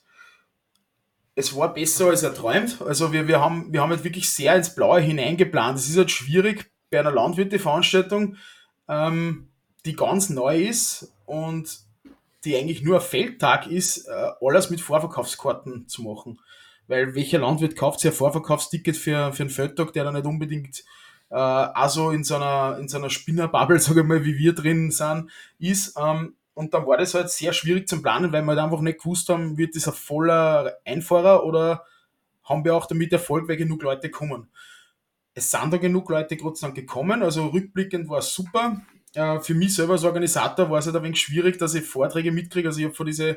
es 1.34 1.55
war 1.55 1.74
besser 1.74 2.07
als 2.07 2.22
erträumt. 2.22 2.80
Also 2.80 3.12
wir, 3.12 3.28
wir, 3.28 3.40
haben, 3.40 3.72
wir 3.72 3.82
haben 3.82 3.90
halt 3.90 4.05
wirklich 4.05 4.30
sehr 4.30 4.57
ins 4.57 4.74
Blaue 4.74 5.01
hineingeplant. 5.01 5.78
Es 5.78 5.88
ist 5.88 5.99
halt 5.99 6.11
schwierig 6.11 6.70
bei 6.90 6.99
einer 6.99 7.12
Landwirte-Veranstaltung, 7.12 8.36
ähm, 8.88 9.49
die 9.84 9.94
ganz 9.94 10.30
neu 10.30 10.62
ist 10.62 11.12
und 11.26 11.80
die 12.44 12.57
eigentlich 12.57 12.82
nur 12.82 12.97
ein 12.97 13.07
Feldtag 13.07 13.66
ist, 13.66 14.07
äh, 14.07 14.30
alles 14.40 14.70
mit 14.70 14.80
Vorverkaufskarten 14.80 15.88
zu 15.88 16.03
machen. 16.03 16.40
Weil 16.88 17.14
welcher 17.14 17.40
Landwirt 17.40 17.76
kauft 17.76 18.01
sich 18.01 18.11
ein 18.11 18.16
Vorverkaufsticket 18.16 18.97
für, 18.97 19.32
für 19.32 19.42
einen 19.42 19.51
Feldtag, 19.51 19.92
der 19.92 20.05
dann 20.05 20.14
nicht 20.14 20.26
unbedingt 20.26 20.84
äh, 21.30 21.34
also 21.34 22.10
in 22.10 22.24
so 22.24 22.36
einer, 22.36 22.78
in 22.78 22.88
so 22.88 22.98
einer 22.98 23.10
Spinnerbubble, 23.10 23.78
sage 23.80 24.00
ich 24.00 24.06
mal, 24.06 24.24
wie 24.24 24.38
wir 24.38 24.54
drin 24.54 24.90
sind, 24.90 25.30
ist. 25.58 25.96
Ähm, 25.98 26.34
und 26.54 26.72
dann 26.72 26.86
war 26.86 26.96
das 26.96 27.14
halt 27.14 27.30
sehr 27.30 27.52
schwierig 27.52 27.86
zum 27.88 28.02
Planen, 28.02 28.32
weil 28.32 28.42
wir 28.42 28.52
halt 28.52 28.60
einfach 28.60 28.80
nicht 28.80 28.98
gewusst 28.98 29.28
haben, 29.28 29.58
wird 29.58 29.76
das 29.76 29.88
ein 29.88 29.94
voller 29.94 30.78
Einfahrer 30.84 31.44
oder 31.44 31.84
haben 32.44 32.64
wir 32.64 32.74
auch 32.74 32.86
damit 32.86 33.12
Erfolg, 33.12 33.48
weil 33.48 33.56
genug 33.56 33.82
Leute 33.82 34.10
kommen. 34.10 34.48
Es 35.34 35.50
sind 35.50 35.70
da 35.70 35.76
genug 35.76 36.08
Leute 36.08 36.36
Gott 36.36 36.56
sei 36.56 36.68
Dank 36.68 36.76
gekommen, 36.76 37.22
also 37.22 37.48
rückblickend 37.48 38.08
war 38.08 38.20
es 38.20 38.32
super. 38.32 38.80
Äh, 39.12 39.40
für 39.40 39.54
mich 39.54 39.74
selber 39.74 39.94
als 39.94 40.04
Organisator 40.04 40.70
war 40.70 40.78
es 40.78 40.86
halt 40.86 40.96
ein 40.96 41.02
wenig 41.02 41.20
schwierig, 41.20 41.58
dass 41.58 41.74
ich 41.74 41.84
Vorträge 41.84 42.32
mitkriege. 42.32 42.68
Also 42.68 42.78
ich 42.78 42.86
habe 42.86 42.94
von 42.94 43.06
diese, 43.06 43.32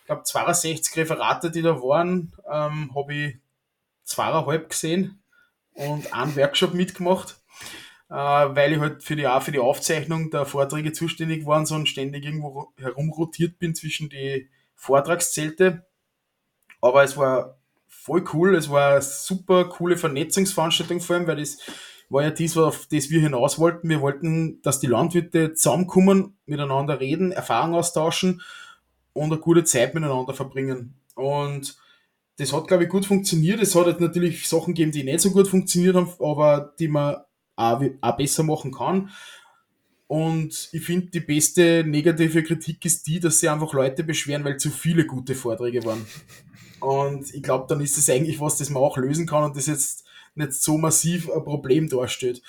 ich 0.00 0.06
glaube, 0.06 0.24
62 0.24 0.96
Referate, 0.96 1.52
die 1.52 1.62
da 1.62 1.76
waren, 1.80 2.32
ähm, 2.50 2.92
habe 2.94 3.14
ich 3.14 3.36
zweieinhalb 4.02 4.70
gesehen 4.70 5.22
und 5.74 6.12
einen 6.14 6.36
Workshop 6.36 6.74
mitgemacht, 6.74 7.36
äh, 8.08 8.14
weil 8.14 8.72
ich 8.72 8.80
halt 8.80 9.02
für 9.02 9.16
die, 9.16 9.26
auch 9.26 9.42
für 9.42 9.52
die 9.52 9.58
Aufzeichnung 9.58 10.30
der 10.30 10.46
Vorträge 10.46 10.92
zuständig 10.92 11.46
war 11.46 11.58
und 11.58 11.66
so 11.66 11.74
und 11.74 11.88
ständig 11.88 12.24
irgendwo 12.24 12.72
herumrotiert 12.76 13.58
bin 13.58 13.74
zwischen 13.74 14.08
die 14.08 14.48
Vortragszelte. 14.74 15.86
Aber 16.80 17.02
es 17.02 17.16
war 17.16 17.58
voll 17.88 18.24
cool, 18.32 18.54
es 18.54 18.70
war 18.70 18.92
eine 18.92 19.02
super 19.02 19.64
coole 19.64 19.96
Vernetzungsveranstaltung 19.96 21.00
vor 21.00 21.16
allem, 21.16 21.26
weil 21.26 21.36
das 21.36 21.58
war 22.10 22.22
ja 22.22 22.30
das, 22.30 22.56
auf 22.56 22.86
das 22.90 23.10
wir 23.10 23.20
hinaus 23.20 23.58
wollten. 23.58 23.88
Wir 23.88 24.00
wollten, 24.00 24.60
dass 24.62 24.80
die 24.80 24.86
Landwirte 24.86 25.54
zusammenkommen, 25.54 26.36
miteinander 26.46 27.00
reden, 27.00 27.32
Erfahrungen 27.32 27.74
austauschen 27.74 28.42
und 29.14 29.32
eine 29.32 29.38
gute 29.38 29.64
Zeit 29.64 29.94
miteinander 29.94 30.34
verbringen. 30.34 31.00
Und 31.14 31.76
das 32.36 32.52
hat, 32.52 32.68
glaube 32.68 32.84
ich, 32.84 32.90
gut 32.90 33.06
funktioniert. 33.06 33.60
Es 33.60 33.74
hat 33.74 33.86
halt 33.86 34.00
natürlich 34.00 34.48
Sachen 34.48 34.74
gegeben, 34.74 34.92
die 34.92 35.04
nicht 35.04 35.20
so 35.20 35.30
gut 35.30 35.48
funktioniert 35.48 35.96
haben, 35.96 36.10
aber 36.18 36.74
die 36.78 36.88
man 36.88 37.16
auch, 37.56 37.82
auch 38.00 38.16
besser 38.16 38.42
machen 38.42 38.72
kann. 38.72 39.10
Und 40.06 40.68
ich 40.72 40.84
finde, 40.84 41.06
die 41.06 41.20
beste 41.20 41.84
negative 41.84 42.42
Kritik 42.42 42.84
ist 42.84 43.06
die, 43.06 43.20
dass 43.20 43.40
sie 43.40 43.48
einfach 43.48 43.72
Leute 43.72 44.04
beschweren, 44.04 44.44
weil 44.44 44.58
zu 44.58 44.70
viele 44.70 45.06
gute 45.06 45.34
Vorträge 45.34 45.84
waren. 45.84 46.04
Und 46.80 47.32
ich 47.32 47.42
glaube, 47.42 47.66
dann 47.68 47.80
ist 47.80 47.96
es 47.96 48.10
eigentlich 48.10 48.40
was, 48.40 48.58
das 48.58 48.70
man 48.70 48.82
auch 48.82 48.96
lösen 48.96 49.26
kann 49.26 49.44
und 49.44 49.56
das 49.56 49.66
jetzt 49.66 50.04
nicht 50.34 50.52
so 50.52 50.76
massiv 50.76 51.30
ein 51.30 51.44
Problem 51.44 51.88
darstellt. 51.88 52.42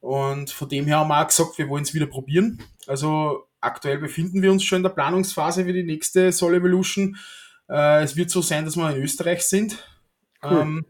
Und 0.00 0.50
von 0.50 0.68
dem 0.68 0.86
her 0.86 0.98
haben 0.98 1.08
wir 1.08 1.20
auch 1.20 1.26
gesagt, 1.26 1.58
wir 1.58 1.68
wollen 1.68 1.82
es 1.82 1.94
wieder 1.94 2.06
probieren. 2.06 2.62
Also 2.86 3.48
aktuell 3.60 3.98
befinden 3.98 4.42
wir 4.42 4.52
uns 4.52 4.64
schon 4.64 4.76
in 4.76 4.82
der 4.82 4.90
Planungsphase 4.90 5.64
für 5.64 5.72
die 5.72 5.82
nächste 5.82 6.32
Soul 6.32 6.54
Evolution. 6.54 7.16
Äh, 7.70 8.02
es 8.02 8.16
wird 8.16 8.30
so 8.30 8.42
sein, 8.42 8.64
dass 8.64 8.76
wir 8.76 8.90
in 8.90 9.02
Österreich 9.02 9.42
sind. 9.42 9.78
Cool. 10.42 10.60
Ähm, 10.60 10.86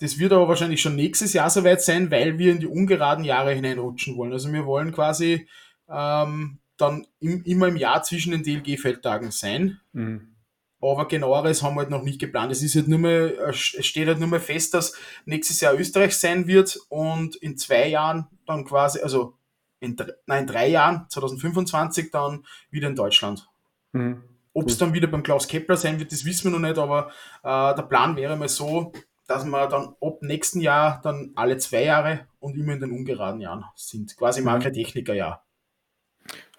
das 0.00 0.18
wird 0.18 0.32
aber 0.32 0.48
wahrscheinlich 0.48 0.80
schon 0.80 0.94
nächstes 0.94 1.32
Jahr 1.32 1.50
soweit 1.50 1.82
sein, 1.82 2.10
weil 2.10 2.38
wir 2.38 2.52
in 2.52 2.60
die 2.60 2.66
ungeraden 2.66 3.24
Jahre 3.24 3.52
hineinrutschen 3.52 4.16
wollen. 4.16 4.32
Also 4.32 4.52
wir 4.52 4.64
wollen 4.64 4.92
quasi 4.92 5.48
ähm, 5.88 6.60
dann 6.76 7.06
im, 7.18 7.42
immer 7.44 7.66
im 7.66 7.76
Jahr 7.76 8.02
zwischen 8.04 8.30
den 8.30 8.44
DLG-Feldtagen 8.44 9.32
sein. 9.32 9.80
Mhm. 9.92 10.36
Aber 10.80 11.08
genaueres 11.08 11.64
haben 11.64 11.74
wir 11.74 11.80
halt 11.80 11.90
noch 11.90 12.04
nicht 12.04 12.20
geplant. 12.20 12.52
Es 12.52 12.62
ist 12.62 12.76
halt 12.76 12.86
nur 12.86 13.00
mehr, 13.00 13.48
es 13.48 13.56
steht 13.58 14.06
halt 14.06 14.20
nur 14.20 14.28
mehr 14.28 14.40
fest, 14.40 14.74
dass 14.74 14.94
nächstes 15.24 15.60
Jahr 15.60 15.74
Österreich 15.74 16.16
sein 16.16 16.46
wird 16.46 16.78
und 16.88 17.34
in 17.34 17.58
zwei 17.58 17.88
Jahren 17.88 18.28
dann 18.46 18.64
quasi, 18.64 19.00
also 19.00 19.34
in, 19.80 19.96
nein, 20.26 20.46
drei 20.46 20.68
Jahren, 20.68 21.06
2025 21.08 22.12
dann 22.12 22.46
wieder 22.70 22.86
in 22.86 22.94
Deutschland. 22.94 23.48
Mhm. 23.90 24.22
Ob 24.58 24.68
es 24.68 24.76
dann 24.76 24.92
wieder 24.92 25.06
beim 25.06 25.22
Klaus 25.22 25.46
Kepler 25.46 25.76
sein 25.76 26.00
wird, 26.00 26.10
das 26.10 26.24
wissen 26.24 26.50
wir 26.50 26.58
noch 26.58 26.68
nicht, 26.68 26.78
aber 26.78 27.12
äh, 27.44 27.76
der 27.76 27.86
Plan 27.88 28.16
wäre 28.16 28.36
mal 28.36 28.48
so, 28.48 28.92
dass 29.28 29.44
wir 29.44 29.68
dann 29.68 29.94
ab 30.00 30.18
nächsten 30.22 30.60
Jahr 30.60 31.00
dann 31.02 31.30
alle 31.36 31.58
zwei 31.58 31.84
Jahre 31.84 32.26
und 32.40 32.56
immer 32.56 32.72
in 32.72 32.80
den 32.80 32.90
ungeraden 32.90 33.40
Jahren 33.40 33.64
sind. 33.76 34.16
Quasi 34.16 34.40
mhm. 34.40 34.48
Agritechniker-Jahr. 34.48 35.44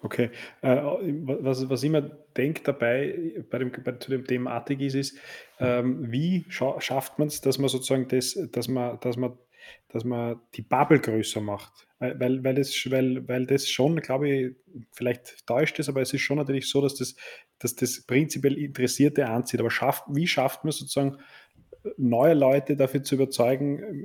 Okay. 0.00 0.30
Äh, 0.62 0.76
was, 0.76 1.68
was 1.68 1.82
ich 1.82 1.90
mir 1.90 2.24
denke 2.34 2.62
dabei, 2.62 3.44
bei 3.50 3.58
dem, 3.58 3.70
bei, 3.70 3.92
zu 3.92 4.10
dem 4.10 4.24
Thematik 4.24 4.80
ist, 4.80 4.94
ist, 4.94 5.18
ähm, 5.58 6.10
wie 6.10 6.46
scha 6.48 6.80
schafft 6.80 7.18
man 7.18 7.28
es, 7.28 7.42
dass 7.42 7.58
man 7.58 7.68
sozusagen 7.68 8.08
das, 8.08 8.38
dass 8.50 8.68
man, 8.68 8.98
dass 9.00 9.18
man, 9.18 9.36
dass 9.88 10.04
man 10.04 10.40
die 10.54 10.62
Bubble 10.62 11.00
größer 11.00 11.42
macht? 11.42 11.86
Weil, 11.98 12.42
weil, 12.42 12.54
das, 12.54 12.74
weil, 12.90 13.28
weil 13.28 13.44
das 13.44 13.68
schon, 13.68 13.96
glaube 13.96 14.30
ich, 14.30 14.56
vielleicht 14.90 15.46
täuscht 15.46 15.78
es, 15.80 15.90
aber 15.90 16.00
es 16.00 16.14
ist 16.14 16.22
schon 16.22 16.38
natürlich 16.38 16.70
so, 16.70 16.80
dass 16.80 16.94
das, 16.94 17.14
dass 17.60 17.76
das 17.76 18.02
prinzipiell 18.02 18.58
Interessierte 18.58 19.28
anzieht. 19.28 19.60
Aber 19.60 19.70
schafft, 19.70 20.04
wie 20.08 20.26
schafft 20.26 20.64
man 20.64 20.72
sozusagen 20.72 21.18
neue 21.96 22.34
Leute 22.34 22.76
dafür 22.76 23.02
zu 23.02 23.14
überzeugen, 23.14 24.04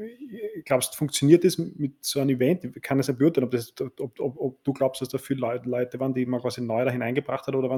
glaubst 0.64 0.96
funktioniert 0.96 1.44
das 1.44 1.58
mit 1.58 2.04
so 2.04 2.20
einem 2.20 2.38
Event? 2.38 2.64
Ich 2.64 2.82
kann 2.82 3.00
es 3.00 3.08
ja 3.08 3.14
beurteilen, 3.14 3.46
ob, 3.46 3.52
das, 3.52 3.74
ob, 3.82 4.20
ob, 4.20 4.38
ob, 4.38 4.64
du 4.64 4.74
glaubst, 4.74 5.02
dass 5.02 5.10
da 5.10 5.18
viele 5.18 5.42
Leute 5.42 6.00
waren, 6.00 6.14
die 6.14 6.26
man 6.26 6.42
quasi 6.42 6.62
neu 6.62 6.86
da 6.86 6.92
hineingebracht 6.92 7.48
hat, 7.48 7.56
oder 7.56 7.70
war 7.70 7.78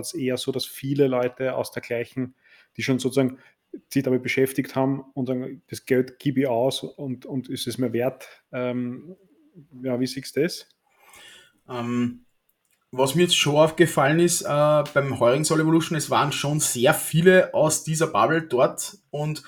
es 0.00 0.14
eher 0.14 0.36
so, 0.36 0.52
dass 0.52 0.64
viele 0.64 1.06
Leute 1.06 1.54
aus 1.54 1.70
der 1.72 1.82
gleichen, 1.82 2.34
die 2.76 2.82
schon 2.82 2.98
sozusagen 2.98 3.38
sich 3.90 4.02
damit 4.02 4.22
beschäftigt 4.22 4.74
haben 4.74 5.02
und 5.14 5.26
sagen, 5.26 5.62
das 5.68 5.84
Geld 5.86 6.18
gebe 6.18 6.40
ich 6.40 6.46
aus 6.46 6.82
und, 6.82 7.26
und 7.26 7.48
ist 7.48 7.66
es 7.66 7.78
mir 7.78 7.92
wert? 7.92 8.28
Ähm, 8.52 9.16
ja, 9.82 9.98
wie 9.98 10.06
siehst 10.06 10.36
du 10.36 10.42
das? 10.42 10.68
Ähm, 11.68 12.24
was 12.92 13.14
mir 13.14 13.22
jetzt 13.22 13.36
schon 13.36 13.56
aufgefallen 13.56 14.20
ist 14.20 14.42
äh, 14.42 14.84
beim 14.94 15.18
heurigen 15.18 15.46
Soul 15.46 15.62
Evolution, 15.62 15.96
es 15.96 16.10
waren 16.10 16.30
schon 16.30 16.60
sehr 16.60 16.92
viele 16.92 17.52
aus 17.54 17.84
dieser 17.84 18.06
Bubble 18.06 18.42
dort 18.42 18.98
und 19.10 19.42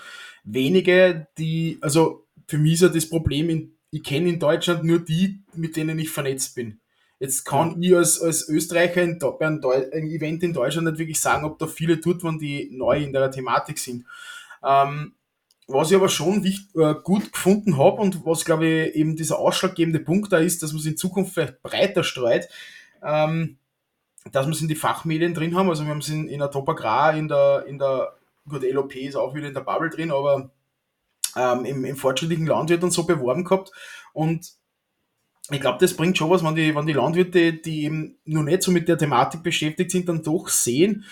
wenige, 0.45 1.27
die, 1.37 1.79
also 1.83 2.27
für 2.49 2.57
mich 2.57 2.75
ist 2.75 2.83
ja 2.83 2.89
das 2.89 3.09
Problem, 3.09 3.51
in, 3.51 3.77
ich 3.91 4.03
kenne 4.03 4.31
in 4.31 4.41
Deutschland 4.41 4.83
nur 4.83 4.99
die, 4.99 5.43
mit 5.55 5.77
denen 5.77 5.99
ich 5.99 6.11
vernetzt 6.11 6.55
bin. 6.55 6.81
Jetzt 7.21 7.45
kann 7.45 7.81
ich 7.83 7.95
als, 7.95 8.21
als 8.21 8.49
Österreicher 8.49 9.03
in, 9.03 9.19
bei 9.19 9.47
einem, 9.47 9.65
einem, 9.65 10.11
Event 10.11 10.43
in 10.43 10.53
Deutschland 10.53 10.89
nicht 10.89 10.99
wirklich 10.99 11.21
sagen, 11.21 11.45
ob 11.45 11.59
da 11.59 11.67
viele 11.67 11.99
dort 11.99 12.25
waren, 12.25 12.39
die 12.39 12.71
neu 12.73 13.03
in 13.03 13.13
der 13.13 13.31
Thematik 13.31 13.79
sind. 13.79 14.05
Ähm, 14.65 15.13
was 15.67 15.91
ich 15.91 15.97
aber 15.97 16.09
schon 16.09 16.45
wichtig, 16.45 16.75
äh, 16.77 16.95
gut 17.03 17.33
gefunden 17.33 17.79
habe 17.79 18.01
und 18.03 18.27
was, 18.27 18.45
glaube 18.45 18.67
ich, 18.67 18.95
eben 18.97 19.17
dieser 19.17 19.39
ausschlaggebende 19.39 20.01
Punkt 20.01 20.33
da 20.33 20.39
ist, 20.39 20.63
dass 20.63 20.73
man 20.73 20.81
es 20.81 20.87
in 20.87 20.97
Zukunft 20.97 21.35
vielleicht 21.35 21.63
breiter 21.63 22.05
streut, 22.05 22.49
ähm, 23.05 23.59
dass 24.33 24.47
wir 24.47 24.53
es 24.53 24.63
in 24.63 24.69
die 24.69 24.75
Fachmedien 24.75 25.35
drin 25.35 25.55
haben. 25.57 25.69
Also 25.69 25.85
wir 25.85 25.91
haben 25.91 25.99
es 25.99 26.09
in, 26.09 26.29
in 26.29 26.39
der 26.39 26.51
Top 26.51 26.69
Agrar, 26.69 27.15
in 27.15 27.29
der, 27.29 27.65
in 27.67 27.79
der, 27.79 28.15
gut, 28.49 28.63
LOP 28.63 28.97
ist 28.97 29.17
auch 29.17 29.35
wieder 29.35 29.49
in 29.49 29.55
der 29.55 29.61
Bubble 29.61 29.91
drin, 29.91 30.11
aber 30.11 30.51
ähm, 31.37 31.65
im, 31.65 31.85
im 31.85 31.97
fortschrittlichen 31.97 32.47
Landwirt 32.47 32.83
und 32.83 32.93
so 32.93 33.05
beworben 33.05 33.45
gehabt. 33.45 33.71
Und 34.13 34.53
ich 35.51 35.61
glaube, 35.61 35.79
das 35.79 35.95
bringt 35.95 36.17
schon 36.17 36.31
was, 36.31 36.43
wenn 36.43 36.55
die, 36.55 36.75
wenn 36.75 36.87
die 36.87 36.95
Landwirte, 36.95 37.53
die 37.53 37.85
eben 37.85 38.17
nur 38.25 38.45
nicht 38.45 38.63
so 38.63 38.71
mit 38.71 38.89
der 38.89 38.97
Thematik 38.97 39.43
beschäftigt 39.43 39.91
sind, 39.91 40.09
dann 40.09 40.23
doch 40.23 40.49
sehen, 40.49 41.05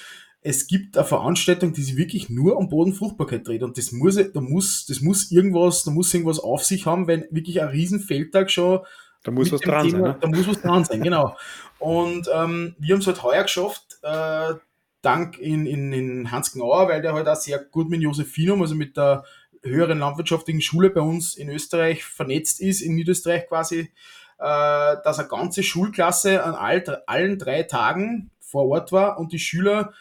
es 0.45 0.67
gibt 0.67 0.97
eine 0.97 1.07
Veranstaltung, 1.07 1.73
die 1.73 1.83
sich 1.83 1.97
wirklich 1.97 2.29
nur 2.29 2.57
um 2.57 2.69
Bodenfruchtbarkeit 2.69 3.47
dreht. 3.47 3.63
Und 3.63 3.79
das 3.79 3.93
muss, 3.93 4.17
da 4.17 4.41
muss, 4.41 4.87
das 4.87 5.01
muss 5.01 5.31
irgendwas, 5.31 5.85
da 5.85 5.93
muss 5.93 6.13
irgendwas 6.13 6.41
auf 6.41 6.65
sich 6.65 6.87
haben, 6.87 7.07
wenn 7.07 7.27
wirklich 7.31 7.63
ein 7.63 7.69
Riesenfeldtag 7.69 8.51
schon. 8.51 8.81
Da 9.23 9.31
muss 9.31 9.53
was 9.53 9.61
dran 9.61 9.87
Thema, 9.87 9.99
sein. 9.99 10.03
Ne? 10.03 10.19
Da 10.21 10.29
muss 10.29 10.49
was 10.49 10.61
dran 10.61 10.85
sein, 10.85 11.03
genau. 11.03 11.37
Und 11.83 12.29
ähm, 12.33 12.77
wir 12.79 12.95
haben 12.95 13.01
es 13.01 13.09
halt 13.09 13.25
heuer 13.25 13.43
geschafft, 13.43 13.99
äh, 14.03 14.55
dank 15.03 15.37
in, 15.39 15.67
in, 15.67 15.93
in 15.93 16.31
Hans 16.31 16.53
Gnauer, 16.53 16.89
weil 16.89 17.03
der 17.03 17.13
halt 17.13 17.27
auch 17.27 17.35
sehr 17.35 17.59
gut 17.59 17.91
mit 17.91 18.01
Josephinum, 18.01 18.63
also 18.63 18.77
mit 18.77 18.97
der 18.97 19.25
höheren 19.65 19.99
landwirtschaftlichen 19.99 20.61
Schule 20.61 20.91
bei 20.91 21.01
uns 21.01 21.35
in 21.35 21.49
Österreich 21.49 22.05
vernetzt 22.05 22.61
ist, 22.61 22.83
in 22.83 22.95
Niederösterreich 22.95 23.49
quasi, 23.49 23.91
äh, 24.39 24.97
dass 25.03 25.19
eine 25.19 25.27
ganze 25.27 25.65
Schulklasse 25.65 26.45
an 26.45 26.55
all, 26.55 27.03
allen 27.09 27.37
drei 27.41 27.65
Tagen 27.65 28.31
vor 28.39 28.69
Ort 28.69 28.93
war 28.93 29.19
und 29.19 29.33
die 29.33 29.41
Schüler 29.41 29.93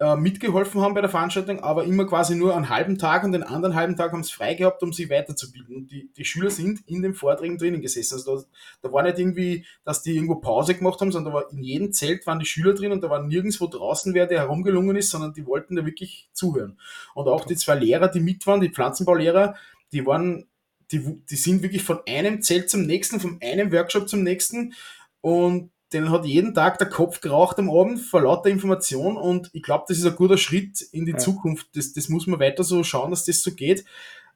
äh, 0.00 0.14
mitgeholfen 0.14 0.80
haben 0.80 0.94
bei 0.94 1.00
der 1.00 1.10
Veranstaltung, 1.10 1.60
aber 1.60 1.82
immer 1.82 2.06
quasi 2.06 2.36
nur 2.36 2.54
einen 2.54 2.68
halben 2.68 2.98
Tag 2.98 3.24
und 3.24 3.32
den 3.32 3.42
anderen 3.42 3.74
halben 3.74 3.96
Tag 3.96 4.12
haben 4.12 4.22
sie 4.22 4.32
frei 4.32 4.54
gehabt, 4.54 4.80
um 4.82 4.92
sich 4.92 5.10
weiterzubilden. 5.10 5.74
Und 5.74 5.90
die, 5.90 6.08
die 6.16 6.24
Schüler 6.24 6.50
sind 6.50 6.80
in 6.86 7.02
den 7.02 7.14
Vorträgen 7.14 7.58
drinnen 7.58 7.80
gesessen. 7.80 8.14
Also 8.14 8.36
da, 8.36 8.44
da 8.82 8.92
war 8.92 9.02
nicht 9.02 9.18
irgendwie, 9.18 9.66
dass 9.84 10.02
die 10.02 10.14
irgendwo 10.14 10.36
Pause 10.36 10.74
gemacht 10.74 11.00
haben, 11.00 11.10
sondern 11.10 11.32
da 11.32 11.40
war 11.40 11.52
in 11.52 11.64
jedem 11.64 11.92
Zelt 11.92 12.26
waren 12.28 12.38
die 12.38 12.46
Schüler 12.46 12.74
drin 12.74 12.92
und 12.92 13.02
da 13.02 13.10
war 13.10 13.22
nirgendwo 13.22 13.66
draußen 13.66 14.14
wer, 14.14 14.26
der 14.26 14.38
herumgelungen 14.40 14.94
ist, 14.94 15.10
sondern 15.10 15.32
die 15.32 15.46
wollten 15.46 15.74
da 15.74 15.84
wirklich 15.84 16.28
zuhören. 16.32 16.78
Und 17.14 17.26
auch 17.26 17.44
die 17.44 17.56
zwei 17.56 17.74
Lehrer, 17.74 18.06
die 18.06 18.20
mit 18.20 18.46
waren, 18.46 18.60
die 18.60 18.70
Pflanzenbaulehrer, 18.70 19.56
die 19.92 20.06
waren, 20.06 20.46
die, 20.92 21.24
die 21.28 21.36
sind 21.36 21.62
wirklich 21.62 21.82
von 21.82 21.98
einem 22.06 22.40
Zelt 22.40 22.70
zum 22.70 22.82
nächsten, 22.82 23.18
von 23.18 23.38
einem 23.42 23.72
Workshop 23.72 24.08
zum 24.08 24.22
nächsten 24.22 24.74
und 25.20 25.70
denen 25.92 26.10
hat 26.10 26.26
jeden 26.26 26.54
Tag 26.54 26.78
der 26.78 26.88
Kopf 26.88 27.20
geraucht 27.20 27.58
am 27.58 27.70
Abend 27.70 28.00
vor 28.00 28.22
lauter 28.22 28.50
Information 28.50 29.16
und 29.16 29.50
ich 29.52 29.62
glaube, 29.62 29.84
das 29.88 29.98
ist 29.98 30.06
ein 30.06 30.16
guter 30.16 30.38
Schritt 30.38 30.82
in 30.92 31.06
die 31.06 31.12
ja. 31.12 31.18
Zukunft. 31.18 31.68
Das, 31.74 31.92
das 31.92 32.08
muss 32.08 32.26
man 32.26 32.40
weiter 32.40 32.64
so 32.64 32.84
schauen, 32.84 33.10
dass 33.10 33.24
das 33.24 33.42
so 33.42 33.52
geht, 33.52 33.84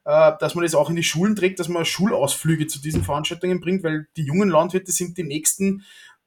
äh, 0.05 0.31
dass 0.39 0.55
man 0.55 0.63
das 0.63 0.75
auch 0.75 0.89
in 0.89 0.95
die 0.95 1.03
Schulen 1.03 1.35
trägt, 1.35 1.59
dass 1.59 1.69
man 1.69 1.85
Schulausflüge 1.85 2.67
zu 2.67 2.81
diesen 2.81 3.03
Veranstaltungen 3.03 3.59
bringt, 3.59 3.83
weil 3.83 4.07
die 4.17 4.23
jungen 4.23 4.49
Landwirte 4.49 4.91
sind 4.91 5.17
die 5.17 5.23
nächsten, 5.23 5.83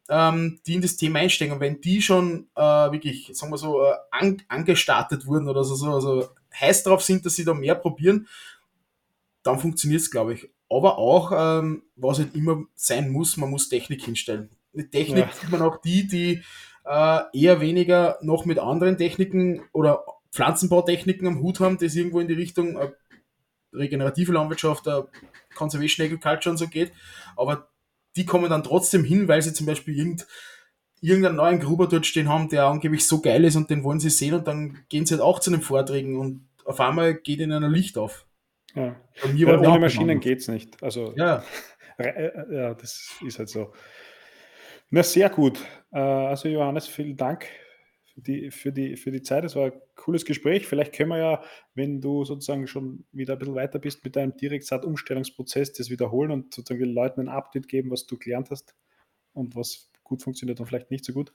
ähm, 0.09 0.61
die 0.67 0.75
in 0.75 0.83
das 0.83 0.97
Thema 0.97 1.19
einsteigen. 1.19 1.55
Und 1.55 1.61
wenn 1.61 1.81
die 1.81 2.03
schon 2.03 2.49
äh, 2.55 2.61
wirklich, 2.61 3.31
sagen 3.33 3.53
wir 3.53 3.59
so, 3.59 3.83
äh, 3.83 3.95
an, 4.11 4.43
angestartet 4.49 5.27
wurden 5.27 5.49
oder 5.49 5.65
so, 5.65 5.75
so 5.75 5.93
also 5.93 6.29
heiß 6.59 6.85
drauf 6.85 7.03
sind, 7.03 7.27
dass 7.27 7.35
sie 7.35 7.45
da 7.45 7.53
mehr 7.53 7.75
probieren, 7.75 8.29
dann 9.43 9.59
funktioniert 9.59 10.01
es, 10.01 10.11
glaube 10.11 10.35
ich. 10.35 10.49
Aber 10.69 10.99
auch, 10.99 11.33
ähm, 11.35 11.83
was 11.95 12.19
halt 12.19 12.35
immer 12.35 12.65
sein 12.75 13.11
muss, 13.11 13.37
man 13.37 13.51
muss 13.51 13.69
Technik 13.69 14.05
hinstellen. 14.05 14.51
Mit 14.77 14.93
Technik 14.93 15.27
ja. 15.27 15.33
sieht 15.33 15.51
man 15.51 15.63
auch 15.63 15.81
die, 15.81 16.07
die 16.07 16.43
äh, 16.85 17.21
eher 17.33 17.61
weniger 17.61 18.19
noch 18.23 18.45
mit 18.45 18.59
anderen 18.59 18.97
Techniken 18.97 19.63
oder 19.73 20.05
Pflanzenbautechniken 20.33 21.27
am 21.27 21.41
Hut 21.41 21.61
haben, 21.61 21.79
das 21.79 21.95
irgendwo 21.95 22.21
in 22.21 22.29
die 22.29 22.35
Richtung 22.35 22.77
äh, 22.77 22.91
regenerative 23.73 24.33
Landwirtschaft, 24.33 24.87
äh, 24.87 25.03
Conservation 25.55 26.07
Agriculture 26.07 26.51
und 26.51 26.59
so 26.59 26.69
geht. 26.69 26.93
Aber 27.37 27.69
die 28.17 28.27
kommen 28.27 28.51
dann 28.51 28.63
trotzdem 28.63 29.03
hin, 29.03 29.29
weil 29.29 29.43
sie 29.43 29.53
zum 29.53 29.67
Beispiel 29.67 29.97
irgend, 29.97 30.27
irgendeinen 31.01 31.37
neuen 31.37 31.61
Gruber 31.61 31.87
dort 31.87 32.07
stehen 32.07 32.29
haben, 32.29 32.49
der 32.49 32.67
angeblich 32.67 33.07
so 33.07 33.21
geil 33.21 33.45
ist 33.45 33.57
und 33.57 33.71
den 33.71 33.83
wollen 33.83 34.01
sie 34.01 34.11
sehen 34.11 34.35
und 34.35 34.47
dann 34.47 34.85
gehen 34.89 35.07
sie 35.07 35.15
halt 35.15 35.23
auch 35.23 35.41
zu 35.41 35.51
den 35.51 35.63
Vorträgen 35.63 36.19
und 36.19 36.49
auf 36.65 36.81
einmal 36.81 37.15
geht 37.15 37.41
ihnen 37.41 37.65
ein 37.65 37.71
Licht 37.71 37.99
auf. 37.99 38.27
Ja. 38.75 38.95
ja 39.35 39.59
ohne 39.59 39.79
Maschinen 39.79 40.21
geht 40.21 40.41
es 40.41 40.49
nicht. 40.49 40.83
Also, 40.83 41.15
ja. 41.17 41.43
Äh, 41.99 42.55
ja, 42.55 42.75
das 42.75 43.15
ist 43.25 43.39
halt 43.39 43.49
so. 43.49 43.73
Na, 44.91 45.03
sehr 45.03 45.31
gut. 45.31 45.65
Äh, 45.93 45.99
also 45.99 46.49
Johannes, 46.49 46.87
vielen 46.87 47.17
Dank 47.17 47.47
für 48.15 48.21
die, 48.21 48.51
für 48.51 48.73
die, 48.73 48.97
für 48.97 49.11
die 49.11 49.23
Zeit. 49.23 49.45
Es 49.45 49.57
war 49.57 49.67
ein 49.67 49.73
cooles 49.95 50.25
Gespräch. 50.25 50.67
Vielleicht 50.67 50.95
können 50.95 51.11
wir 51.11 51.19
ja, 51.19 51.43
wenn 51.75 52.01
du 52.01 52.25
sozusagen 52.25 52.67
schon 52.67 53.05
wieder 53.13 53.35
ein 53.35 53.39
bisschen 53.39 53.55
weiter 53.55 53.79
bist 53.79 54.05
mit 54.05 54.17
deinem 54.17 54.37
Direktsaat-Umstellungsprozess, 54.37 55.73
das 55.73 55.91
wiederholen 55.91 56.31
und 56.31 56.55
sozusagen 56.55 56.81
den 56.81 56.95
Leuten 56.95 57.21
ein 57.21 57.29
Update 57.29 57.69
geben, 57.69 57.91
was 57.91 58.07
du 58.07 58.17
gelernt 58.17 58.51
hast 58.51 58.75
und 59.33 59.57
was 59.57 59.91
gut 60.03 60.23
funktioniert 60.23 60.61
und 60.61 60.67
vielleicht 60.67 60.91
nicht 60.91 61.05
so 61.05 61.13
gut. 61.13 61.33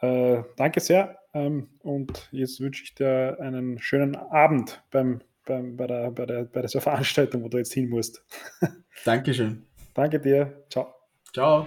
Äh, 0.00 0.42
danke 0.56 0.80
sehr 0.80 1.18
ähm, 1.34 1.68
und 1.80 2.28
jetzt 2.30 2.60
wünsche 2.60 2.84
ich 2.84 2.94
dir 2.94 3.38
einen 3.40 3.80
schönen 3.80 4.14
Abend 4.14 4.82
beim, 4.90 5.20
beim, 5.44 5.76
bei, 5.76 5.86
der, 5.86 6.10
bei, 6.12 6.24
der, 6.24 6.44
bei 6.44 6.62
dieser 6.62 6.80
Veranstaltung, 6.80 7.42
wo 7.42 7.48
du 7.48 7.58
jetzt 7.58 7.72
hin 7.72 7.88
musst. 7.88 8.24
Dankeschön. 9.04 9.66
Danke 9.94 10.20
dir. 10.20 10.64
Ciao. 10.70 10.94
Ciao. 11.32 11.66